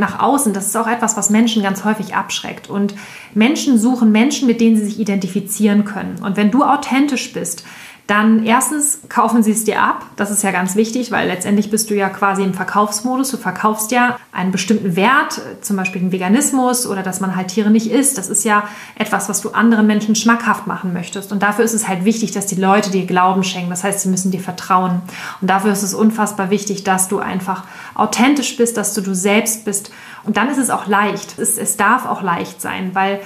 nach 0.02 0.20
außen, 0.20 0.52
das 0.52 0.68
ist 0.68 0.76
auch 0.76 0.88
etwas, 0.88 1.16
was 1.16 1.30
Menschen 1.30 1.64
ganz 1.64 1.86
häufig 1.86 2.16
abschreckt. 2.16 2.70
Und 2.70 2.94
Menschen 3.34 3.78
suchen 3.78 4.12
Menschen, 4.12 4.48
mit 4.48 4.60
denen 4.60 4.76
sie 4.76 4.86
sich 4.86 5.00
identifizieren 5.00 5.86
können. 5.86 6.20
Und 6.22 6.36
wenn 6.36 6.52
du 6.52 6.64
authentisch 6.64 7.32
bist, 7.32 7.64
dann 8.12 8.45
erstens 8.45 9.00
kaufen 9.08 9.41
sie 9.41 9.54
es 9.54 9.63
dir 9.63 9.82
ab. 9.82 10.06
Das 10.17 10.32
ist 10.32 10.43
ja 10.43 10.52
ganz 10.52 10.76
wichtig, 10.76 11.12
weil 11.12 11.30
letztendlich 11.30 11.71
bist 11.71 11.89
du 11.89 11.95
ja 11.95 12.10
quasi 12.10 12.43
im 12.43 12.54
Verkaufsmodus. 12.54 13.32
Du 13.32 13.38
verkaufst 13.38 13.93
ja 13.93 14.17
einen 14.34 14.52
bestimmten 14.52 14.97
Wert, 14.97 15.39
zum 15.62 15.78
Beispiel 15.78 16.02
den 16.02 16.12
Veganismus 16.12 16.86
oder 16.86 17.04
dass 17.04 17.21
man 17.21 17.38
halt 17.38 17.47
Tiere 17.47 17.69
nicht 17.69 17.89
isst. 17.89 18.17
Das 18.17 18.28
ist 18.28 18.43
ja 18.43 18.67
etwas, 18.95 19.30
was 19.30 19.39
du 19.39 19.52
anderen 19.52 19.88
Menschen 19.88 20.15
schmackhaft 20.15 20.67
machen 20.67 20.91
möchtest. 20.91 21.32
Und 21.32 21.41
dafür 21.41 21.63
ist 21.63 21.74
es 21.74 21.88
halt 21.88 22.04
wichtig, 22.04 22.32
dass 22.32 22.47
die 22.47 22.56
Leute 22.56 22.91
dir 22.91 23.06
Glauben 23.06 23.45
schenken. 23.45 23.69
Das 23.69 23.86
heißt, 23.86 24.02
sie 24.02 24.10
müssen 24.10 24.30
dir 24.30 24.41
vertrauen. 24.41 25.02
Und 25.39 25.50
dafür 25.50 25.71
ist 25.71 25.84
es 25.84 25.93
unfassbar 25.93 26.50
wichtig, 26.50 26.84
dass 26.84 27.08
du 27.08 27.19
einfach 27.19 27.63
authentisch 27.95 28.58
bist, 28.58 28.76
dass 28.76 28.93
du 28.93 29.00
du 29.00 29.15
selbst 29.15 29.63
bist. 29.63 29.89
Und 30.26 30.36
dann 30.36 30.50
ist 30.50 30.58
es 30.58 30.69
auch 30.69 30.86
leicht. 30.86 31.39
Es, 31.39 31.58
es 31.58 31.78
darf 31.78 32.06
auch 32.06 32.21
leicht 32.24 32.60
sein, 32.62 32.91
weil 32.93 33.21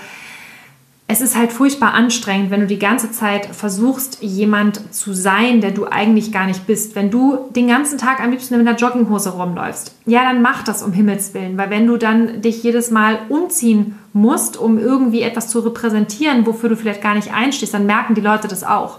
es 1.07 1.21
ist 1.21 1.37
halt 1.37 1.51
furchtbar 1.53 1.93
anstrengend, 1.93 2.49
wenn 2.49 2.61
du 2.61 2.67
die 2.67 2.79
ganze 2.79 3.11
Zeit 3.11 3.45
versuchst, 3.45 4.17
jemand 4.21 4.91
zu 4.91 5.13
sein, 5.13 5.61
der 5.61 5.69
du 5.69 5.85
eigentlich 5.85 6.31
gar 6.31 6.47
nicht 6.47 6.65
bist. 6.65 6.95
Wenn 6.95 7.11
du 7.11 7.47
den 7.55 7.67
ganzen 7.67 7.99
Tag 7.99 8.19
am 8.19 8.31
liebsten 8.31 8.57
mit 8.57 8.67
einer 8.67 8.77
Jogginghose 8.77 9.29
rumläufst, 9.29 9.93
ja, 10.07 10.23
dann 10.23 10.41
mach 10.41 10.63
das 10.63 10.81
um 10.81 10.93
Himmels 10.93 11.35
Willen, 11.35 11.59
weil 11.59 11.69
wenn 11.69 11.85
du 11.85 11.97
dann 11.97 12.41
dich 12.41 12.63
jedes 12.63 12.89
Mal 12.89 13.19
umziehen 13.29 13.99
musst, 14.13 14.57
um 14.57 14.79
irgendwie 14.79 15.21
etwas 15.21 15.49
zu 15.49 15.59
repräsentieren, 15.59 16.47
wofür 16.47 16.69
du 16.69 16.75
vielleicht 16.75 17.03
gar 17.03 17.13
nicht 17.13 17.31
einstehst, 17.31 17.75
dann 17.75 17.85
merken 17.85 18.15
die 18.15 18.21
Leute 18.21 18.47
das 18.47 18.63
auch. 18.63 18.97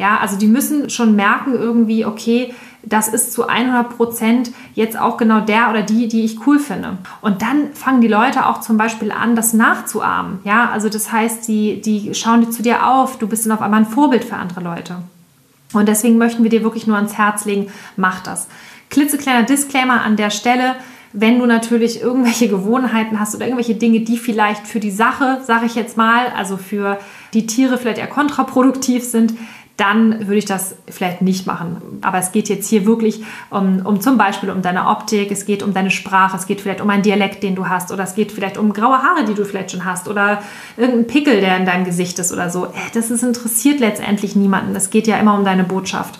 Ja, 0.00 0.16
also 0.16 0.38
die 0.38 0.46
müssen 0.46 0.88
schon 0.88 1.14
merken 1.14 1.52
irgendwie, 1.52 2.06
okay, 2.06 2.54
das 2.82 3.08
ist 3.08 3.34
zu 3.34 3.48
100 3.48 3.94
Prozent 3.94 4.50
jetzt 4.72 4.98
auch 4.98 5.18
genau 5.18 5.40
der 5.40 5.68
oder 5.68 5.82
die, 5.82 6.08
die 6.08 6.24
ich 6.24 6.46
cool 6.46 6.58
finde. 6.58 6.96
Und 7.20 7.42
dann 7.42 7.74
fangen 7.74 8.00
die 8.00 8.08
Leute 8.08 8.46
auch 8.46 8.60
zum 8.60 8.78
Beispiel 8.78 9.12
an, 9.12 9.36
das 9.36 9.52
nachzuahmen. 9.52 10.38
Ja, 10.44 10.70
also 10.70 10.88
das 10.88 11.12
heißt, 11.12 11.46
die, 11.46 11.82
die 11.82 12.14
schauen 12.14 12.50
zu 12.50 12.62
dir 12.62 12.86
auf, 12.86 13.18
du 13.18 13.28
bist 13.28 13.44
dann 13.44 13.52
auf 13.52 13.60
einmal 13.60 13.80
ein 13.80 13.86
Vorbild 13.86 14.24
für 14.24 14.36
andere 14.36 14.62
Leute. 14.62 14.96
Und 15.74 15.86
deswegen 15.86 16.16
möchten 16.16 16.44
wir 16.44 16.50
dir 16.50 16.64
wirklich 16.64 16.86
nur 16.86 16.96
ans 16.96 17.18
Herz 17.18 17.44
legen, 17.44 17.70
mach 17.98 18.20
das. 18.22 18.48
Klitzekleiner 18.88 19.42
Disclaimer 19.42 20.00
an 20.00 20.16
der 20.16 20.30
Stelle. 20.30 20.76
Wenn 21.12 21.38
du 21.38 21.44
natürlich 21.44 22.00
irgendwelche 22.00 22.48
Gewohnheiten 22.48 23.20
hast 23.20 23.34
oder 23.34 23.44
irgendwelche 23.44 23.74
Dinge, 23.74 24.00
die 24.00 24.16
vielleicht 24.16 24.66
für 24.66 24.80
die 24.80 24.90
Sache, 24.90 25.40
sage 25.44 25.66
ich 25.66 25.74
jetzt 25.74 25.98
mal, 25.98 26.28
also 26.34 26.56
für 26.56 26.98
die 27.34 27.46
Tiere 27.46 27.78
vielleicht 27.78 27.98
eher 27.98 28.06
kontraproduktiv 28.06 29.04
sind, 29.04 29.34
dann 29.76 30.26
würde 30.26 30.36
ich 30.36 30.44
das 30.44 30.74
vielleicht 30.88 31.22
nicht 31.22 31.46
machen. 31.46 32.00
Aber 32.02 32.18
es 32.18 32.32
geht 32.32 32.50
jetzt 32.50 32.68
hier 32.68 32.84
wirklich 32.84 33.22
um, 33.48 33.84
um 33.86 34.00
zum 34.00 34.18
Beispiel 34.18 34.50
um 34.50 34.60
deine 34.60 34.88
Optik, 34.88 35.30
es 35.30 35.46
geht 35.46 35.62
um 35.62 35.72
deine 35.72 35.90
Sprache, 35.90 36.36
es 36.36 36.46
geht 36.46 36.60
vielleicht 36.60 36.82
um 36.82 36.90
einen 36.90 37.02
Dialekt, 37.02 37.42
den 37.42 37.54
du 37.54 37.68
hast, 37.68 37.90
oder 37.90 38.04
es 38.04 38.14
geht 38.14 38.30
vielleicht 38.30 38.58
um 38.58 38.74
graue 38.74 39.02
Haare, 39.02 39.24
die 39.24 39.34
du 39.34 39.44
vielleicht 39.44 39.70
schon 39.70 39.86
hast, 39.86 40.06
oder 40.08 40.42
irgendein 40.76 41.06
Pickel, 41.06 41.40
der 41.40 41.56
in 41.56 41.64
deinem 41.64 41.84
Gesicht 41.84 42.18
ist 42.18 42.30
oder 42.30 42.50
so. 42.50 42.66
Äh, 42.66 42.70
das 42.92 43.10
ist, 43.10 43.22
interessiert 43.22 43.80
letztendlich 43.80 44.36
niemanden. 44.36 44.76
Es 44.76 44.90
geht 44.90 45.06
ja 45.06 45.16
immer 45.16 45.34
um 45.34 45.44
deine 45.44 45.64
Botschaft. 45.64 46.18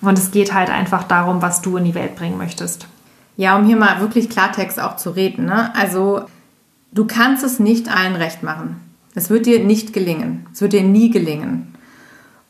Und 0.00 0.18
es 0.18 0.30
geht 0.30 0.52
halt 0.52 0.70
einfach 0.70 1.04
darum, 1.04 1.42
was 1.42 1.62
du 1.62 1.76
in 1.76 1.84
die 1.84 1.94
Welt 1.94 2.16
bringen 2.16 2.38
möchtest. 2.38 2.88
Ja, 3.36 3.56
um 3.56 3.64
hier 3.64 3.76
mal 3.76 4.00
wirklich 4.00 4.28
Klartext 4.28 4.80
auch 4.80 4.96
zu 4.96 5.10
reden. 5.10 5.46
Ne? 5.46 5.74
Also, 5.76 6.22
du 6.92 7.06
kannst 7.06 7.44
es 7.44 7.58
nicht 7.58 7.88
allen 7.88 8.16
recht 8.16 8.42
machen. 8.42 8.80
Es 9.14 9.30
wird 9.30 9.46
dir 9.46 9.62
nicht 9.62 9.92
gelingen. 9.92 10.46
Es 10.52 10.60
wird 10.60 10.72
dir 10.72 10.82
nie 10.82 11.10
gelingen. 11.10 11.71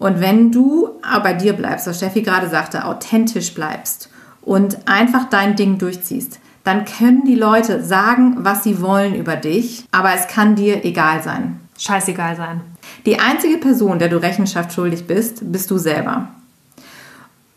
Und 0.03 0.21
wenn 0.21 0.51
du 0.51 0.91
bei 1.23 1.33
dir 1.33 1.53
bleibst, 1.53 1.87
was 1.87 1.99
Steffi 1.99 2.23
gerade 2.23 2.49
sagte, 2.49 2.87
authentisch 2.87 3.55
bleibst 3.55 4.11
und 4.41 4.89
einfach 4.89 5.31
dein 5.31 5.55
Ding 5.55 5.79
durchziehst, 5.79 6.41
dann 6.65 6.85
können 6.85 7.25
die 7.25 7.37
Leute 7.37 7.85
sagen, 7.85 8.39
was 8.39 8.65
sie 8.65 8.81
wollen 8.81 9.15
über 9.15 9.37
dich, 9.37 9.85
aber 9.93 10.13
es 10.13 10.27
kann 10.27 10.57
dir 10.57 10.85
egal 10.85 11.23
sein. 11.23 11.61
Scheißegal 11.79 12.35
sein. 12.35 12.63
Die 13.07 13.21
einzige 13.21 13.59
Person, 13.59 14.01
der 14.01 14.09
du 14.09 14.17
Rechenschaft 14.17 14.73
schuldig 14.73 15.07
bist, 15.07 15.53
bist 15.53 15.71
du 15.71 15.79
selber. 15.79 16.31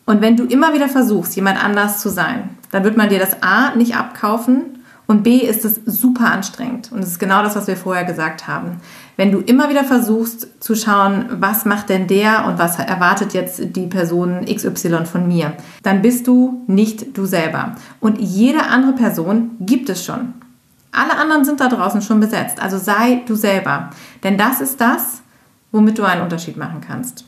Und 0.06 0.22
wenn 0.22 0.38
du 0.38 0.46
immer 0.46 0.72
wieder 0.76 0.88
versuchst, 0.88 1.36
jemand 1.36 1.64
anders 1.64 2.00
zu 2.00 2.10
sein, 2.10 2.52
dann 2.70 2.84
wird 2.84 2.96
man 2.96 3.10
dir 3.10 3.18
das 3.18 3.42
A 3.42 3.76
nicht 3.76 3.96
abkaufen 3.96 4.84
und 5.08 5.24
B 5.24 5.38
ist 5.38 5.66
es 5.66 5.82
super 5.86 6.32
anstrengend. 6.32 6.92
Und 6.92 7.00
es 7.00 7.10
ist 7.10 7.20
genau 7.20 7.42
das, 7.42 7.56
was 7.56 7.66
wir 7.66 7.76
vorher 7.76 8.06
gesagt 8.06 8.48
haben. 8.48 8.82
Wenn 9.18 9.32
du 9.32 9.40
immer 9.40 9.70
wieder 9.70 9.84
versuchst 9.84 10.62
zu 10.62 10.76
schauen, 10.76 11.26
was 11.40 11.66
macht 11.66 11.90
denn 11.90 12.08
der 12.08 12.46
und 12.46 12.60
was 12.60 12.78
erwartet 12.80 13.34
jetzt 13.34 13.76
die 13.76 13.88
Person 13.88 14.46
XY 14.46 15.06
von 15.06 15.28
mir, 15.28 15.54
dann 15.84 16.02
bist 16.02 16.28
du 16.28 16.64
nicht 16.68 17.18
du 17.18 17.26
selber. 17.26 17.76
Und 18.00 18.20
jede 18.20 18.64
andere 18.64 18.94
Person 18.94 19.52
gibt 19.60 19.90
es 19.90 20.04
schon. 20.04 20.34
Alle 20.92 21.18
anderen 21.18 21.46
sind 21.46 21.60
da 21.60 21.68
draußen 21.68 22.02
schon 22.02 22.20
besetzt. 22.20 22.62
Also 22.62 22.78
sei 22.78 23.24
du 23.26 23.36
selber. 23.36 23.90
Denn 24.24 24.38
das 24.38 24.62
ist 24.62 24.80
das, 24.80 25.22
womit 25.72 25.98
du 25.98 26.04
einen 26.04 26.22
Unterschied 26.22 26.58
machen 26.58 26.82
kannst. 26.86 27.26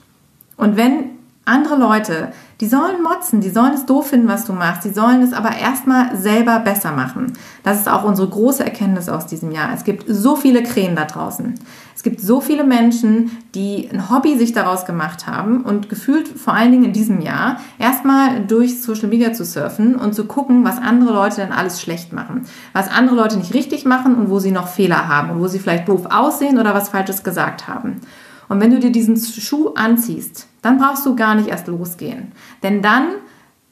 Und 0.55 0.77
wenn 0.77 1.16
andere 1.47 1.75
Leute, 1.77 2.31
die 2.59 2.67
sollen 2.67 3.03
motzen, 3.03 3.39
die 3.39 3.49
sollen 3.49 3.73
es 3.73 3.85
doof 3.85 4.07
finden, 4.09 4.27
was 4.27 4.45
du 4.45 4.53
machst, 4.53 4.83
die 4.83 4.93
sollen 4.93 5.21
es 5.21 5.33
aber 5.33 5.55
erstmal 5.55 6.15
selber 6.17 6.59
besser 6.59 6.91
machen. 6.91 7.33
Das 7.63 7.79
ist 7.79 7.87
auch 7.87 8.03
unsere 8.03 8.27
große 8.27 8.63
Erkenntnis 8.63 9.09
aus 9.09 9.27
diesem 9.27 9.51
Jahr. 9.51 9.71
Es 9.73 9.83
gibt 9.83 10.05
so 10.07 10.35
viele 10.35 10.63
Krähen 10.63 10.95
da 10.95 11.05
draußen. 11.05 11.53
Es 11.95 12.03
gibt 12.03 12.19
so 12.19 12.41
viele 12.41 12.63
Menschen, 12.63 13.31
die 13.55 13.89
ein 13.91 14.09
Hobby 14.09 14.37
sich 14.37 14.53
daraus 14.53 14.85
gemacht 14.85 15.27
haben 15.27 15.63
und 15.63 15.89
gefühlt 15.89 16.27
vor 16.27 16.53
allen 16.53 16.71
Dingen 16.71 16.85
in 16.85 16.93
diesem 16.93 17.21
Jahr 17.21 17.59
erstmal 17.79 18.45
durch 18.45 18.81
Social 18.81 19.07
Media 19.07 19.33
zu 19.33 19.45
surfen 19.45 19.95
und 19.95 20.13
zu 20.13 20.25
gucken, 20.25 20.63
was 20.63 20.77
andere 20.77 21.11
Leute 21.13 21.37
denn 21.37 21.51
alles 21.51 21.81
schlecht 21.81 22.13
machen, 22.13 22.45
was 22.73 22.89
andere 22.89 23.15
Leute 23.15 23.37
nicht 23.37 23.53
richtig 23.53 23.85
machen 23.85 24.15
und 24.15 24.29
wo 24.29 24.39
sie 24.39 24.51
noch 24.51 24.67
Fehler 24.67 25.07
haben 25.07 25.31
und 25.31 25.39
wo 25.39 25.47
sie 25.47 25.59
vielleicht 25.59 25.87
doof 25.87 26.07
aussehen 26.09 26.59
oder 26.59 26.73
was 26.73 26.89
Falsches 26.89 27.23
gesagt 27.23 27.67
haben. 27.67 28.01
Und 28.49 28.61
wenn 28.61 28.71
du 28.71 28.79
dir 28.79 28.91
diesen 28.91 29.17
Schuh 29.17 29.73
anziehst, 29.75 30.47
dann 30.61 30.77
brauchst 30.77 31.05
du 31.05 31.15
gar 31.15 31.35
nicht 31.35 31.49
erst 31.49 31.67
losgehen. 31.67 32.31
Denn 32.63 32.81
dann 32.81 33.09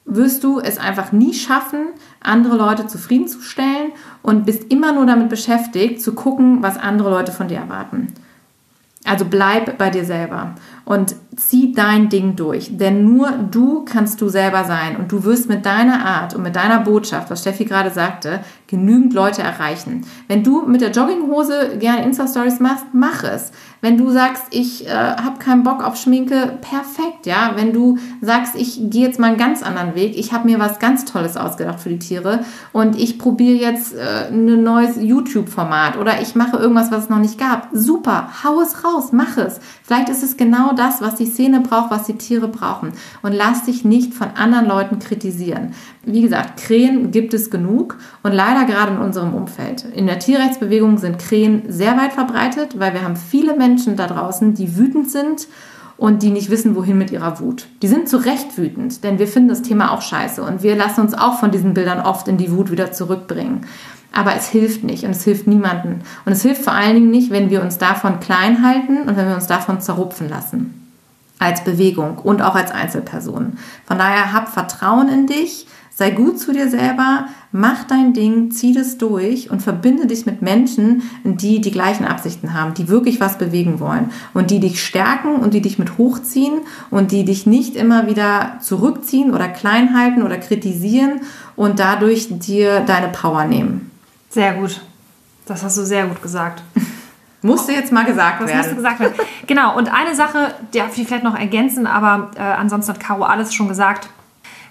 wirst 0.05 0.43
du 0.43 0.59
es 0.59 0.77
einfach 0.77 1.11
nie 1.11 1.33
schaffen, 1.33 1.87
andere 2.21 2.57
Leute 2.57 2.87
zufriedenzustellen 2.87 3.91
und 4.21 4.45
bist 4.45 4.71
immer 4.71 4.91
nur 4.91 5.05
damit 5.05 5.29
beschäftigt, 5.29 6.01
zu 6.01 6.13
gucken, 6.13 6.61
was 6.61 6.77
andere 6.77 7.09
Leute 7.09 7.31
von 7.31 7.47
dir 7.47 7.57
erwarten. 7.57 8.13
Also 9.03 9.25
bleib 9.25 9.77
bei 9.77 9.89
dir 9.89 10.05
selber. 10.05 10.55
und 10.83 11.15
zieh 11.37 11.73
dein 11.73 12.09
Ding 12.09 12.35
durch. 12.35 12.77
Denn 12.77 13.05
nur 13.05 13.31
du 13.31 13.85
kannst 13.85 14.21
du 14.21 14.29
selber 14.29 14.63
sein 14.63 14.97
und 14.97 15.11
du 15.11 15.23
wirst 15.23 15.49
mit 15.49 15.65
deiner 15.65 16.05
Art 16.05 16.35
und 16.35 16.43
mit 16.43 16.55
deiner 16.55 16.79
Botschaft, 16.79 17.29
was 17.29 17.41
Steffi 17.41 17.65
gerade 17.65 17.91
sagte, 17.91 18.41
genügend 18.67 19.13
Leute 19.13 19.41
erreichen. 19.41 20.05
Wenn 20.27 20.43
du 20.43 20.63
mit 20.63 20.81
der 20.81 20.91
Jogginghose 20.91 21.77
gerne 21.79 22.03
Insta-Stories 22.03 22.59
machst, 22.59 22.85
mach 22.93 23.23
es. 23.23 23.51
Wenn 23.81 23.97
du 23.97 24.09
sagst, 24.09 24.45
ich 24.49 24.87
äh, 24.87 24.89
habe 24.89 25.37
keinen 25.37 25.63
Bock 25.63 25.83
auf 25.83 25.95
Schminke, 25.95 26.57
perfekt, 26.61 27.25
ja. 27.25 27.51
Wenn 27.55 27.71
du 27.71 27.97
sagst, 28.21 28.55
ich 28.55 28.89
gehe 28.89 29.05
jetzt 29.05 29.19
mal 29.19 29.27
einen 29.27 29.37
ganz 29.37 29.61
anderen 29.61 29.93
Weg, 29.93 30.17
ich 30.17 30.33
habe 30.33 30.47
mir 30.47 30.59
was 30.59 30.79
ganz 30.79 31.05
Tolles 31.05 31.37
ausgedacht 31.37 31.79
für 31.79 31.89
die 31.89 31.99
Tiere 31.99 32.43
und 32.71 32.99
ich 32.99 33.19
probiere 33.19 33.57
jetzt 33.57 33.93
äh, 33.93 34.29
ein 34.31 34.63
neues 34.63 34.97
YouTube-Format 34.99 35.97
oder 35.97 36.21
ich 36.21 36.33
mache 36.35 36.57
irgendwas, 36.57 36.91
was 36.91 37.03
es 37.03 37.09
noch 37.09 37.19
nicht 37.19 37.37
gab, 37.37 37.69
super, 37.73 38.29
hau 38.43 38.59
es 38.61 38.83
raus, 38.83 39.11
mach 39.11 39.37
es. 39.37 39.59
Vielleicht 39.83 40.09
ist 40.09 40.23
es 40.23 40.35
genau 40.35 40.73
das, 40.73 41.01
was 41.01 41.15
die 41.15 41.24
Szene 41.25 41.61
braucht, 41.61 41.91
was 41.91 42.05
die 42.05 42.17
Tiere 42.17 42.47
brauchen. 42.47 42.93
Und 43.21 43.33
lass 43.33 43.65
dich 43.65 43.85
nicht 43.85 44.13
von 44.13 44.29
anderen 44.35 44.67
Leuten 44.67 44.99
kritisieren. 44.99 45.73
Wie 46.03 46.21
gesagt, 46.21 46.61
Krähen 46.61 47.11
gibt 47.11 47.33
es 47.33 47.49
genug 47.49 47.97
und 48.23 48.31
leider 48.31 48.65
gerade 48.65 48.93
in 48.93 48.99
unserem 48.99 49.33
Umfeld. 49.33 49.85
In 49.95 50.07
der 50.07 50.19
Tierrechtsbewegung 50.19 50.97
sind 50.97 51.19
Krähen 51.19 51.63
sehr 51.67 51.97
weit 51.97 52.13
verbreitet, 52.13 52.79
weil 52.79 52.93
wir 52.93 53.03
haben 53.03 53.15
viele 53.15 53.55
Menschen 53.55 53.95
da 53.95 54.07
draußen, 54.07 54.53
die 54.53 54.77
wütend 54.77 55.09
sind 55.09 55.47
und 55.97 56.23
die 56.23 56.31
nicht 56.31 56.49
wissen, 56.49 56.75
wohin 56.75 56.97
mit 56.97 57.11
ihrer 57.11 57.39
Wut. 57.39 57.67
Die 57.81 57.87
sind 57.87 58.09
zu 58.09 58.17
Recht 58.17 58.57
wütend, 58.57 59.03
denn 59.03 59.19
wir 59.19 59.27
finden 59.27 59.49
das 59.49 59.61
Thema 59.61 59.91
auch 59.91 60.01
scheiße 60.01 60.43
und 60.43 60.63
wir 60.63 60.75
lassen 60.75 61.01
uns 61.01 61.13
auch 61.13 61.39
von 61.39 61.51
diesen 61.51 61.73
Bildern 61.73 62.01
oft 62.01 62.27
in 62.27 62.37
die 62.37 62.51
Wut 62.51 62.71
wieder 62.71 62.91
zurückbringen. 62.91 63.61
Aber 64.11 64.35
es 64.35 64.47
hilft 64.47 64.83
nicht 64.83 65.03
und 65.03 65.11
es 65.11 65.25
hilft 65.25 65.45
niemanden. 65.45 66.01
Und 66.25 66.31
es 66.31 66.41
hilft 66.41 66.63
vor 66.63 66.73
allen 66.73 66.95
Dingen 66.95 67.11
nicht, 67.11 67.31
wenn 67.31 67.49
wir 67.49 67.61
uns 67.61 67.77
davon 67.77 68.21
klein 68.21 68.65
halten 68.65 69.09
und 69.09 69.17
wenn 69.17 69.27
wir 69.27 69.35
uns 69.35 69.47
davon 69.47 69.81
zerrupfen 69.81 70.29
lassen. 70.29 70.84
Als 71.39 71.63
Bewegung 71.63 72.17
und 72.17 72.41
auch 72.41 72.55
als 72.55 72.71
Einzelperson. 72.71 73.57
Von 73.85 73.97
daher 73.97 74.31
hab 74.31 74.47
Vertrauen 74.47 75.09
in 75.09 75.27
dich, 75.27 75.67
sei 75.95 76.11
gut 76.11 76.39
zu 76.39 76.51
dir 76.51 76.69
selber, 76.69 77.27
mach 77.53 77.85
dein 77.85 78.13
Ding, 78.13 78.51
zieh 78.51 78.73
das 78.73 78.97
durch 78.97 79.49
und 79.49 79.61
verbinde 79.61 80.07
dich 80.07 80.25
mit 80.25 80.41
Menschen, 80.41 81.03
die 81.23 81.61
die 81.61 81.71
gleichen 81.71 82.05
Absichten 82.05 82.53
haben, 82.53 82.73
die 82.73 82.89
wirklich 82.89 83.21
was 83.21 83.37
bewegen 83.37 83.79
wollen 83.79 84.11
und 84.33 84.51
die 84.51 84.59
dich 84.59 84.83
stärken 84.83 85.37
und 85.37 85.53
die 85.53 85.61
dich 85.61 85.79
mit 85.79 85.97
hochziehen 85.97 86.59
und 86.91 87.11
die 87.11 87.23
dich 87.23 87.45
nicht 87.45 87.77
immer 87.77 88.07
wieder 88.07 88.57
zurückziehen 88.61 89.33
oder 89.33 89.47
klein 89.47 89.97
halten 89.97 90.21
oder 90.21 90.37
kritisieren 90.37 91.21
und 91.55 91.79
dadurch 91.79 92.27
dir 92.39 92.81
deine 92.81 93.07
Power 93.07 93.45
nehmen. 93.45 93.89
Sehr 94.29 94.53
gut. 94.53 94.81
Das 95.45 95.63
hast 95.63 95.77
du 95.77 95.85
sehr 95.85 96.07
gut 96.07 96.21
gesagt. 96.21 96.61
Musste 97.45 97.73
jetzt 97.73 97.91
mal 97.91 98.05
gesagt 98.05 98.41
das 98.41 98.47
werden. 98.47 98.57
musste 98.59 98.75
gesagt 98.75 98.99
werden. 98.99 99.13
Genau, 99.47 99.77
und 99.77 99.93
eine 99.93 100.15
Sache, 100.15 100.55
die 100.73 100.79
darf 100.79 100.97
ich 100.97 101.07
vielleicht 101.07 101.23
noch 101.23 101.37
ergänzen, 101.37 101.85
aber 101.85 102.31
äh, 102.35 102.41
ansonsten 102.41 102.93
hat 102.93 102.99
Caro 102.99 103.23
alles 103.23 103.53
schon 103.53 103.67
gesagt. 103.67 104.09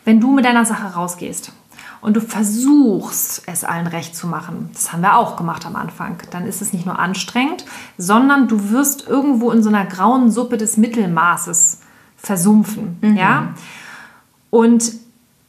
Wenn 0.05 0.21
du 0.21 0.33
mit 0.33 0.45
deiner 0.45 0.65
Sache 0.65 0.95
rausgehst 0.95 1.53
und 2.01 2.15
du 2.15 2.21
versuchst, 2.21 3.45
es 3.47 3.65
allen 3.65 3.87
recht 3.87 4.15
zu 4.15 4.27
machen, 4.27 4.71
das 4.75 4.93
haben 4.93 5.03
wir 5.03 5.17
auch 5.17 5.37
gemacht 5.37 5.65
am 5.65 5.77
Anfang, 5.77 6.19
dann 6.31 6.47
ist 6.47 6.61
es 6.61 6.73
nicht 6.73 6.85
nur 6.85 6.99
anstrengend, 6.99 7.65
sondern 7.97 8.49
du 8.49 8.71
wirst 8.71 9.09
irgendwo 9.09 9.51
in 9.51 9.63
so 9.63 9.71
einer 9.71 9.87
grauen 9.87 10.31
Suppe 10.31 10.59
des 10.59 10.77
Mittelmaßes 10.77 11.81
versumpfen. 12.17 12.99
Mhm. 13.01 13.17
Ja? 13.17 13.55
Und 14.51 14.93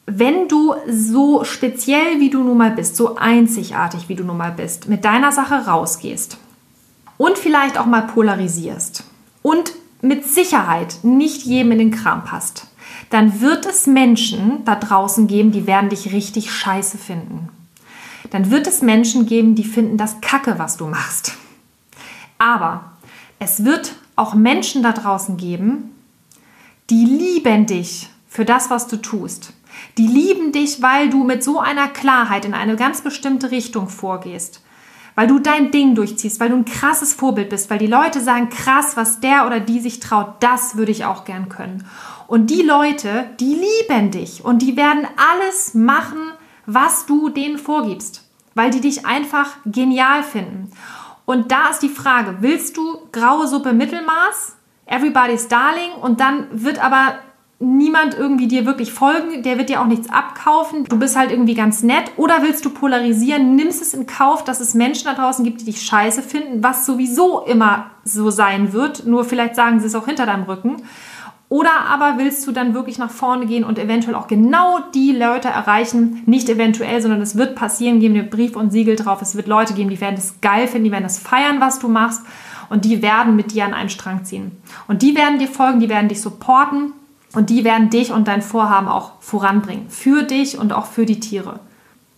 wenn 0.06 0.48
du 0.48 0.76
so 0.88 1.44
speziell 1.44 2.20
wie 2.20 2.30
du 2.30 2.44
nun 2.44 2.58
mal 2.58 2.72
bist, 2.72 2.96
so 2.96 3.16
einzigartig 3.16 4.08
wie 4.08 4.16
du 4.16 4.24
nun 4.24 4.38
mal 4.38 4.52
bist, 4.52 4.88
mit 4.88 5.04
deiner 5.04 5.32
Sache 5.32 5.66
rausgehst 5.66 6.38
und 7.18 7.38
vielleicht 7.38 7.78
auch 7.78 7.86
mal 7.86 8.04
polarisierst 8.04 9.04
und 9.42 9.74
mit 10.02 10.26
Sicherheit 10.26 11.00
nicht 11.04 11.44
jedem 11.44 11.74
in 11.74 11.80
den 11.80 11.92
Kram 11.92 12.24
passt, 12.24 12.68
dann 13.10 13.42
wird 13.42 13.66
es 13.66 13.88
Menschen 13.88 14.64
da 14.66 14.76
draußen 14.76 15.28
geben, 15.28 15.52
die 15.52 15.68
werden 15.68 15.90
dich 15.90 16.12
richtig 16.12 16.52
scheiße 16.52 16.98
finden. 16.98 17.50
Dann 18.32 18.52
wird 18.52 18.68
es 18.68 18.82
Menschen 18.82 19.26
geben, 19.26 19.56
die 19.56 19.64
finden 19.64 19.98
das 19.98 20.22
Kacke, 20.22 20.58
was 20.58 20.78
du 20.78 20.88
machst. 20.88 21.34
Aber 22.38 22.92
es 23.40 23.64
wird 23.64 23.96
auch 24.16 24.34
Menschen 24.34 24.84
da 24.84 24.92
draußen 24.92 25.38
geben, 25.38 25.92
die 26.90 27.06
lieben 27.06 27.66
dich 27.66 28.10
für 28.28 28.46
das, 28.46 28.70
was 28.70 28.88
du 28.88 28.98
tust. 28.98 29.54
Die 29.98 30.08
lieben 30.08 30.52
dich, 30.52 30.82
weil 30.82 31.10
du 31.10 31.24
mit 31.24 31.44
so 31.44 31.60
einer 31.60 31.88
Klarheit 31.88 32.46
in 32.46 32.54
eine 32.54 32.76
ganz 32.76 33.02
bestimmte 33.02 33.52
Richtung 33.52 33.90
vorgehst. 33.90 34.62
Weil 35.16 35.28
du 35.28 35.40
dein 35.40 35.72
Ding 35.72 35.96
durchziehst, 35.96 36.40
weil 36.40 36.50
du 36.50 36.56
ein 36.56 36.66
krasses 36.66 37.14
Vorbild 37.14 37.50
bist, 37.50 37.70
weil 37.70 37.80
die 37.80 37.88
Leute 37.88 38.20
sagen, 38.20 38.50
krass, 38.50 38.98
was 38.98 39.22
der 39.22 39.48
oder 39.48 39.60
die 39.62 39.80
sich 39.80 40.00
traut, 40.02 40.36
das 40.42 40.76
würde 40.76 40.92
ich 40.92 41.06
auch 41.06 41.24
gern 41.24 41.48
können. 41.48 41.88
Und 42.28 42.50
die 42.50 42.64
Leute, 42.64 43.26
die 43.40 43.56
lieben 43.56 44.12
dich 44.12 44.44
und 44.44 44.62
die 44.62 44.76
werden 44.76 45.08
alles 45.34 45.74
machen, 45.74 46.32
was 46.66 47.06
du 47.06 47.30
denen 47.30 47.58
vorgibst, 47.58 48.24
weil 48.56 48.72
die 48.72 48.82
dich 48.82 49.06
einfach 49.06 49.52
genial 49.66 50.24
finden. 50.24 50.72
Und 51.26 51.52
da 51.52 51.70
ist 51.70 51.80
die 51.80 51.90
Frage, 51.90 52.38
willst 52.42 52.78
du 52.78 53.00
graue 53.12 53.48
Suppe 53.48 53.74
Mittelmaß, 53.74 54.56
everybody's 54.86 55.48
darling 55.48 55.92
und 56.02 56.20
dann 56.20 56.48
wird 56.52 56.84
aber 56.84 57.16
niemand 57.60 58.16
irgendwie 58.16 58.48
dir 58.48 58.66
wirklich 58.66 58.92
folgen, 58.92 59.44
der 59.44 59.58
wird 59.58 59.70
dir 59.70 59.82
auch 59.82 59.86
nichts 59.86 60.10
abkaufen. 60.10 60.86
Du 60.86 61.00
bist 61.00 61.16
halt 61.16 61.32
irgendwie 61.32 61.54
ganz 61.54 61.84
nett. 61.84 62.12
Oder 62.18 62.42
willst 62.42 62.66
du 62.66 62.70
polarisieren, 62.70 63.56
nimmst 63.56 63.82
es 63.82 63.94
in 63.94 64.08
Kauf, 64.08 64.44
dass 64.44 64.60
es 64.60 64.74
Menschen 64.74 65.06
da 65.06 65.14
draußen 65.14 65.46
gibt, 65.46 65.62
die 65.62 65.66
dich 65.66 65.82
scheiße 65.82 66.22
finden, 66.22 66.64
was 66.64 66.86
sowieso 66.86 67.42
immer 67.42 67.92
so 68.04 68.30
sein 68.30 68.74
wird. 68.74 69.06
Nur 69.06 69.24
vielleicht 69.24 69.56
sagen 69.56 69.80
sie 69.80 69.88
es 69.88 69.96
auch 69.96 70.06
hinter 70.06 70.26
deinem 70.26 70.44
Rücken. 70.44 70.84
Oder 71.48 71.72
aber 71.88 72.18
willst 72.18 72.46
du 72.48 72.52
dann 72.52 72.74
wirklich 72.74 72.98
nach 72.98 73.12
vorne 73.12 73.46
gehen 73.46 73.64
und 73.64 73.78
eventuell 73.78 74.16
auch 74.16 74.28
genau 74.28 74.80
die 74.94 75.12
Leute 75.12 75.48
erreichen, 75.48 76.24
nicht 76.26 76.50
eventuell, 76.50 77.02
sondern 77.02 77.22
es 77.22 77.38
wird 77.38 77.56
passieren, 77.56 78.00
geben 78.00 78.16
dir 78.16 78.24
Brief 78.24 78.56
und 78.56 78.72
Siegel 78.72 78.96
drauf. 78.96 79.22
Es 79.22 79.36
wird 79.36 79.48
Leute 79.48 79.76
geben, 79.76 79.92
die 79.92 80.02
werden 80.02 80.16
das 80.16 80.42
geil 80.42 80.68
finden, 80.68 80.86
die 80.86 80.92
werden 80.92 81.04
das 81.04 81.20
feiern, 81.20 81.62
was 81.62 81.78
du 81.80 81.88
machst 81.88 82.24
und 82.70 82.84
die 82.84 83.04
werden 83.04 83.36
mit 83.36 83.54
dir 83.54 83.64
an 83.64 83.76
einen 83.76 83.90
Strang 83.90 84.26
ziehen. 84.26 84.52
Und 84.88 85.04
die 85.04 85.16
werden 85.16 85.38
dir 85.38 85.48
folgen, 85.48 85.80
die 85.80 85.88
werden 85.88 86.10
dich 86.10 86.20
supporten 86.20 86.94
und 87.36 87.50
die 87.50 87.64
werden 87.64 87.90
dich 87.90 88.12
und 88.12 88.28
dein 88.28 88.42
Vorhaben 88.42 88.88
auch 88.88 89.14
voranbringen. 89.20 89.90
Für 89.90 90.24
dich 90.24 90.58
und 90.58 90.74
auch 90.74 90.86
für 90.86 91.06
die 91.06 91.20
Tiere. 91.20 91.60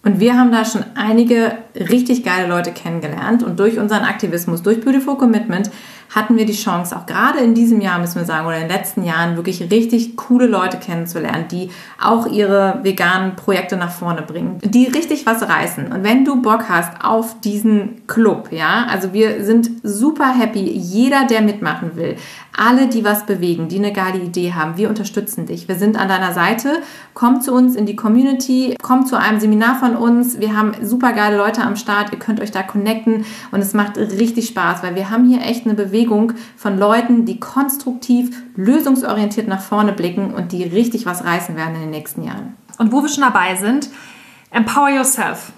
Und 0.03 0.19
wir 0.19 0.37
haben 0.37 0.51
da 0.51 0.63
schon 0.63 0.85
einige 0.95 1.57
richtig 1.75 2.23
geile 2.23 2.47
Leute 2.47 2.71
kennengelernt 2.71 3.43
und 3.43 3.59
durch 3.59 3.77
unseren 3.77 4.03
Aktivismus, 4.03 4.63
durch 4.63 4.79
Beautiful 4.79 5.17
Commitment 5.17 5.69
hatten 6.09 6.37
wir 6.37 6.45
die 6.45 6.53
Chance, 6.53 6.95
auch 6.95 7.05
gerade 7.05 7.39
in 7.39 7.53
diesem 7.53 7.81
Jahr, 7.81 7.99
müssen 7.99 8.15
wir 8.15 8.25
sagen, 8.25 8.47
oder 8.47 8.55
in 8.57 8.67
den 8.67 8.71
letzten 8.71 9.03
Jahren, 9.03 9.35
wirklich 9.35 9.69
richtig 9.71 10.15
coole 10.15 10.47
Leute 10.47 10.77
kennenzulernen, 10.77 11.45
die 11.51 11.69
auch 12.01 12.27
ihre 12.27 12.79
veganen 12.83 13.35
Projekte 13.35 13.77
nach 13.77 13.91
vorne 13.91 14.21
bringen, 14.21 14.59
die 14.63 14.85
richtig 14.85 15.25
was 15.25 15.47
reißen. 15.47 15.91
Und 15.91 16.03
wenn 16.03 16.25
du 16.25 16.41
Bock 16.41 16.69
hast 16.69 17.03
auf 17.03 17.39
diesen 17.41 18.07
Club, 18.07 18.49
ja, 18.51 18.87
also 18.89 19.13
wir 19.13 19.43
sind 19.43 19.69
super 19.83 20.33
happy, 20.33 20.71
jeder, 20.71 21.25
der 21.25 21.41
mitmachen 21.41 21.95
will, 21.95 22.15
alle, 22.57 22.87
die 22.87 23.03
was 23.03 23.25
bewegen, 23.27 23.67
die 23.67 23.77
eine 23.77 23.93
geile 23.93 24.17
Idee 24.17 24.53
haben, 24.53 24.77
wir 24.77 24.89
unterstützen 24.89 25.45
dich. 25.45 25.67
Wir 25.67 25.75
sind 25.75 25.95
an 25.95 26.07
deiner 26.07 26.33
Seite. 26.33 26.81
Komm 27.13 27.41
zu 27.41 27.53
uns 27.53 27.75
in 27.75 27.85
die 27.85 27.95
Community, 27.95 28.75
komm 28.81 29.05
zu 29.05 29.15
einem 29.15 29.39
Seminar 29.39 29.75
von 29.75 29.95
uns. 29.95 30.39
Wir 30.39 30.57
haben 30.57 30.71
super 30.81 31.13
geile 31.13 31.37
Leute 31.37 31.61
am 31.61 31.75
Start. 31.75 32.11
Ihr 32.11 32.17
könnt 32.17 32.41
euch 32.41 32.49
da 32.49 32.63
connecten 32.63 33.25
und 33.51 33.59
es 33.59 33.75
macht 33.75 33.97
richtig 33.97 34.47
Spaß, 34.47 34.81
weil 34.81 34.95
wir 34.95 35.11
haben 35.11 35.27
hier 35.29 35.41
echt 35.41 35.65
eine 35.65 35.75
Bewegung 35.75 35.96
von 36.05 36.77
Leuten, 36.77 37.25
die 37.25 37.39
konstruktiv, 37.39 38.43
lösungsorientiert 38.55 39.47
nach 39.47 39.61
vorne 39.61 39.93
blicken 39.93 40.33
und 40.33 40.51
die 40.51 40.63
richtig 40.63 41.05
was 41.05 41.23
reißen 41.23 41.55
werden 41.55 41.75
in 41.75 41.81
den 41.81 41.89
nächsten 41.89 42.23
Jahren. 42.23 42.55
Und 42.77 42.91
wo 42.91 43.01
wir 43.01 43.09
schon 43.09 43.23
dabei 43.23 43.55
sind, 43.55 43.89
empower 44.51 44.89
yourself. 44.89 45.51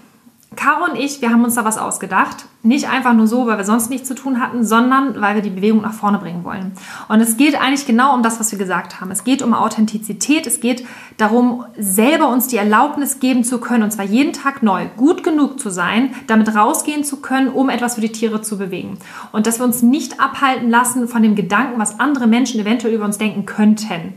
Caro 0.55 0.91
und 0.91 0.97
ich, 0.97 1.21
wir 1.21 1.29
haben 1.29 1.43
uns 1.43 1.55
da 1.55 1.63
was 1.63 1.77
ausgedacht. 1.77 2.45
Nicht 2.63 2.89
einfach 2.89 3.13
nur 3.13 3.27
so, 3.27 3.45
weil 3.45 3.57
wir 3.57 3.63
sonst 3.63 3.89
nichts 3.89 4.07
zu 4.07 4.15
tun 4.15 4.41
hatten, 4.41 4.65
sondern 4.65 5.21
weil 5.21 5.35
wir 5.35 5.41
die 5.43 5.51
Bewegung 5.51 5.81
nach 5.81 5.93
vorne 5.93 6.17
bringen 6.17 6.43
wollen. 6.43 6.73
Und 7.07 7.21
es 7.21 7.37
geht 7.37 7.55
eigentlich 7.55 7.85
genau 7.85 8.15
um 8.15 8.23
das, 8.23 8.39
was 8.39 8.51
wir 8.51 8.57
gesagt 8.57 8.99
haben. 8.99 9.11
Es 9.11 9.23
geht 9.23 9.43
um 9.43 9.53
Authentizität. 9.53 10.47
Es 10.47 10.59
geht 10.59 10.85
darum, 11.17 11.65
selber 11.77 12.29
uns 12.29 12.47
die 12.47 12.57
Erlaubnis 12.57 13.19
geben 13.19 13.43
zu 13.43 13.59
können, 13.59 13.83
und 13.83 13.91
zwar 13.91 14.05
jeden 14.05 14.33
Tag 14.33 14.63
neu, 14.63 14.87
gut 14.97 15.23
genug 15.23 15.59
zu 15.59 15.69
sein, 15.69 16.15
damit 16.27 16.53
rausgehen 16.53 17.03
zu 17.03 17.17
können, 17.17 17.49
um 17.49 17.69
etwas 17.69 17.95
für 17.95 18.01
die 18.01 18.11
Tiere 18.11 18.41
zu 18.41 18.57
bewegen. 18.57 18.97
Und 19.31 19.45
dass 19.45 19.59
wir 19.59 19.65
uns 19.65 19.83
nicht 19.83 20.19
abhalten 20.19 20.69
lassen 20.69 21.07
von 21.07 21.21
dem 21.21 21.35
Gedanken, 21.35 21.79
was 21.79 21.99
andere 21.99 22.27
Menschen 22.27 22.59
eventuell 22.59 22.93
über 22.93 23.05
uns 23.05 23.19
denken 23.19 23.45
könnten. 23.45 24.15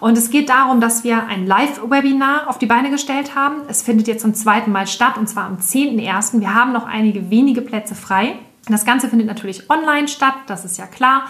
Und 0.00 0.16
es 0.16 0.30
geht 0.30 0.48
darum, 0.48 0.80
dass 0.80 1.02
wir 1.02 1.26
ein 1.26 1.46
Live-Webinar 1.46 2.48
auf 2.48 2.58
die 2.58 2.66
Beine 2.66 2.90
gestellt 2.90 3.34
haben. 3.34 3.62
Es 3.68 3.82
findet 3.82 4.06
jetzt 4.06 4.22
zum 4.22 4.34
zweiten 4.34 4.70
Mal 4.70 4.86
statt 4.86 5.18
und 5.18 5.28
zwar 5.28 5.44
am 5.44 5.56
10.01. 5.56 6.40
Wir 6.40 6.54
haben 6.54 6.72
noch 6.72 6.86
einige 6.86 7.30
wenige 7.30 7.62
Plätze 7.62 7.94
frei. 7.94 8.38
Das 8.68 8.84
Ganze 8.84 9.08
findet 9.08 9.26
natürlich 9.26 9.68
online 9.70 10.08
statt, 10.08 10.34
das 10.46 10.64
ist 10.64 10.78
ja 10.78 10.86
klar. 10.86 11.24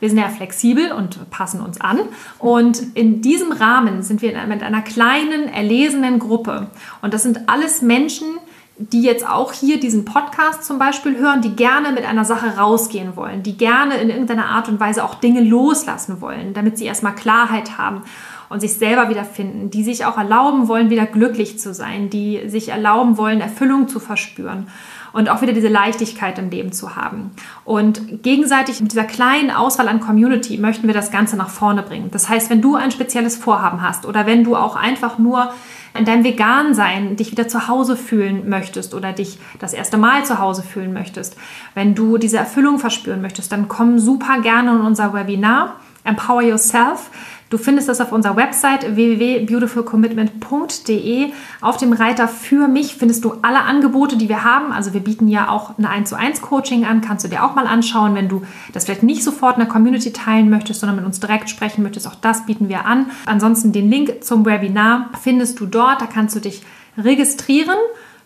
Wir 0.00 0.08
sind 0.08 0.18
ja 0.18 0.28
flexibel 0.28 0.92
und 0.92 1.28
passen 1.30 1.60
uns 1.60 1.80
an. 1.80 1.98
Und 2.38 2.96
in 2.96 3.20
diesem 3.20 3.50
Rahmen 3.50 4.02
sind 4.02 4.22
wir 4.22 4.32
mit 4.46 4.62
einer 4.62 4.82
kleinen, 4.82 5.48
erlesenen 5.48 6.20
Gruppe. 6.20 6.68
Und 7.02 7.14
das 7.14 7.24
sind 7.24 7.48
alles 7.48 7.82
Menschen, 7.82 8.38
die 8.78 9.02
jetzt 9.02 9.28
auch 9.28 9.52
hier 9.52 9.80
diesen 9.80 10.04
Podcast 10.04 10.64
zum 10.64 10.78
Beispiel 10.78 11.16
hören, 11.16 11.42
die 11.42 11.56
gerne 11.56 11.90
mit 11.92 12.04
einer 12.04 12.24
Sache 12.24 12.56
rausgehen 12.56 13.16
wollen, 13.16 13.42
die 13.42 13.56
gerne 13.56 13.96
in 13.96 14.08
irgendeiner 14.08 14.46
Art 14.46 14.68
und 14.68 14.78
Weise 14.78 15.04
auch 15.04 15.16
Dinge 15.16 15.42
loslassen 15.42 16.20
wollen, 16.20 16.54
damit 16.54 16.78
sie 16.78 16.86
erstmal 16.86 17.14
Klarheit 17.14 17.76
haben 17.76 18.02
und 18.48 18.60
sich 18.60 18.74
selber 18.74 19.08
wiederfinden, 19.08 19.70
die 19.70 19.82
sich 19.82 20.04
auch 20.04 20.16
erlauben 20.16 20.68
wollen, 20.68 20.90
wieder 20.90 21.06
glücklich 21.06 21.58
zu 21.58 21.74
sein, 21.74 22.08
die 22.08 22.48
sich 22.48 22.68
erlauben 22.68 23.18
wollen, 23.18 23.40
Erfüllung 23.40 23.88
zu 23.88 23.98
verspüren 24.00 24.68
und 25.12 25.28
auch 25.28 25.42
wieder 25.42 25.52
diese 25.52 25.68
Leichtigkeit 25.68 26.38
im 26.38 26.50
Leben 26.50 26.72
zu 26.72 26.94
haben. 26.94 27.32
Und 27.64 28.22
gegenseitig 28.22 28.80
mit 28.80 28.92
dieser 28.92 29.04
kleinen 29.04 29.50
Auswahl 29.50 29.88
an 29.88 30.00
Community 30.00 30.56
möchten 30.58 30.86
wir 30.86 30.94
das 30.94 31.10
Ganze 31.10 31.36
nach 31.36 31.50
vorne 31.50 31.82
bringen. 31.82 32.10
Das 32.12 32.28
heißt, 32.28 32.48
wenn 32.50 32.62
du 32.62 32.76
ein 32.76 32.90
spezielles 32.90 33.36
Vorhaben 33.36 33.82
hast 33.82 34.06
oder 34.06 34.26
wenn 34.26 34.44
du 34.44 34.54
auch 34.54 34.76
einfach 34.76 35.18
nur 35.18 35.52
in 35.96 36.04
deinem 36.04 36.24
Vegan-Sein 36.24 37.16
dich 37.16 37.30
wieder 37.30 37.48
zu 37.48 37.68
Hause 37.68 37.96
fühlen 37.96 38.48
möchtest 38.48 38.94
oder 38.94 39.12
dich 39.12 39.38
das 39.58 39.72
erste 39.72 39.96
Mal 39.96 40.24
zu 40.24 40.38
Hause 40.38 40.62
fühlen 40.62 40.92
möchtest, 40.92 41.36
wenn 41.74 41.94
du 41.94 42.18
diese 42.18 42.38
Erfüllung 42.38 42.78
verspüren 42.78 43.22
möchtest, 43.22 43.52
dann 43.52 43.68
komm 43.68 43.98
super 43.98 44.40
gerne 44.40 44.72
in 44.72 44.80
unser 44.80 45.14
Webinar 45.14 45.76
Empower 46.04 46.42
Yourself. 46.42 47.10
Du 47.50 47.58
findest 47.58 47.88
das 47.88 48.00
auf 48.00 48.12
unserer 48.12 48.36
Website 48.36 48.94
www.beautifulcommitment.de. 48.94 51.32
Auf 51.60 51.76
dem 51.78 51.92
Reiter 51.94 52.28
für 52.28 52.68
mich 52.68 52.94
findest 52.94 53.24
du 53.24 53.32
alle 53.42 53.62
Angebote, 53.62 54.16
die 54.16 54.28
wir 54.28 54.44
haben. 54.44 54.70
Also 54.72 54.92
wir 54.92 55.00
bieten 55.00 55.26
ja 55.28 55.48
auch 55.48 55.76
ein 55.78 55.86
1 55.86 56.10
zu 56.10 56.16
1 56.16 56.42
Coaching 56.42 56.84
an, 56.84 57.00
kannst 57.00 57.24
du 57.24 57.28
dir 57.28 57.42
auch 57.44 57.54
mal 57.54 57.66
anschauen, 57.66 58.14
wenn 58.14 58.28
du 58.28 58.42
das 58.72 58.84
vielleicht 58.84 59.02
nicht 59.02 59.24
sofort 59.24 59.56
in 59.56 59.60
der 59.60 59.68
Community 59.68 60.12
teilen 60.12 60.50
möchtest, 60.50 60.80
sondern 60.80 60.96
mit 60.96 61.06
uns 61.06 61.20
direkt 61.20 61.48
sprechen 61.48 61.82
möchtest. 61.82 62.06
Auch 62.06 62.16
das 62.16 62.44
bieten 62.46 62.68
wir 62.68 62.84
an. 62.84 63.06
Ansonsten 63.26 63.72
den 63.72 63.90
Link 63.90 64.22
zum 64.22 64.44
Webinar 64.44 65.08
findest 65.20 65.58
du 65.60 65.66
dort. 65.66 66.02
Da 66.02 66.06
kannst 66.06 66.36
du 66.36 66.40
dich 66.40 66.62
registrieren 66.96 67.78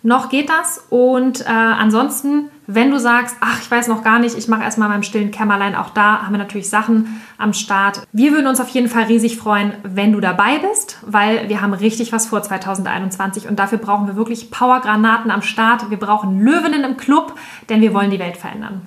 noch 0.02 0.28
geht 0.28 0.50
das. 0.50 0.84
Und 0.90 1.42
äh, 1.42 1.48
ansonsten, 1.48 2.50
wenn 2.74 2.90
du 2.90 2.98
sagst, 2.98 3.36
ach, 3.40 3.60
ich 3.60 3.70
weiß 3.70 3.88
noch 3.88 4.02
gar 4.02 4.18
nicht, 4.18 4.36
ich 4.36 4.48
mache 4.48 4.62
erstmal 4.62 4.88
meinem 4.88 5.02
stillen 5.02 5.30
Kämmerlein, 5.30 5.74
auch 5.74 5.90
da 5.90 6.22
haben 6.22 6.32
wir 6.32 6.38
natürlich 6.38 6.68
Sachen 6.68 7.20
am 7.38 7.52
Start. 7.52 8.02
Wir 8.12 8.32
würden 8.32 8.46
uns 8.46 8.60
auf 8.60 8.68
jeden 8.68 8.88
Fall 8.88 9.04
riesig 9.04 9.36
freuen, 9.36 9.72
wenn 9.82 10.12
du 10.12 10.20
dabei 10.20 10.58
bist, 10.58 10.98
weil 11.06 11.48
wir 11.48 11.60
haben 11.60 11.74
richtig 11.74 12.12
was 12.12 12.26
vor 12.26 12.42
2021 12.42 13.48
und 13.48 13.58
dafür 13.58 13.78
brauchen 13.78 14.06
wir 14.06 14.16
wirklich 14.16 14.50
Powergranaten 14.50 15.30
am 15.30 15.42
Start. 15.42 15.90
Wir 15.90 15.98
brauchen 15.98 16.40
Löwinnen 16.40 16.84
im 16.84 16.96
Club, 16.96 17.34
denn 17.68 17.80
wir 17.80 17.94
wollen 17.94 18.10
die 18.10 18.18
Welt 18.18 18.36
verändern. 18.36 18.82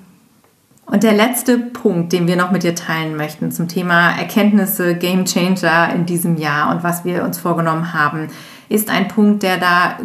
Und 0.86 1.02
der 1.02 1.14
letzte 1.14 1.58
Punkt, 1.58 2.12
den 2.12 2.28
wir 2.28 2.36
noch 2.36 2.52
mit 2.52 2.62
dir 2.62 2.76
teilen 2.76 3.16
möchten 3.16 3.50
zum 3.50 3.66
Thema 3.66 4.10
Erkenntnisse, 4.10 4.94
Game 4.94 5.24
Changer 5.24 5.92
in 5.92 6.06
diesem 6.06 6.36
Jahr 6.36 6.70
und 6.70 6.84
was 6.84 7.04
wir 7.04 7.24
uns 7.24 7.38
vorgenommen 7.38 7.92
haben, 7.92 8.28
ist 8.68 8.88
ein 8.88 9.08
Punkt, 9.08 9.42
der 9.42 9.58
da 9.58 9.98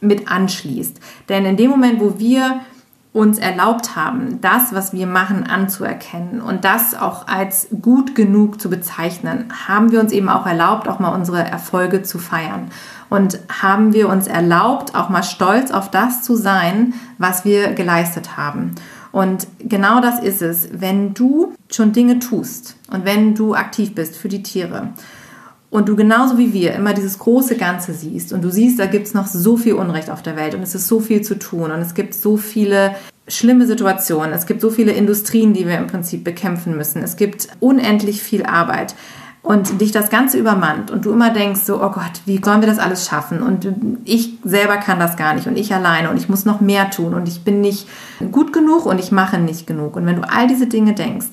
mit 0.00 0.28
anschließt. 0.28 1.00
Denn 1.28 1.44
in 1.44 1.56
dem 1.56 1.70
Moment, 1.70 2.00
wo 2.00 2.18
wir 2.18 2.60
uns 3.14 3.38
erlaubt 3.38 3.94
haben, 3.94 4.40
das, 4.40 4.74
was 4.74 4.92
wir 4.92 5.06
machen, 5.06 5.46
anzuerkennen 5.46 6.40
und 6.40 6.64
das 6.64 6.96
auch 6.96 7.28
als 7.28 7.68
gut 7.80 8.16
genug 8.16 8.60
zu 8.60 8.68
bezeichnen, 8.68 9.52
haben 9.68 9.92
wir 9.92 10.00
uns 10.00 10.10
eben 10.10 10.28
auch 10.28 10.46
erlaubt, 10.46 10.88
auch 10.88 10.98
mal 10.98 11.14
unsere 11.14 11.38
Erfolge 11.38 12.02
zu 12.02 12.18
feiern. 12.18 12.72
Und 13.08 13.38
haben 13.62 13.92
wir 13.92 14.08
uns 14.08 14.26
erlaubt, 14.26 14.96
auch 14.96 15.10
mal 15.10 15.22
stolz 15.22 15.70
auf 15.70 15.92
das 15.92 16.22
zu 16.22 16.34
sein, 16.34 16.94
was 17.16 17.44
wir 17.44 17.72
geleistet 17.74 18.36
haben. 18.36 18.74
Und 19.12 19.46
genau 19.60 20.00
das 20.00 20.18
ist 20.18 20.42
es, 20.42 20.70
wenn 20.72 21.14
du 21.14 21.54
schon 21.70 21.92
Dinge 21.92 22.18
tust 22.18 22.74
und 22.90 23.04
wenn 23.04 23.36
du 23.36 23.54
aktiv 23.54 23.94
bist 23.94 24.16
für 24.16 24.28
die 24.28 24.42
Tiere 24.42 24.88
und 25.74 25.88
du 25.88 25.96
genauso 25.96 26.38
wie 26.38 26.52
wir 26.52 26.72
immer 26.74 26.94
dieses 26.94 27.18
große 27.18 27.56
Ganze 27.56 27.94
siehst 27.94 28.32
und 28.32 28.44
du 28.44 28.50
siehst, 28.52 28.78
da 28.78 28.86
gibt 28.86 29.08
es 29.08 29.12
noch 29.12 29.26
so 29.26 29.56
viel 29.56 29.74
Unrecht 29.74 30.08
auf 30.08 30.22
der 30.22 30.36
Welt 30.36 30.54
und 30.54 30.62
es 30.62 30.76
ist 30.76 30.86
so 30.86 31.00
viel 31.00 31.22
zu 31.22 31.36
tun 31.36 31.72
und 31.72 31.80
es 31.80 31.94
gibt 31.94 32.14
so 32.14 32.36
viele 32.36 32.94
schlimme 33.26 33.66
Situationen, 33.66 34.32
es 34.32 34.46
gibt 34.46 34.60
so 34.60 34.70
viele 34.70 34.92
Industrien, 34.92 35.52
die 35.52 35.66
wir 35.66 35.76
im 35.76 35.88
Prinzip 35.88 36.22
bekämpfen 36.22 36.76
müssen, 36.76 37.02
es 37.02 37.16
gibt 37.16 37.48
unendlich 37.58 38.22
viel 38.22 38.46
Arbeit 38.46 38.94
und 39.42 39.80
dich 39.80 39.90
das 39.90 40.10
Ganze 40.10 40.38
übermannt 40.38 40.92
und 40.92 41.06
du 41.06 41.10
immer 41.10 41.30
denkst 41.30 41.62
so, 41.62 41.82
oh 41.82 41.90
Gott, 41.90 42.20
wie 42.24 42.40
sollen 42.40 42.60
wir 42.60 42.68
das 42.68 42.78
alles 42.78 43.08
schaffen? 43.08 43.42
Und 43.42 43.66
ich 44.04 44.38
selber 44.44 44.76
kann 44.76 45.00
das 45.00 45.16
gar 45.16 45.34
nicht 45.34 45.48
und 45.48 45.58
ich 45.58 45.74
alleine 45.74 46.08
und 46.08 46.18
ich 46.18 46.28
muss 46.28 46.44
noch 46.44 46.60
mehr 46.60 46.90
tun 46.90 47.14
und 47.14 47.26
ich 47.26 47.42
bin 47.42 47.60
nicht 47.60 47.88
gut 48.30 48.52
genug 48.52 48.86
und 48.86 49.00
ich 49.00 49.10
mache 49.10 49.38
nicht 49.38 49.66
genug. 49.66 49.96
Und 49.96 50.06
wenn 50.06 50.22
du 50.22 50.22
all 50.22 50.46
diese 50.46 50.68
Dinge 50.68 50.92
denkst, 50.92 51.30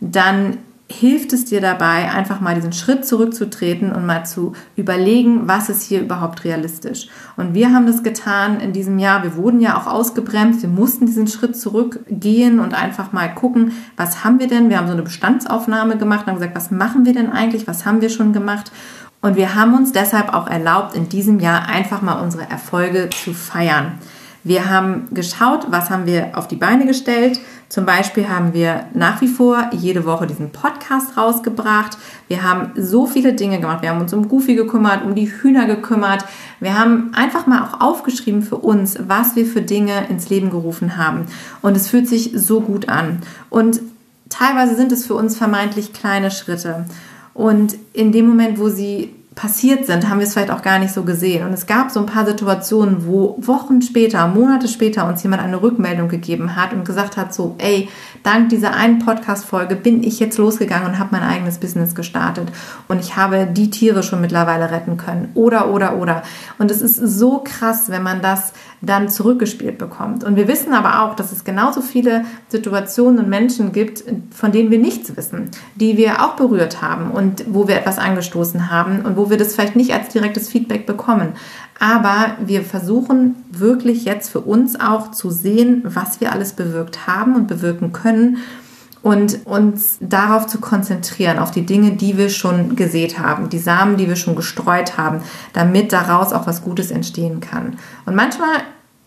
dann 0.00 0.56
hilft 0.92 1.32
es 1.32 1.44
dir 1.44 1.60
dabei, 1.60 2.10
einfach 2.10 2.40
mal 2.40 2.54
diesen 2.54 2.72
Schritt 2.72 3.06
zurückzutreten 3.06 3.92
und 3.92 4.06
mal 4.06 4.24
zu 4.24 4.52
überlegen, 4.76 5.48
was 5.48 5.68
ist 5.68 5.82
hier 5.82 6.00
überhaupt 6.00 6.44
realistisch. 6.44 7.08
Und 7.36 7.54
wir 7.54 7.72
haben 7.72 7.86
das 7.86 8.02
getan 8.02 8.60
in 8.60 8.72
diesem 8.72 8.98
Jahr. 8.98 9.22
Wir 9.22 9.36
wurden 9.36 9.60
ja 9.60 9.76
auch 9.76 9.86
ausgebremst. 9.86 10.62
Wir 10.62 10.68
mussten 10.68 11.06
diesen 11.06 11.26
Schritt 11.26 11.56
zurückgehen 11.56 12.60
und 12.60 12.74
einfach 12.74 13.12
mal 13.12 13.34
gucken, 13.34 13.72
was 13.96 14.24
haben 14.24 14.38
wir 14.38 14.46
denn? 14.46 14.68
Wir 14.68 14.78
haben 14.78 14.86
so 14.86 14.92
eine 14.92 15.02
Bestandsaufnahme 15.02 15.96
gemacht 15.96 16.22
und 16.22 16.28
haben 16.28 16.38
gesagt, 16.38 16.56
was 16.56 16.70
machen 16.70 17.04
wir 17.04 17.14
denn 17.14 17.32
eigentlich? 17.32 17.66
Was 17.66 17.86
haben 17.86 18.00
wir 18.00 18.10
schon 18.10 18.32
gemacht? 18.32 18.70
Und 19.22 19.36
wir 19.36 19.54
haben 19.54 19.74
uns 19.74 19.92
deshalb 19.92 20.34
auch 20.34 20.48
erlaubt, 20.48 20.96
in 20.96 21.08
diesem 21.08 21.38
Jahr 21.38 21.68
einfach 21.68 22.02
mal 22.02 22.20
unsere 22.20 22.50
Erfolge 22.50 23.08
zu 23.10 23.32
feiern. 23.32 23.98
Wir 24.44 24.68
haben 24.68 25.08
geschaut, 25.12 25.66
was 25.70 25.90
haben 25.90 26.06
wir 26.06 26.30
auf 26.34 26.48
die 26.48 26.56
Beine 26.56 26.86
gestellt. 26.86 27.38
Zum 27.68 27.86
Beispiel 27.86 28.28
haben 28.28 28.52
wir 28.52 28.86
nach 28.92 29.20
wie 29.20 29.28
vor 29.28 29.70
jede 29.72 30.04
Woche 30.04 30.26
diesen 30.26 30.50
Podcast 30.50 31.16
rausgebracht. 31.16 31.96
Wir 32.28 32.42
haben 32.42 32.72
so 32.76 33.06
viele 33.06 33.34
Dinge 33.34 33.60
gemacht. 33.60 33.82
Wir 33.82 33.90
haben 33.90 34.00
uns 34.00 34.12
um 34.12 34.28
Goofy 34.28 34.56
gekümmert, 34.56 35.04
um 35.04 35.14
die 35.14 35.30
Hühner 35.30 35.66
gekümmert. 35.66 36.24
Wir 36.60 36.78
haben 36.78 37.12
einfach 37.14 37.46
mal 37.46 37.62
auch 37.62 37.80
aufgeschrieben 37.80 38.42
für 38.42 38.56
uns, 38.56 38.98
was 39.06 39.36
wir 39.36 39.46
für 39.46 39.62
Dinge 39.62 40.08
ins 40.08 40.28
Leben 40.28 40.50
gerufen 40.50 40.96
haben. 40.96 41.26
Und 41.62 41.76
es 41.76 41.88
fühlt 41.88 42.08
sich 42.08 42.32
so 42.34 42.60
gut 42.60 42.88
an. 42.88 43.22
Und 43.48 43.80
teilweise 44.28 44.74
sind 44.74 44.92
es 44.92 45.06
für 45.06 45.14
uns 45.14 45.36
vermeintlich 45.36 45.92
kleine 45.92 46.30
Schritte. 46.30 46.86
Und 47.32 47.76
in 47.92 48.12
dem 48.12 48.28
Moment, 48.28 48.58
wo 48.58 48.68
sie 48.68 49.14
passiert 49.34 49.86
sind, 49.86 50.08
haben 50.08 50.18
wir 50.18 50.26
es 50.26 50.34
vielleicht 50.34 50.50
auch 50.50 50.62
gar 50.62 50.78
nicht 50.78 50.92
so 50.92 51.04
gesehen. 51.04 51.46
Und 51.46 51.52
es 51.52 51.66
gab 51.66 51.90
so 51.90 52.00
ein 52.00 52.06
paar 52.06 52.26
Situationen, 52.26 53.06
wo 53.06 53.36
Wochen 53.38 53.80
später, 53.80 54.26
Monate 54.28 54.68
später 54.68 55.06
uns 55.06 55.22
jemand 55.22 55.42
eine 55.42 55.62
Rückmeldung 55.62 56.08
gegeben 56.08 56.54
hat 56.54 56.72
und 56.72 56.84
gesagt 56.84 57.16
hat, 57.16 57.32
so, 57.32 57.54
ey, 57.58 57.88
dank 58.22 58.50
dieser 58.50 58.74
einen 58.74 58.98
Podcast-Folge 58.98 59.76
bin 59.76 60.02
ich 60.02 60.20
jetzt 60.20 60.38
losgegangen 60.38 60.88
und 60.88 60.98
habe 60.98 61.10
mein 61.12 61.22
eigenes 61.22 61.58
Business 61.58 61.94
gestartet. 61.94 62.52
Und 62.88 63.00
ich 63.00 63.16
habe 63.16 63.46
die 63.46 63.70
Tiere 63.70 64.02
schon 64.02 64.20
mittlerweile 64.20 64.70
retten 64.70 64.98
können. 64.98 65.30
Oder, 65.34 65.70
oder, 65.70 65.96
oder. 65.96 66.22
Und 66.58 66.70
es 66.70 66.82
ist 66.82 66.96
so 66.96 67.42
krass, 67.42 67.88
wenn 67.88 68.02
man 68.02 68.20
das 68.20 68.52
dann 68.82 69.08
zurückgespielt 69.08 69.78
bekommt. 69.78 70.24
Und 70.24 70.36
wir 70.36 70.48
wissen 70.48 70.74
aber 70.74 71.02
auch, 71.02 71.14
dass 71.14 71.30
es 71.30 71.44
genauso 71.44 71.80
viele 71.80 72.24
Situationen 72.48 73.20
und 73.20 73.28
Menschen 73.28 73.72
gibt, 73.72 74.02
von 74.34 74.50
denen 74.50 74.70
wir 74.70 74.78
nichts 74.78 75.16
wissen, 75.16 75.50
die 75.76 75.96
wir 75.96 76.22
auch 76.22 76.34
berührt 76.34 76.82
haben 76.82 77.12
und 77.12 77.44
wo 77.48 77.68
wir 77.68 77.76
etwas 77.76 77.98
angestoßen 77.98 78.70
haben 78.70 79.02
und 79.02 79.16
wo 79.16 79.30
wir 79.30 79.38
das 79.38 79.54
vielleicht 79.54 79.76
nicht 79.76 79.94
als 79.94 80.08
direktes 80.08 80.48
Feedback 80.48 80.84
bekommen. 80.84 81.34
Aber 81.78 82.36
wir 82.44 82.62
versuchen 82.62 83.36
wirklich 83.50 84.04
jetzt 84.04 84.30
für 84.30 84.40
uns 84.40 84.78
auch 84.78 85.12
zu 85.12 85.30
sehen, 85.30 85.82
was 85.84 86.20
wir 86.20 86.32
alles 86.32 86.52
bewirkt 86.52 87.06
haben 87.06 87.36
und 87.36 87.46
bewirken 87.46 87.92
können 87.92 88.38
und 89.02 89.46
uns 89.46 89.98
darauf 90.00 90.46
zu 90.46 90.60
konzentrieren, 90.60 91.38
auf 91.38 91.50
die 91.50 91.66
Dinge, 91.66 91.92
die 91.92 92.16
wir 92.16 92.28
schon 92.28 92.76
gesät 92.76 93.18
haben, 93.18 93.48
die 93.48 93.58
Samen, 93.58 93.96
die 93.96 94.08
wir 94.08 94.16
schon 94.16 94.36
gestreut 94.36 94.96
haben, 94.96 95.22
damit 95.52 95.92
daraus 95.92 96.32
auch 96.32 96.46
was 96.46 96.62
Gutes 96.62 96.90
entstehen 96.90 97.40
kann. 97.40 97.78
Und 98.06 98.14
manchmal 98.14 98.62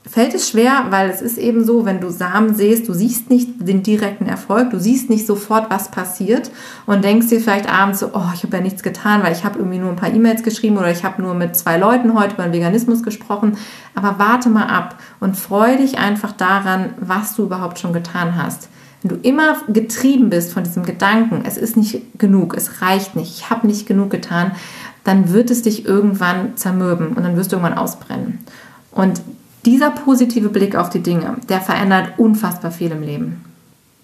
fällt 0.07 0.35
es 0.35 0.49
schwer, 0.49 0.85
weil 0.89 1.09
es 1.09 1.21
ist 1.21 1.37
eben 1.37 1.63
so, 1.65 1.85
wenn 1.85 1.99
du 1.99 2.09
Samen 2.09 2.53
säst, 2.53 2.87
du 2.87 2.93
siehst 2.93 3.29
nicht 3.29 3.67
den 3.67 3.81
direkten 3.81 4.27
Erfolg, 4.27 4.69
du 4.69 4.79
siehst 4.79 5.09
nicht 5.09 5.25
sofort, 5.25 5.71
was 5.71 5.89
passiert 5.89 6.51
und 6.85 7.03
denkst 7.03 7.27
dir 7.27 7.39
vielleicht 7.39 7.71
abends 7.71 8.01
so, 8.01 8.11
oh, 8.13 8.29
ich 8.33 8.43
habe 8.43 8.57
ja 8.57 8.61
nichts 8.61 8.83
getan, 8.83 9.23
weil 9.23 9.31
ich 9.33 9.43
habe 9.43 9.57
irgendwie 9.57 9.79
nur 9.79 9.89
ein 9.89 9.95
paar 9.95 10.13
E-Mails 10.13 10.43
geschrieben 10.43 10.77
oder 10.77 10.91
ich 10.91 11.03
habe 11.03 11.21
nur 11.21 11.33
mit 11.33 11.55
zwei 11.55 11.77
Leuten 11.77 12.13
heute 12.13 12.35
über 12.35 12.43
den 12.43 12.53
Veganismus 12.53 13.01
gesprochen. 13.01 13.57
Aber 13.95 14.19
warte 14.19 14.49
mal 14.49 14.67
ab 14.67 14.97
und 15.19 15.37
freu 15.37 15.77
dich 15.77 15.97
einfach 15.97 16.33
daran, 16.33 16.93
was 16.99 17.35
du 17.35 17.43
überhaupt 17.43 17.79
schon 17.79 17.93
getan 17.93 18.35
hast. 18.35 18.69
Wenn 19.05 19.21
du 19.21 19.27
immer 19.27 19.57
getrieben 19.67 20.31
bist 20.31 20.51
von 20.51 20.63
diesem 20.63 20.81
Gedanken, 20.81 21.43
es 21.45 21.57
ist 21.57 21.77
nicht 21.77 22.17
genug, 22.17 22.57
es 22.57 22.81
reicht 22.81 23.15
nicht, 23.15 23.37
ich 23.37 23.49
habe 23.51 23.67
nicht 23.67 23.85
genug 23.85 24.09
getan, 24.09 24.53
dann 25.03 25.31
wird 25.31 25.51
es 25.51 25.61
dich 25.61 25.85
irgendwann 25.85 26.57
zermürben 26.57 27.09
und 27.09 27.21
dann 27.21 27.37
wirst 27.37 27.51
du 27.51 27.57
irgendwann 27.57 27.77
ausbrennen. 27.77 28.39
Und 28.89 29.21
dieser 29.63 29.91
positive 29.91 30.49
Blick 30.49 30.75
auf 30.75 30.89
die 30.89 31.03
Dinge, 31.03 31.37
der 31.49 31.61
verändert 31.61 32.17
unfassbar 32.17 32.71
viel 32.71 32.89
im 32.89 33.03
Leben. 33.03 33.45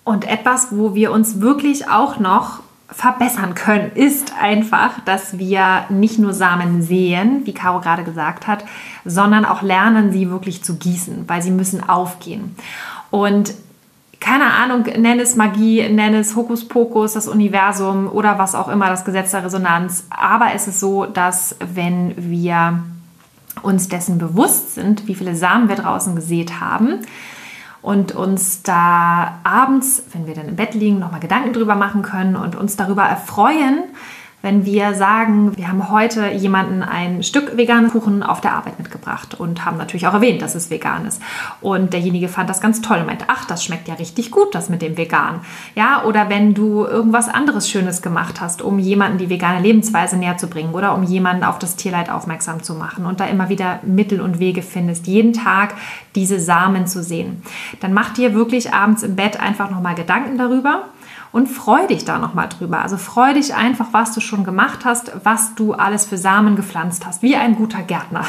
Und 0.03 0.27
etwas, 0.27 0.67
wo 0.69 0.93
wir 0.93 1.11
uns 1.11 1.41
wirklich 1.41 1.89
auch 1.89 2.19
noch 2.19 2.59
verbessern 2.89 3.55
können, 3.55 3.91
ist 3.95 4.33
einfach, 4.39 4.99
dass 5.05 5.39
wir 5.39 5.85
nicht 5.89 6.19
nur 6.19 6.35
Samen 6.35 6.83
sehen, 6.83 7.41
wie 7.45 7.55
Caro 7.55 7.79
gerade 7.79 8.03
gesagt 8.03 8.45
hat, 8.45 8.65
sondern 9.03 9.45
auch 9.45 9.63
lernen, 9.63 10.11
sie 10.11 10.29
wirklich 10.29 10.63
zu 10.63 10.75
gießen, 10.75 11.23
weil 11.25 11.41
sie 11.41 11.49
müssen 11.49 11.89
aufgehen. 11.89 12.55
Und 13.09 13.55
keine 14.21 14.53
Ahnung, 14.53 14.83
nenn 14.83 15.19
es 15.19 15.35
Magie, 15.35 15.89
nenn 15.89 16.13
es 16.13 16.35
Hokuspokus, 16.35 17.13
das 17.13 17.27
Universum 17.27 18.07
oder 18.07 18.37
was 18.37 18.55
auch 18.55 18.69
immer, 18.69 18.87
das 18.87 19.03
Gesetz 19.03 19.31
der 19.31 19.43
Resonanz. 19.43 20.05
Aber 20.09 20.53
es 20.53 20.67
ist 20.67 20.79
so, 20.79 21.05
dass 21.05 21.57
wenn 21.73 22.13
wir 22.17 22.83
uns 23.63 23.89
dessen 23.89 24.19
bewusst 24.19 24.75
sind, 24.75 25.07
wie 25.07 25.15
viele 25.15 25.35
Samen 25.35 25.67
wir 25.67 25.75
draußen 25.75 26.15
gesät 26.15 26.61
haben 26.61 26.99
und 27.81 28.13
uns 28.13 28.61
da 28.61 29.39
abends, 29.43 30.03
wenn 30.13 30.27
wir 30.27 30.35
dann 30.35 30.47
im 30.47 30.55
Bett 30.55 30.75
liegen, 30.75 30.99
nochmal 30.99 31.19
Gedanken 31.19 31.51
drüber 31.51 31.75
machen 31.75 32.03
können 32.03 32.35
und 32.35 32.55
uns 32.55 32.77
darüber 32.77 33.03
erfreuen, 33.03 33.83
wenn 34.41 34.65
wir 34.65 34.95
sagen, 34.95 35.55
wir 35.55 35.67
haben 35.67 35.89
heute 35.89 36.29
jemanden 36.31 36.83
ein 36.83 37.23
Stück 37.23 37.57
veganen 37.57 37.91
Kuchen 37.91 38.23
auf 38.23 38.41
der 38.41 38.53
Arbeit 38.53 38.79
mitgebracht 38.79 39.39
und 39.39 39.65
haben 39.65 39.77
natürlich 39.77 40.07
auch 40.07 40.13
erwähnt, 40.13 40.41
dass 40.41 40.55
es 40.55 40.69
vegan 40.69 41.05
ist. 41.05 41.21
Und 41.61 41.93
derjenige 41.93 42.27
fand 42.27 42.49
das 42.49 42.61
ganz 42.61 42.81
toll 42.81 42.99
und 42.99 43.05
meinte, 43.05 43.25
ach, 43.27 43.45
das 43.45 43.63
schmeckt 43.63 43.87
ja 43.87 43.95
richtig 43.95 44.31
gut, 44.31 44.55
das 44.55 44.69
mit 44.69 44.81
dem 44.81 44.97
Vegan. 44.97 45.41
Ja, 45.75 46.03
oder 46.05 46.29
wenn 46.29 46.53
du 46.53 46.85
irgendwas 46.85 47.29
anderes 47.29 47.69
Schönes 47.69 48.01
gemacht 48.01 48.41
hast, 48.41 48.61
um 48.61 48.79
jemanden 48.79 49.19
die 49.19 49.29
vegane 49.29 49.61
Lebensweise 49.61 50.17
näher 50.17 50.37
zu 50.37 50.47
bringen 50.47 50.73
oder 50.73 50.95
um 50.95 51.03
jemanden 51.03 51.43
auf 51.43 51.59
das 51.59 51.75
Tierleid 51.75 52.09
aufmerksam 52.09 52.63
zu 52.63 52.73
machen 52.73 53.05
und 53.05 53.19
da 53.19 53.25
immer 53.25 53.49
wieder 53.49 53.79
Mittel 53.83 54.21
und 54.21 54.39
Wege 54.39 54.63
findest, 54.63 55.07
jeden 55.07 55.33
Tag 55.33 55.75
diese 56.15 56.39
Samen 56.39 56.87
zu 56.87 57.03
sehen, 57.03 57.43
dann 57.79 57.93
mach 57.93 58.13
dir 58.13 58.33
wirklich 58.33 58.73
abends 58.73 59.03
im 59.03 59.15
Bett 59.15 59.39
einfach 59.39 59.69
nochmal 59.69 59.95
Gedanken 59.95 60.37
darüber 60.37 60.85
und 61.31 61.47
freu 61.47 61.87
dich 61.87 62.05
da 62.05 62.19
nochmal 62.19 62.49
drüber. 62.49 62.81
Also 62.81 62.97
freu 62.97 63.33
dich 63.33 63.55
einfach, 63.55 63.87
was 63.91 64.13
du 64.13 64.21
schon 64.21 64.43
gemacht 64.43 64.85
hast, 64.85 65.11
was 65.23 65.55
du 65.55 65.73
alles 65.73 66.05
für 66.05 66.17
Samen 66.17 66.55
gepflanzt 66.55 67.05
hast, 67.05 67.21
wie 67.21 67.35
ein 67.35 67.55
guter 67.55 67.81
Gärtner. 67.81 68.25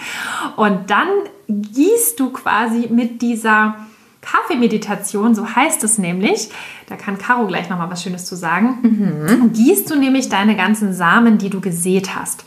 Und 0.56 0.90
dann 0.90 1.08
gießt 1.48 2.18
du 2.18 2.30
quasi 2.30 2.88
mit 2.90 3.22
dieser 3.22 3.76
Kaffeemeditation, 4.22 5.34
so 5.34 5.54
heißt 5.54 5.84
es 5.84 5.98
nämlich, 5.98 6.50
da 6.88 6.94
kann 6.94 7.18
Caro 7.18 7.46
gleich 7.46 7.68
noch 7.68 7.78
mal 7.78 7.90
was 7.90 8.02
Schönes 8.02 8.26
zu 8.26 8.36
sagen. 8.36 8.78
Mhm. 8.82 9.52
Gießt 9.52 9.90
du 9.90 9.96
nämlich 9.96 10.28
deine 10.28 10.54
ganzen 10.54 10.92
Samen, 10.92 11.36
die 11.36 11.50
du 11.50 11.60
gesät 11.60 12.14
hast. 12.14 12.44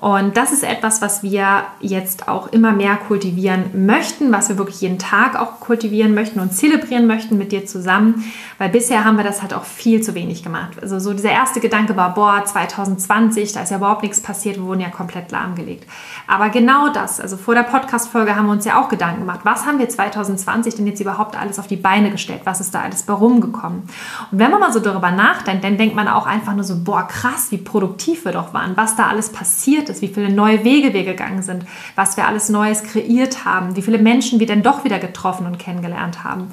Und 0.00 0.36
das 0.36 0.50
ist 0.52 0.64
etwas, 0.64 1.02
was 1.02 1.22
wir 1.22 1.64
jetzt 1.80 2.26
auch 2.26 2.48
immer 2.52 2.72
mehr 2.72 2.96
kultivieren 2.96 3.86
möchten, 3.86 4.32
was 4.32 4.48
wir 4.48 4.56
wirklich 4.56 4.80
jeden 4.80 4.98
Tag 4.98 5.38
auch 5.38 5.60
kultivieren 5.60 6.14
möchten 6.14 6.40
und 6.40 6.54
zelebrieren 6.54 7.06
möchten 7.06 7.36
mit 7.36 7.52
dir 7.52 7.66
zusammen, 7.66 8.24
weil 8.58 8.70
bisher 8.70 9.04
haben 9.04 9.16
wir 9.16 9.24
das 9.24 9.42
halt 9.42 9.52
auch 9.52 9.64
viel 9.64 10.00
zu 10.00 10.14
wenig 10.14 10.42
gemacht. 10.42 10.72
Also 10.80 10.98
so 10.98 11.12
dieser 11.12 11.30
erste 11.30 11.60
Gedanke 11.60 11.94
war, 11.94 12.14
boah, 12.14 12.42
2020, 12.44 13.52
da 13.52 13.62
ist 13.62 13.70
ja 13.70 13.76
überhaupt 13.76 14.02
nichts 14.02 14.20
passiert, 14.20 14.56
wir 14.56 14.64
wurden 14.64 14.80
ja 14.80 14.88
komplett 14.88 15.30
lahmgelegt. 15.30 15.86
Aber 16.26 16.48
genau 16.48 16.88
das, 16.88 17.20
also 17.20 17.36
vor 17.36 17.54
der 17.54 17.62
Podcast-Folge 17.62 18.34
haben 18.34 18.46
wir 18.46 18.52
uns 18.52 18.64
ja 18.64 18.80
auch 18.80 18.88
Gedanken 18.88 19.20
gemacht, 19.20 19.40
was 19.44 19.66
haben 19.66 19.78
wir 19.78 19.88
2020 19.88 20.76
denn 20.76 20.86
jetzt 20.86 21.00
überhaupt 21.00 21.38
alles 21.38 21.58
auf 21.58 21.66
die 21.66 21.76
Beine 21.76 22.10
gestellt? 22.10 22.40
Was 22.44 22.60
ist 22.60 22.74
da 22.74 22.80
alles 22.80 23.02
bei 23.02 23.12
rumgekommen? 23.12 23.81
Und 24.30 24.38
wenn 24.38 24.50
man 24.50 24.60
mal 24.60 24.72
so 24.72 24.80
darüber 24.80 25.10
nachdenkt, 25.10 25.64
dann 25.64 25.76
denkt 25.76 25.94
man 25.94 26.08
auch 26.08 26.26
einfach 26.26 26.54
nur 26.54 26.64
so, 26.64 26.82
boah, 26.82 27.06
krass, 27.06 27.48
wie 27.50 27.58
produktiv 27.58 28.24
wir 28.24 28.32
doch 28.32 28.54
waren, 28.54 28.76
was 28.76 28.96
da 28.96 29.08
alles 29.08 29.30
passiert 29.30 29.88
ist, 29.88 30.02
wie 30.02 30.08
viele 30.08 30.32
neue 30.32 30.64
Wege 30.64 30.94
wir 30.94 31.04
gegangen 31.04 31.42
sind, 31.42 31.64
was 31.94 32.16
wir 32.16 32.26
alles 32.26 32.48
Neues 32.48 32.82
kreiert 32.82 33.44
haben, 33.44 33.76
wie 33.76 33.82
viele 33.82 33.98
Menschen 33.98 34.40
wir 34.40 34.46
dann 34.46 34.62
doch 34.62 34.84
wieder 34.84 34.98
getroffen 34.98 35.46
und 35.46 35.58
kennengelernt 35.58 36.24
haben. 36.24 36.52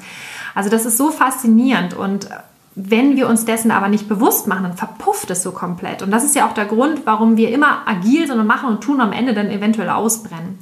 Also 0.56 0.70
das 0.70 0.86
ist 0.86 0.98
so 0.98 1.12
faszinierend 1.12 1.94
und 1.94 2.30
wenn 2.76 3.18
wir 3.18 3.28
uns 3.28 3.46
dessen 3.46 3.72
aber 3.72 3.90
nicht 3.90 4.08
bewusst 4.08 4.48
machen, 4.48 4.64
dann 4.64 4.78
verpufft 4.78 5.30
es 5.32 5.44
so 5.44 5.52
komplett. 5.52 6.02
Und 6.02 6.12
das 6.12 6.24
ist 6.24 6.36
ja 6.36 6.48
auch 6.48 6.54
der 6.54 6.66
Grund, 6.66 7.02
warum 7.06 7.36
wir 7.36 7.52
immer 7.52 7.86
agil 7.86 8.26
sind 8.26 8.40
und 8.40 8.48
machen 8.48 8.70
und 8.70 8.82
tun 8.82 8.96
und 8.96 9.02
am 9.02 9.12
Ende 9.12 9.34
dann 9.34 9.50
eventuell 9.50 9.90
ausbrennen. 9.90 10.60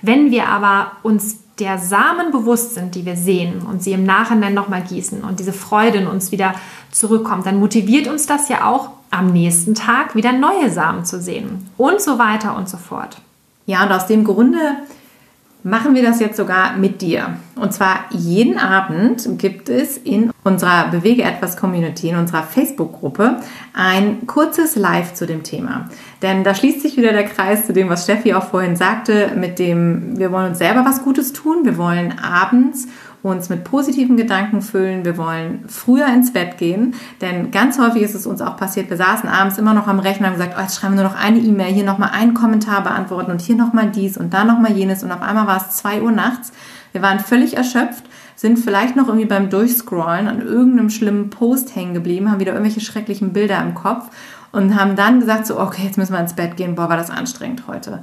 Wenn 0.00 0.30
wir 0.30 0.48
aber 0.48 0.92
uns 1.02 1.40
der 1.58 1.78
Samen 1.78 2.32
bewusst 2.32 2.74
sind, 2.74 2.94
die 2.94 3.06
wir 3.06 3.16
sehen 3.16 3.62
und 3.62 3.82
sie 3.82 3.92
im 3.92 4.04
Nachhinein 4.04 4.54
nochmal 4.54 4.82
gießen 4.82 5.22
und 5.22 5.40
diese 5.40 5.52
Freude 5.52 5.98
in 5.98 6.06
uns 6.06 6.30
wieder 6.32 6.54
zurückkommt, 6.90 7.46
dann 7.46 7.60
motiviert 7.60 8.08
uns 8.08 8.26
das 8.26 8.48
ja 8.48 8.66
auch 8.66 8.90
am 9.10 9.32
nächsten 9.32 9.74
Tag 9.74 10.14
wieder 10.14 10.32
neue 10.32 10.70
Samen 10.70 11.04
zu 11.04 11.20
sehen 11.20 11.70
und 11.76 12.00
so 12.00 12.18
weiter 12.18 12.56
und 12.56 12.68
so 12.68 12.76
fort. 12.76 13.18
Ja, 13.64 13.84
und 13.84 13.92
aus 13.92 14.06
dem 14.06 14.24
Grunde 14.24 14.58
machen 15.66 15.96
wir 15.96 16.02
das 16.02 16.20
jetzt 16.20 16.36
sogar 16.36 16.76
mit 16.76 17.02
dir. 17.02 17.38
Und 17.56 17.72
zwar 17.72 18.04
jeden 18.10 18.56
Abend 18.56 19.28
gibt 19.38 19.68
es 19.68 19.96
in 19.96 20.30
unserer 20.44 20.88
Bewege 20.88 21.24
etwas 21.24 21.56
Community, 21.56 22.10
in 22.10 22.16
unserer 22.16 22.44
Facebook-Gruppe, 22.44 23.40
ein 23.74 24.26
kurzes 24.28 24.76
Live 24.76 25.14
zu 25.14 25.26
dem 25.26 25.42
Thema. 25.42 25.88
Denn 26.22 26.44
da 26.44 26.54
schließt 26.54 26.80
sich 26.80 26.96
wieder 26.96 27.12
der 27.12 27.24
Kreis 27.24 27.66
zu 27.66 27.72
dem, 27.72 27.88
was 27.88 28.04
Steffi 28.04 28.32
auch 28.34 28.44
vorhin 28.44 28.76
sagte, 28.76 29.32
mit 29.36 29.58
dem, 29.58 30.18
wir 30.18 30.32
wollen 30.32 30.50
uns 30.50 30.58
selber 30.58 30.84
was 30.84 31.02
Gutes 31.02 31.32
tun. 31.32 31.64
Wir 31.64 31.76
wollen 31.76 32.18
abends 32.18 32.88
uns 33.26 33.48
mit 33.48 33.64
positiven 33.64 34.16
Gedanken 34.16 34.62
füllen. 34.62 35.04
Wir 35.04 35.16
wollen 35.16 35.64
früher 35.68 36.06
ins 36.06 36.32
Bett 36.32 36.58
gehen, 36.58 36.94
denn 37.20 37.50
ganz 37.50 37.78
häufig 37.78 38.02
ist 38.02 38.14
es 38.14 38.26
uns 38.26 38.40
auch 38.40 38.56
passiert, 38.56 38.88
wir 38.88 38.96
saßen 38.96 39.28
abends 39.28 39.58
immer 39.58 39.74
noch 39.74 39.88
am 39.88 39.98
Rechner 39.98 40.28
und 40.28 40.34
haben 40.34 40.38
gesagt, 40.38 40.54
oh, 40.56 40.62
jetzt 40.62 40.76
schreiben 40.78 40.94
wir 40.96 41.02
nur 41.02 41.12
noch 41.12 41.18
eine 41.18 41.38
E-Mail, 41.38 41.74
hier 41.74 41.84
nochmal 41.84 42.10
einen 42.12 42.34
Kommentar 42.34 42.82
beantworten 42.82 43.32
und 43.32 43.40
hier 43.40 43.56
nochmal 43.56 43.90
dies 43.90 44.16
und 44.16 44.32
da 44.32 44.44
nochmal 44.44 44.72
jenes 44.72 45.02
und 45.02 45.10
auf 45.10 45.22
einmal 45.22 45.46
war 45.46 45.56
es 45.56 45.76
zwei 45.76 46.00
Uhr 46.00 46.12
nachts. 46.12 46.52
Wir 46.92 47.02
waren 47.02 47.18
völlig 47.20 47.56
erschöpft, 47.56 48.04
sind 48.36 48.58
vielleicht 48.58 48.96
noch 48.96 49.08
irgendwie 49.08 49.26
beim 49.26 49.50
Durchscrollen 49.50 50.28
an 50.28 50.40
irgendeinem 50.40 50.90
schlimmen 50.90 51.30
Post 51.30 51.74
hängen 51.74 51.94
geblieben, 51.94 52.30
haben 52.30 52.40
wieder 52.40 52.52
irgendwelche 52.52 52.80
schrecklichen 52.80 53.32
Bilder 53.32 53.60
im 53.60 53.74
Kopf 53.74 54.08
und 54.56 54.74
haben 54.74 54.96
dann 54.96 55.20
gesagt 55.20 55.46
so, 55.46 55.60
okay, 55.60 55.82
jetzt 55.84 55.98
müssen 55.98 56.14
wir 56.14 56.20
ins 56.20 56.32
Bett 56.32 56.56
gehen, 56.56 56.76
boah, 56.76 56.88
war 56.88 56.96
das 56.96 57.10
anstrengend 57.10 57.64
heute. 57.68 58.02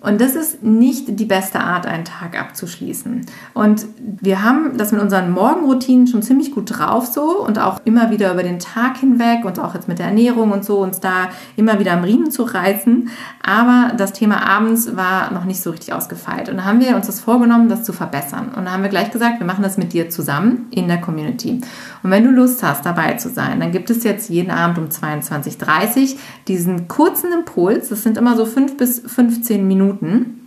Und 0.00 0.20
das 0.20 0.34
ist 0.34 0.64
nicht 0.64 1.20
die 1.20 1.26
beste 1.26 1.60
Art, 1.60 1.86
einen 1.86 2.04
Tag 2.04 2.40
abzuschließen. 2.40 3.24
Und 3.54 3.86
wir 3.98 4.42
haben 4.42 4.76
das 4.76 4.90
mit 4.90 5.00
unseren 5.00 5.30
Morgenroutinen 5.30 6.08
schon 6.08 6.22
ziemlich 6.22 6.50
gut 6.50 6.76
drauf 6.76 7.06
so 7.06 7.38
und 7.38 7.60
auch 7.60 7.78
immer 7.84 8.10
wieder 8.10 8.32
über 8.32 8.42
den 8.42 8.58
Tag 8.58 8.96
hinweg 8.96 9.44
und 9.44 9.60
auch 9.60 9.74
jetzt 9.74 9.86
mit 9.86 10.00
der 10.00 10.06
Ernährung 10.06 10.50
und 10.50 10.64
so 10.64 10.78
uns 10.78 10.98
da 10.98 11.28
immer 11.54 11.78
wieder 11.78 11.92
am 11.92 12.02
Riemen 12.02 12.32
zu 12.32 12.42
reißen. 12.42 13.10
Aber 13.44 13.92
das 13.96 14.12
Thema 14.12 14.44
abends 14.44 14.96
war 14.96 15.30
noch 15.30 15.44
nicht 15.44 15.62
so 15.62 15.70
richtig 15.70 15.92
ausgefeilt. 15.92 16.48
Und 16.48 16.56
da 16.56 16.64
haben 16.64 16.80
wir 16.80 16.96
uns 16.96 17.06
das 17.06 17.20
vorgenommen, 17.20 17.68
das 17.68 17.84
zu 17.84 17.92
verbessern. 17.92 18.50
Und 18.56 18.64
da 18.64 18.72
haben 18.72 18.82
wir 18.82 18.90
gleich 18.90 19.12
gesagt, 19.12 19.38
wir 19.38 19.46
machen 19.46 19.62
das 19.62 19.78
mit 19.78 19.92
dir 19.92 20.10
zusammen 20.10 20.66
in 20.70 20.88
der 20.88 21.00
Community. 21.00 21.60
Und 22.02 22.10
wenn 22.10 22.24
du 22.24 22.30
Lust 22.30 22.62
hast, 22.62 22.84
dabei 22.84 23.14
zu 23.14 23.28
sein, 23.28 23.60
dann 23.60 23.72
gibt 23.72 23.90
es 23.90 24.04
jetzt 24.04 24.28
jeden 24.28 24.50
Abend 24.50 24.78
um 24.78 24.86
22.30 24.86 26.14
Uhr 26.14 26.18
diesen 26.48 26.88
kurzen 26.88 27.32
Impuls. 27.32 27.88
Das 27.88 28.02
sind 28.02 28.18
immer 28.18 28.36
so 28.36 28.44
fünf 28.44 28.76
bis 28.76 29.00
15 29.00 29.66
Minuten 29.66 30.38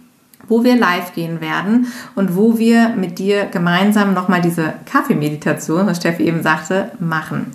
wo 0.47 0.63
wir 0.63 0.75
live 0.75 1.13
gehen 1.13 1.41
werden 1.41 1.87
und 2.15 2.35
wo 2.35 2.57
wir 2.57 2.89
mit 2.89 3.19
dir 3.19 3.45
gemeinsam 3.45 4.13
nochmal 4.13 4.41
diese 4.41 4.73
Kaffeemeditation, 4.85 5.87
was 5.87 5.97
Steffi 5.97 6.23
eben 6.23 6.43
sagte, 6.43 6.91
machen. 6.99 7.51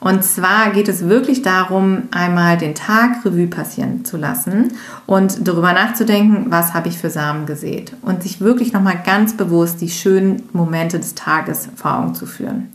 Und 0.00 0.22
zwar 0.22 0.70
geht 0.70 0.88
es 0.88 1.08
wirklich 1.08 1.42
darum, 1.42 2.04
einmal 2.12 2.56
den 2.56 2.76
Tag 2.76 3.24
Revue 3.24 3.48
passieren 3.48 4.04
zu 4.04 4.16
lassen 4.16 4.74
und 5.06 5.48
darüber 5.48 5.72
nachzudenken, 5.72 6.46
was 6.50 6.72
habe 6.72 6.88
ich 6.88 6.98
für 6.98 7.10
Samen 7.10 7.46
gesät 7.46 7.94
und 8.02 8.22
sich 8.22 8.40
wirklich 8.40 8.72
nochmal 8.72 9.00
ganz 9.04 9.36
bewusst 9.36 9.80
die 9.80 9.88
schönen 9.88 10.44
Momente 10.52 11.00
des 11.00 11.16
Tages 11.16 11.68
vor 11.74 11.98
Augen 11.98 12.14
zu 12.14 12.26
führen. 12.26 12.68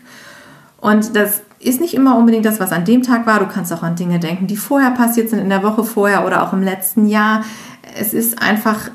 Und 0.84 1.16
das 1.16 1.44
ist 1.60 1.80
nicht 1.80 1.94
immer 1.94 2.18
unbedingt 2.18 2.46
das, 2.46 2.60
was 2.60 2.74
an 2.74 2.84
dem 2.84 3.04
Tag 3.04 3.26
war. 3.26 3.40
Du 3.40 3.48
kannst 3.48 3.72
auch 3.72 3.84
an 3.84 3.96
Dinge 3.96 4.20
denken, 4.20 4.48
die 4.48 4.58
vorher 4.58 4.92
passiert 4.92 5.30
sind, 5.30 5.40
in 5.40 5.48
der 5.48 5.64
Woche 5.64 5.86
vorher 5.86 6.26
oder 6.26 6.44
auch 6.44 6.52
im 6.52 6.62
letzten 6.62 7.08
Jahr. 7.08 7.46
Es 7.98 8.14
ist 8.14 8.42
einfach 8.42 8.92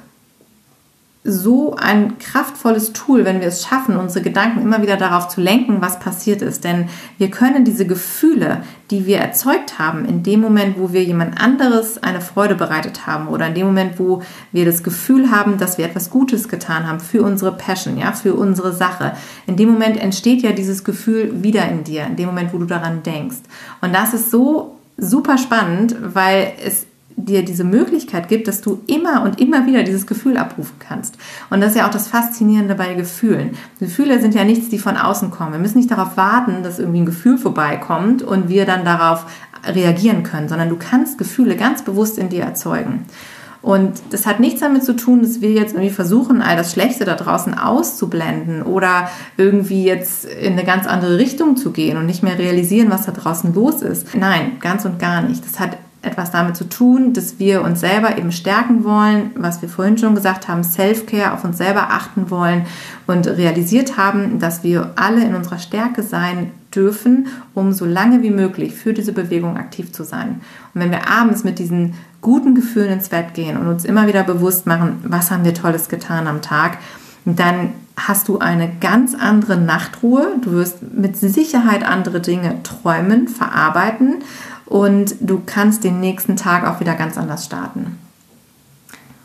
so 1.30 1.76
ein 1.76 2.18
kraftvolles 2.18 2.92
Tool, 2.92 3.24
wenn 3.24 3.40
wir 3.40 3.48
es 3.48 3.62
schaffen, 3.62 3.96
unsere 3.96 4.24
Gedanken 4.24 4.62
immer 4.62 4.82
wieder 4.82 4.96
darauf 4.96 5.28
zu 5.28 5.40
lenken, 5.40 5.80
was 5.80 5.98
passiert 5.98 6.42
ist. 6.42 6.64
Denn 6.64 6.88
wir 7.18 7.30
können 7.30 7.64
diese 7.64 7.86
Gefühle, 7.86 8.62
die 8.90 9.06
wir 9.06 9.18
erzeugt 9.18 9.78
haben, 9.78 10.06
in 10.06 10.22
dem 10.22 10.40
Moment, 10.40 10.78
wo 10.78 10.92
wir 10.92 11.04
jemand 11.04 11.40
anderes 11.40 12.02
eine 12.02 12.20
Freude 12.20 12.54
bereitet 12.54 13.06
haben 13.06 13.28
oder 13.28 13.46
in 13.46 13.54
dem 13.54 13.66
Moment, 13.66 13.98
wo 13.98 14.22
wir 14.52 14.64
das 14.64 14.82
Gefühl 14.82 15.30
haben, 15.30 15.58
dass 15.58 15.76
wir 15.78 15.84
etwas 15.84 16.10
Gutes 16.10 16.48
getan 16.48 16.88
haben 16.88 17.00
für 17.00 17.22
unsere 17.22 17.52
Passion, 17.52 17.98
ja, 17.98 18.12
für 18.12 18.34
unsere 18.34 18.72
Sache, 18.72 19.12
in 19.46 19.56
dem 19.56 19.70
Moment 19.70 20.00
entsteht 20.00 20.42
ja 20.42 20.52
dieses 20.52 20.84
Gefühl 20.84 21.42
wieder 21.42 21.68
in 21.68 21.84
dir, 21.84 22.06
in 22.06 22.16
dem 22.16 22.26
Moment, 22.26 22.52
wo 22.54 22.58
du 22.58 22.64
daran 22.64 23.02
denkst. 23.02 23.38
Und 23.82 23.94
das 23.94 24.14
ist 24.14 24.30
so 24.30 24.78
super 24.96 25.38
spannend, 25.38 25.96
weil 26.00 26.52
es 26.64 26.87
dir 27.24 27.44
diese 27.44 27.64
Möglichkeit 27.64 28.28
gibt, 28.28 28.48
dass 28.48 28.60
du 28.60 28.80
immer 28.86 29.22
und 29.22 29.40
immer 29.40 29.66
wieder 29.66 29.82
dieses 29.82 30.06
Gefühl 30.06 30.36
abrufen 30.36 30.76
kannst. 30.78 31.18
Und 31.50 31.60
das 31.60 31.70
ist 31.70 31.78
ja 31.78 31.86
auch 31.86 31.92
das 31.92 32.08
Faszinierende 32.08 32.74
bei 32.74 32.94
Gefühlen. 32.94 33.56
Gefühle 33.80 34.20
sind 34.20 34.34
ja 34.34 34.44
nichts, 34.44 34.68
die 34.68 34.78
von 34.78 34.96
außen 34.96 35.30
kommen. 35.30 35.52
Wir 35.52 35.58
müssen 35.58 35.78
nicht 35.78 35.90
darauf 35.90 36.16
warten, 36.16 36.62
dass 36.62 36.78
irgendwie 36.78 37.00
ein 37.00 37.06
Gefühl 37.06 37.38
vorbeikommt 37.38 38.22
und 38.22 38.48
wir 38.48 38.64
dann 38.66 38.84
darauf 38.84 39.26
reagieren 39.66 40.22
können, 40.22 40.48
sondern 40.48 40.68
du 40.68 40.76
kannst 40.76 41.18
Gefühle 41.18 41.56
ganz 41.56 41.82
bewusst 41.82 42.18
in 42.18 42.28
dir 42.28 42.42
erzeugen. 42.42 43.06
Und 43.60 44.00
das 44.10 44.24
hat 44.24 44.38
nichts 44.38 44.60
damit 44.60 44.84
zu 44.84 44.94
tun, 44.94 45.20
dass 45.20 45.40
wir 45.40 45.50
jetzt 45.50 45.74
irgendwie 45.74 45.92
versuchen, 45.92 46.42
all 46.42 46.56
das 46.56 46.72
Schlechte 46.72 47.04
da 47.04 47.16
draußen 47.16 47.58
auszublenden 47.58 48.62
oder 48.62 49.10
irgendwie 49.36 49.84
jetzt 49.84 50.24
in 50.26 50.52
eine 50.52 50.64
ganz 50.64 50.86
andere 50.86 51.18
Richtung 51.18 51.56
zu 51.56 51.72
gehen 51.72 51.96
und 51.98 52.06
nicht 52.06 52.22
mehr 52.22 52.38
realisieren, 52.38 52.88
was 52.90 53.06
da 53.06 53.12
draußen 53.12 53.52
los 53.52 53.82
ist. 53.82 54.14
Nein, 54.14 54.58
ganz 54.60 54.84
und 54.84 55.00
gar 55.00 55.22
nicht. 55.22 55.44
Das 55.44 55.58
hat 55.58 55.76
etwas 56.02 56.30
damit 56.30 56.56
zu 56.56 56.68
tun, 56.68 57.12
dass 57.12 57.38
wir 57.38 57.62
uns 57.62 57.80
selber 57.80 58.18
eben 58.18 58.30
stärken 58.30 58.84
wollen, 58.84 59.30
was 59.34 59.62
wir 59.62 59.68
vorhin 59.68 59.98
schon 59.98 60.14
gesagt 60.14 60.46
haben, 60.46 60.62
Self-Care, 60.62 61.32
auf 61.32 61.44
uns 61.44 61.58
selber 61.58 61.90
achten 61.90 62.30
wollen 62.30 62.66
und 63.06 63.26
realisiert 63.26 63.96
haben, 63.96 64.38
dass 64.38 64.62
wir 64.62 64.92
alle 64.94 65.24
in 65.24 65.34
unserer 65.34 65.58
Stärke 65.58 66.02
sein 66.04 66.52
dürfen, 66.74 67.28
um 67.54 67.72
so 67.72 67.84
lange 67.84 68.22
wie 68.22 68.30
möglich 68.30 68.74
für 68.74 68.92
diese 68.92 69.12
Bewegung 69.12 69.56
aktiv 69.56 69.92
zu 69.92 70.04
sein. 70.04 70.40
Und 70.72 70.80
wenn 70.80 70.90
wir 70.90 71.10
abends 71.10 71.42
mit 71.42 71.58
diesen 71.58 71.94
guten 72.20 72.54
Gefühlen 72.54 72.92
ins 72.92 73.08
Bett 73.08 73.34
gehen 73.34 73.56
und 73.56 73.66
uns 73.66 73.84
immer 73.84 74.06
wieder 74.06 74.22
bewusst 74.22 74.66
machen, 74.66 75.00
was 75.04 75.30
haben 75.30 75.44
wir 75.44 75.54
Tolles 75.54 75.88
getan 75.88 76.28
am 76.28 76.42
Tag, 76.42 76.78
dann 77.24 77.70
hast 77.96 78.28
du 78.28 78.38
eine 78.38 78.70
ganz 78.80 79.14
andere 79.14 79.56
Nachtruhe. 79.56 80.36
Du 80.42 80.52
wirst 80.52 80.78
mit 80.94 81.16
Sicherheit 81.16 81.84
andere 81.84 82.20
Dinge 82.20 82.62
träumen, 82.62 83.26
verarbeiten 83.26 84.22
und 84.68 85.14
du 85.20 85.42
kannst 85.44 85.84
den 85.84 86.00
nächsten 86.00 86.36
Tag 86.36 86.66
auch 86.66 86.80
wieder 86.80 86.94
ganz 86.94 87.16
anders 87.16 87.44
starten. 87.44 87.98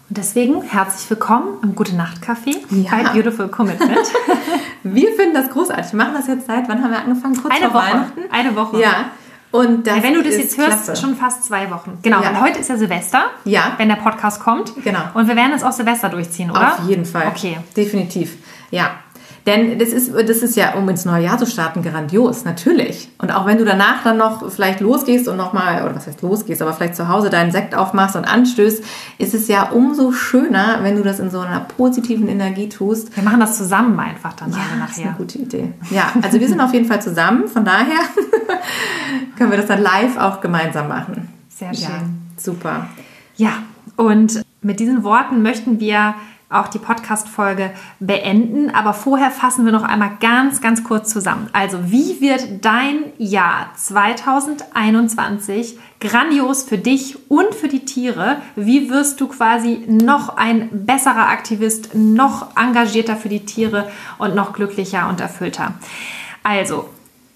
Und 0.10 0.18
deswegen 0.18 0.62
herzlich 0.62 1.10
willkommen 1.10 1.58
im 1.64 1.76
Gute 1.76 1.96
Nacht 1.96 2.24
Café 2.24 2.56
ja. 2.70 2.90
bei 2.92 3.04
Beautiful 3.10 3.50
Commitment. 3.50 3.98
wir 4.84 5.14
finden 5.14 5.34
das 5.34 5.50
großartig. 5.50 5.92
Wir 5.92 5.98
machen 5.98 6.14
das 6.14 6.28
jetzt 6.28 6.48
seit, 6.48 6.70
wann 6.70 6.82
haben 6.82 6.92
wir 6.92 7.00
angefangen? 7.00 7.36
Kurz 7.42 7.54
Eine 7.54 7.72
vor 7.72 7.82
Woche. 7.82 7.92
Weihnachten? 7.92 8.22
Eine 8.32 8.56
Woche. 8.56 8.80
Ja. 8.80 9.06
Und 9.52 9.86
ja, 9.86 10.02
wenn 10.02 10.14
du 10.14 10.24
das 10.24 10.38
jetzt 10.38 10.58
hörst, 10.58 10.86
klasse. 10.86 11.02
schon 11.02 11.16
fast 11.16 11.44
zwei 11.46 11.70
Wochen. 11.70 12.00
Genau, 12.02 12.22
ja. 12.22 12.34
weil 12.34 12.42
heute 12.42 12.60
ist 12.60 12.70
ja 12.70 12.78
Silvester, 12.78 13.26
ja. 13.46 13.74
wenn 13.78 13.88
der 13.88 13.98
Podcast 13.98 14.40
kommt. 14.40 14.74
Genau. 14.84 15.02
Und 15.14 15.28
wir 15.28 15.36
werden 15.36 15.52
es 15.54 15.64
auch 15.64 15.74
Silvester 15.74 16.10
durchziehen, 16.10 16.50
oder? 16.50 16.74
Auf 16.74 16.88
jeden 16.88 17.06
Fall. 17.06 17.28
Okay. 17.28 17.58
Definitiv. 17.76 18.38
Ja. 18.72 18.92
Denn 19.46 19.78
das 19.78 19.90
ist, 19.90 20.14
das 20.14 20.38
ist 20.38 20.56
ja, 20.56 20.74
um 20.76 20.88
ins 20.88 21.04
neue 21.04 21.26
Jahr 21.26 21.38
zu 21.38 21.46
starten, 21.46 21.84
grandios, 21.84 22.46
natürlich. 22.46 23.10
Und 23.18 23.32
auch 23.32 23.46
wenn 23.46 23.58
du 23.58 23.66
danach 23.66 24.02
dann 24.04 24.18
noch 24.18 24.50
vielleicht 24.50 24.80
losgehst 24.80 25.28
und 25.28 25.36
nochmal, 25.36 25.84
oder 25.84 25.96
was 25.96 26.08
heißt 26.08 26.22
losgehst, 26.22 26.62
aber 26.62 26.72
vielleicht 26.72 26.96
zu 26.96 27.10
Hause 27.10 27.30
deinen 27.30 27.52
Sekt 27.52 27.76
aufmachst 27.76 28.16
und 28.16 28.24
anstößt, 28.24 28.84
ist 29.18 29.34
es 29.34 29.50
ja 29.50 29.70
umso 29.70 30.14
schöner, 30.14 30.80
wenn 30.82 30.96
du 30.96 31.04
das 31.04 31.20
in 31.20 31.30
so 31.30 31.40
einer 31.40 31.60
positiven 31.60 32.30
Energie 32.30 32.70
tust. 32.70 33.14
Wir 33.16 33.24
machen 33.24 33.42
das 33.42 33.58
zusammen 33.58 34.00
einfach 34.00 34.34
dann 34.34 34.52
ja, 34.52 34.58
nachher. 34.58 34.88
Das 34.88 34.98
ist 34.98 35.06
eine 35.06 35.16
gute 35.18 35.38
Idee. 35.40 35.74
Ja, 35.92 36.14
also 36.22 36.40
wir 36.40 36.48
sind 36.48 36.62
auf 36.62 36.74
jeden 36.74 36.86
Fall 36.86 37.02
zusammen, 37.02 37.50
von 37.50 37.66
daher 37.66 38.00
können 39.38 39.52
wir 39.52 39.58
das 39.58 39.68
dann 39.68 39.82
live 39.82 40.18
auch 40.18 40.40
gemeinsam 40.40 40.88
machen. 40.88 41.28
Sehr 41.50 41.74
schön. 41.74 41.84
Ja, 41.84 42.02
super. 42.38 42.88
Ja, 43.36 43.52
und 43.98 44.42
mit 44.62 44.80
diesen 44.80 45.04
Worten 45.04 45.42
möchten 45.42 45.82
wir 45.82 46.16
auch 46.54 46.68
die 46.68 46.80
Podcast-Folge 46.80 47.72
beenden. 48.00 48.70
Aber 48.70 48.94
vorher 48.94 49.32
fassen 49.32 49.66
wir 49.66 49.72
noch 49.72 49.84
einmal 49.84 50.18
ganz, 50.20 50.62
ganz 50.62 50.84
kurz 50.84 51.10
zusammen. 51.10 51.50
Also, 51.54 51.92
wie 51.92 52.22
wird 52.22 52.66
dein 52.66 53.14
Jahr 53.18 53.72
2021 53.76 55.78
grandios 56.00 56.64
für 56.64 56.78
dich 56.78 57.30
und 57.30 57.56
für 57.56 57.68
die 57.68 57.86
Tiere? 57.86 58.38
Wie 58.56 58.90
wirst 58.90 59.22
du 59.22 59.28
quasi 59.28 59.84
noch 59.88 60.38
ein 60.38 60.86
besserer 60.86 61.30
Aktivist, 61.30 61.96
noch 61.96 62.56
engagierter 62.56 63.16
für 63.16 63.30
die 63.30 63.46
Tiere 63.46 63.90
und 64.18 64.36
noch 64.36 64.54
glücklicher 64.54 65.08
und 65.10 65.22
erfüllter? 65.22 65.74
Also, 66.44 66.90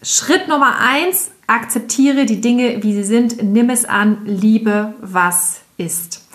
Schritt 0.04 0.48
Nummer 0.48 0.76
eins, 0.80 1.32
akzeptiere 1.48 2.26
die 2.26 2.42
Dinge, 2.42 2.84
wie 2.84 2.94
sie 2.94 3.04
sind, 3.04 3.42
nimm 3.42 3.70
es 3.70 3.86
an, 3.86 4.20
liebe, 4.26 4.94
was 5.02 5.62
ist. 5.78 6.27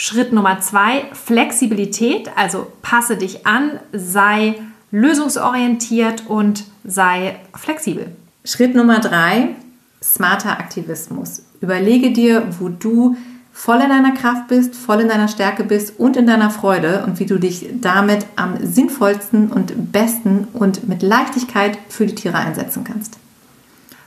Schritt 0.00 0.32
Nummer 0.32 0.60
zwei, 0.60 1.06
Flexibilität, 1.12 2.30
also 2.36 2.70
passe 2.82 3.16
dich 3.16 3.48
an, 3.48 3.80
sei 3.92 4.54
lösungsorientiert 4.92 6.28
und 6.28 6.66
sei 6.84 7.40
flexibel. 7.52 8.14
Schritt 8.44 8.76
Nummer 8.76 9.00
drei, 9.00 9.56
smarter 10.00 10.52
Aktivismus. 10.52 11.42
Überlege 11.60 12.12
dir, 12.12 12.46
wo 12.60 12.68
du 12.68 13.16
voll 13.52 13.80
in 13.80 13.88
deiner 13.88 14.12
Kraft 14.12 14.46
bist, 14.46 14.76
voll 14.76 15.00
in 15.00 15.08
deiner 15.08 15.26
Stärke 15.26 15.64
bist 15.64 15.98
und 15.98 16.16
in 16.16 16.28
deiner 16.28 16.50
Freude 16.50 17.02
und 17.04 17.18
wie 17.18 17.26
du 17.26 17.40
dich 17.40 17.66
damit 17.80 18.24
am 18.36 18.64
sinnvollsten 18.64 19.50
und 19.50 19.90
besten 19.90 20.46
und 20.52 20.88
mit 20.88 21.02
Leichtigkeit 21.02 21.76
für 21.88 22.06
die 22.06 22.14
Tiere 22.14 22.36
einsetzen 22.38 22.84
kannst. 22.84 23.18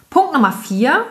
Punkt 0.09 0.31
Nummer 0.31 0.53
vier, 0.53 1.03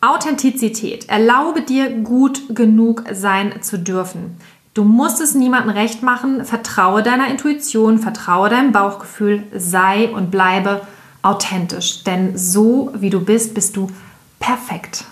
Authentizität. 0.00 1.08
Erlaube 1.08 1.62
dir, 1.62 1.90
gut 1.90 2.54
genug 2.54 3.04
sein 3.12 3.60
zu 3.60 3.78
dürfen. 3.78 4.36
Du 4.72 4.84
musst 4.84 5.20
es 5.20 5.34
niemandem 5.34 5.70
recht 5.70 6.02
machen. 6.02 6.44
Vertraue 6.44 7.02
deiner 7.02 7.28
Intuition, 7.28 7.98
vertraue 7.98 8.48
deinem 8.48 8.72
Bauchgefühl, 8.72 9.42
sei 9.54 10.08
und 10.08 10.30
bleibe 10.30 10.82
authentisch. 11.22 12.04
Denn 12.04 12.38
so 12.38 12.92
wie 12.94 13.10
du 13.10 13.20
bist, 13.20 13.54
bist 13.54 13.76
du 13.76 13.90
perfekt. 14.38 15.04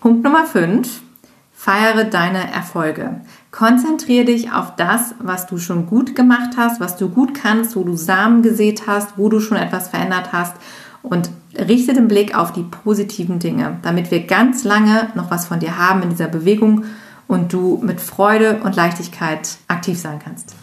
Punkt 0.00 0.22
Nummer 0.22 0.44
5. 0.44 1.00
Feiere 1.52 2.04
deine 2.04 2.52
Erfolge. 2.52 3.22
Konzentriere 3.50 4.26
dich 4.26 4.52
auf 4.52 4.76
das, 4.76 5.14
was 5.18 5.46
du 5.46 5.58
schon 5.58 5.86
gut 5.86 6.14
gemacht 6.14 6.50
hast, 6.56 6.78
was 6.78 6.96
du 6.96 7.08
gut 7.08 7.34
kannst, 7.34 7.74
wo 7.74 7.82
du 7.82 7.96
Samen 7.96 8.42
gesät 8.42 8.86
hast, 8.86 9.16
wo 9.16 9.28
du 9.28 9.40
schon 9.40 9.56
etwas 9.56 9.88
verändert 9.88 10.32
hast 10.32 10.54
und 11.08 11.30
richte 11.56 11.94
den 11.94 12.08
Blick 12.08 12.36
auf 12.36 12.52
die 12.52 12.62
positiven 12.62 13.38
Dinge, 13.38 13.78
damit 13.82 14.10
wir 14.10 14.26
ganz 14.26 14.64
lange 14.64 15.08
noch 15.14 15.30
was 15.30 15.46
von 15.46 15.60
dir 15.60 15.78
haben 15.78 16.02
in 16.02 16.10
dieser 16.10 16.28
Bewegung 16.28 16.84
und 17.28 17.52
du 17.52 17.80
mit 17.82 18.00
Freude 18.00 18.60
und 18.62 18.76
Leichtigkeit 18.76 19.56
aktiv 19.68 19.98
sein 19.98 20.18
kannst. 20.22 20.54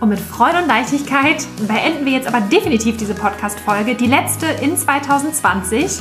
Und 0.00 0.08
mit 0.08 0.18
Freude 0.18 0.58
und 0.58 0.66
Leichtigkeit 0.66 1.46
beenden 1.68 2.06
wir 2.06 2.12
jetzt 2.12 2.26
aber 2.26 2.40
definitiv 2.40 2.96
diese 2.96 3.14
Podcast-Folge, 3.14 3.94
die 3.94 4.06
letzte 4.06 4.46
in 4.46 4.76
2020, 4.76 6.00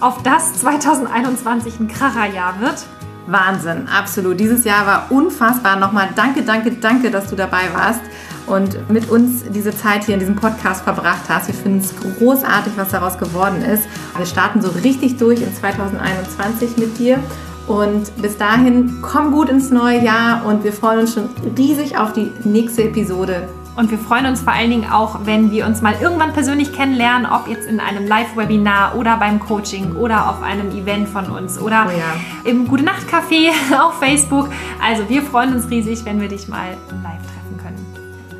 auf 0.00 0.22
das 0.22 0.54
2021 0.54 1.80
ein 1.80 1.88
Kracherjahr 1.88 2.60
wird. 2.60 2.84
Wahnsinn, 3.26 3.88
absolut. 3.88 4.38
Dieses 4.38 4.64
Jahr 4.64 4.86
war 4.86 5.06
unfassbar. 5.10 5.76
Nochmal 5.76 6.10
danke, 6.14 6.42
danke, 6.42 6.72
danke, 6.72 7.10
dass 7.10 7.28
du 7.28 7.36
dabei 7.36 7.72
warst 7.72 8.00
und 8.46 8.90
mit 8.90 9.08
uns 9.10 9.44
diese 9.50 9.76
Zeit 9.76 10.04
hier 10.04 10.14
in 10.14 10.20
diesem 10.20 10.36
Podcast 10.36 10.82
verbracht 10.82 11.28
hast. 11.28 11.48
Wir 11.48 11.54
finden 11.54 11.78
es 11.78 11.94
großartig, 12.18 12.72
was 12.76 12.90
daraus 12.90 13.18
geworden 13.18 13.62
ist. 13.62 13.84
Wir 14.16 14.26
starten 14.26 14.60
so 14.62 14.70
richtig 14.82 15.16
durch 15.16 15.40
in 15.40 15.54
2021 15.54 16.76
mit 16.76 16.98
dir. 16.98 17.18
Und 17.66 18.14
bis 18.20 18.36
dahin, 18.36 18.98
komm 19.02 19.30
gut 19.30 19.48
ins 19.48 19.70
neue 19.70 20.02
Jahr 20.02 20.44
und 20.44 20.64
wir 20.64 20.72
freuen 20.72 21.00
uns 21.00 21.14
schon 21.14 21.28
riesig 21.56 21.96
auf 21.96 22.12
die 22.12 22.32
nächste 22.44 22.84
Episode. 22.84 23.48
Und 23.74 23.90
wir 23.90 23.98
freuen 23.98 24.26
uns 24.26 24.42
vor 24.42 24.52
allen 24.52 24.68
Dingen 24.68 24.90
auch, 24.90 25.20
wenn 25.24 25.50
wir 25.50 25.64
uns 25.64 25.80
mal 25.80 25.94
irgendwann 25.98 26.34
persönlich 26.34 26.74
kennenlernen, 26.74 27.26
ob 27.26 27.48
jetzt 27.48 27.66
in 27.66 27.80
einem 27.80 28.06
Live-Webinar 28.06 28.96
oder 28.96 29.16
beim 29.16 29.40
Coaching 29.40 29.96
oder 29.96 30.28
auf 30.28 30.42
einem 30.42 30.70
Event 30.72 31.08
von 31.08 31.26
uns 31.30 31.58
oder 31.58 31.86
oh 31.88 31.90
ja. 31.90 32.50
im 32.50 32.68
Gute 32.68 32.82
Nacht 32.82 33.06
Café 33.08 33.50
auf 33.80 33.98
Facebook. 33.98 34.50
Also 34.84 35.08
wir 35.08 35.22
freuen 35.22 35.54
uns 35.54 35.70
riesig, 35.70 36.04
wenn 36.04 36.20
wir 36.20 36.28
dich 36.28 36.48
mal 36.48 36.76
live. 37.02 37.21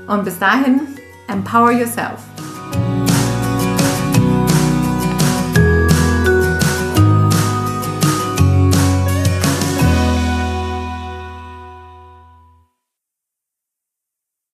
Und 0.07 0.25
bis 0.25 0.39
dahin, 0.39 0.81
empower 1.29 1.73
yourself. 1.73 2.21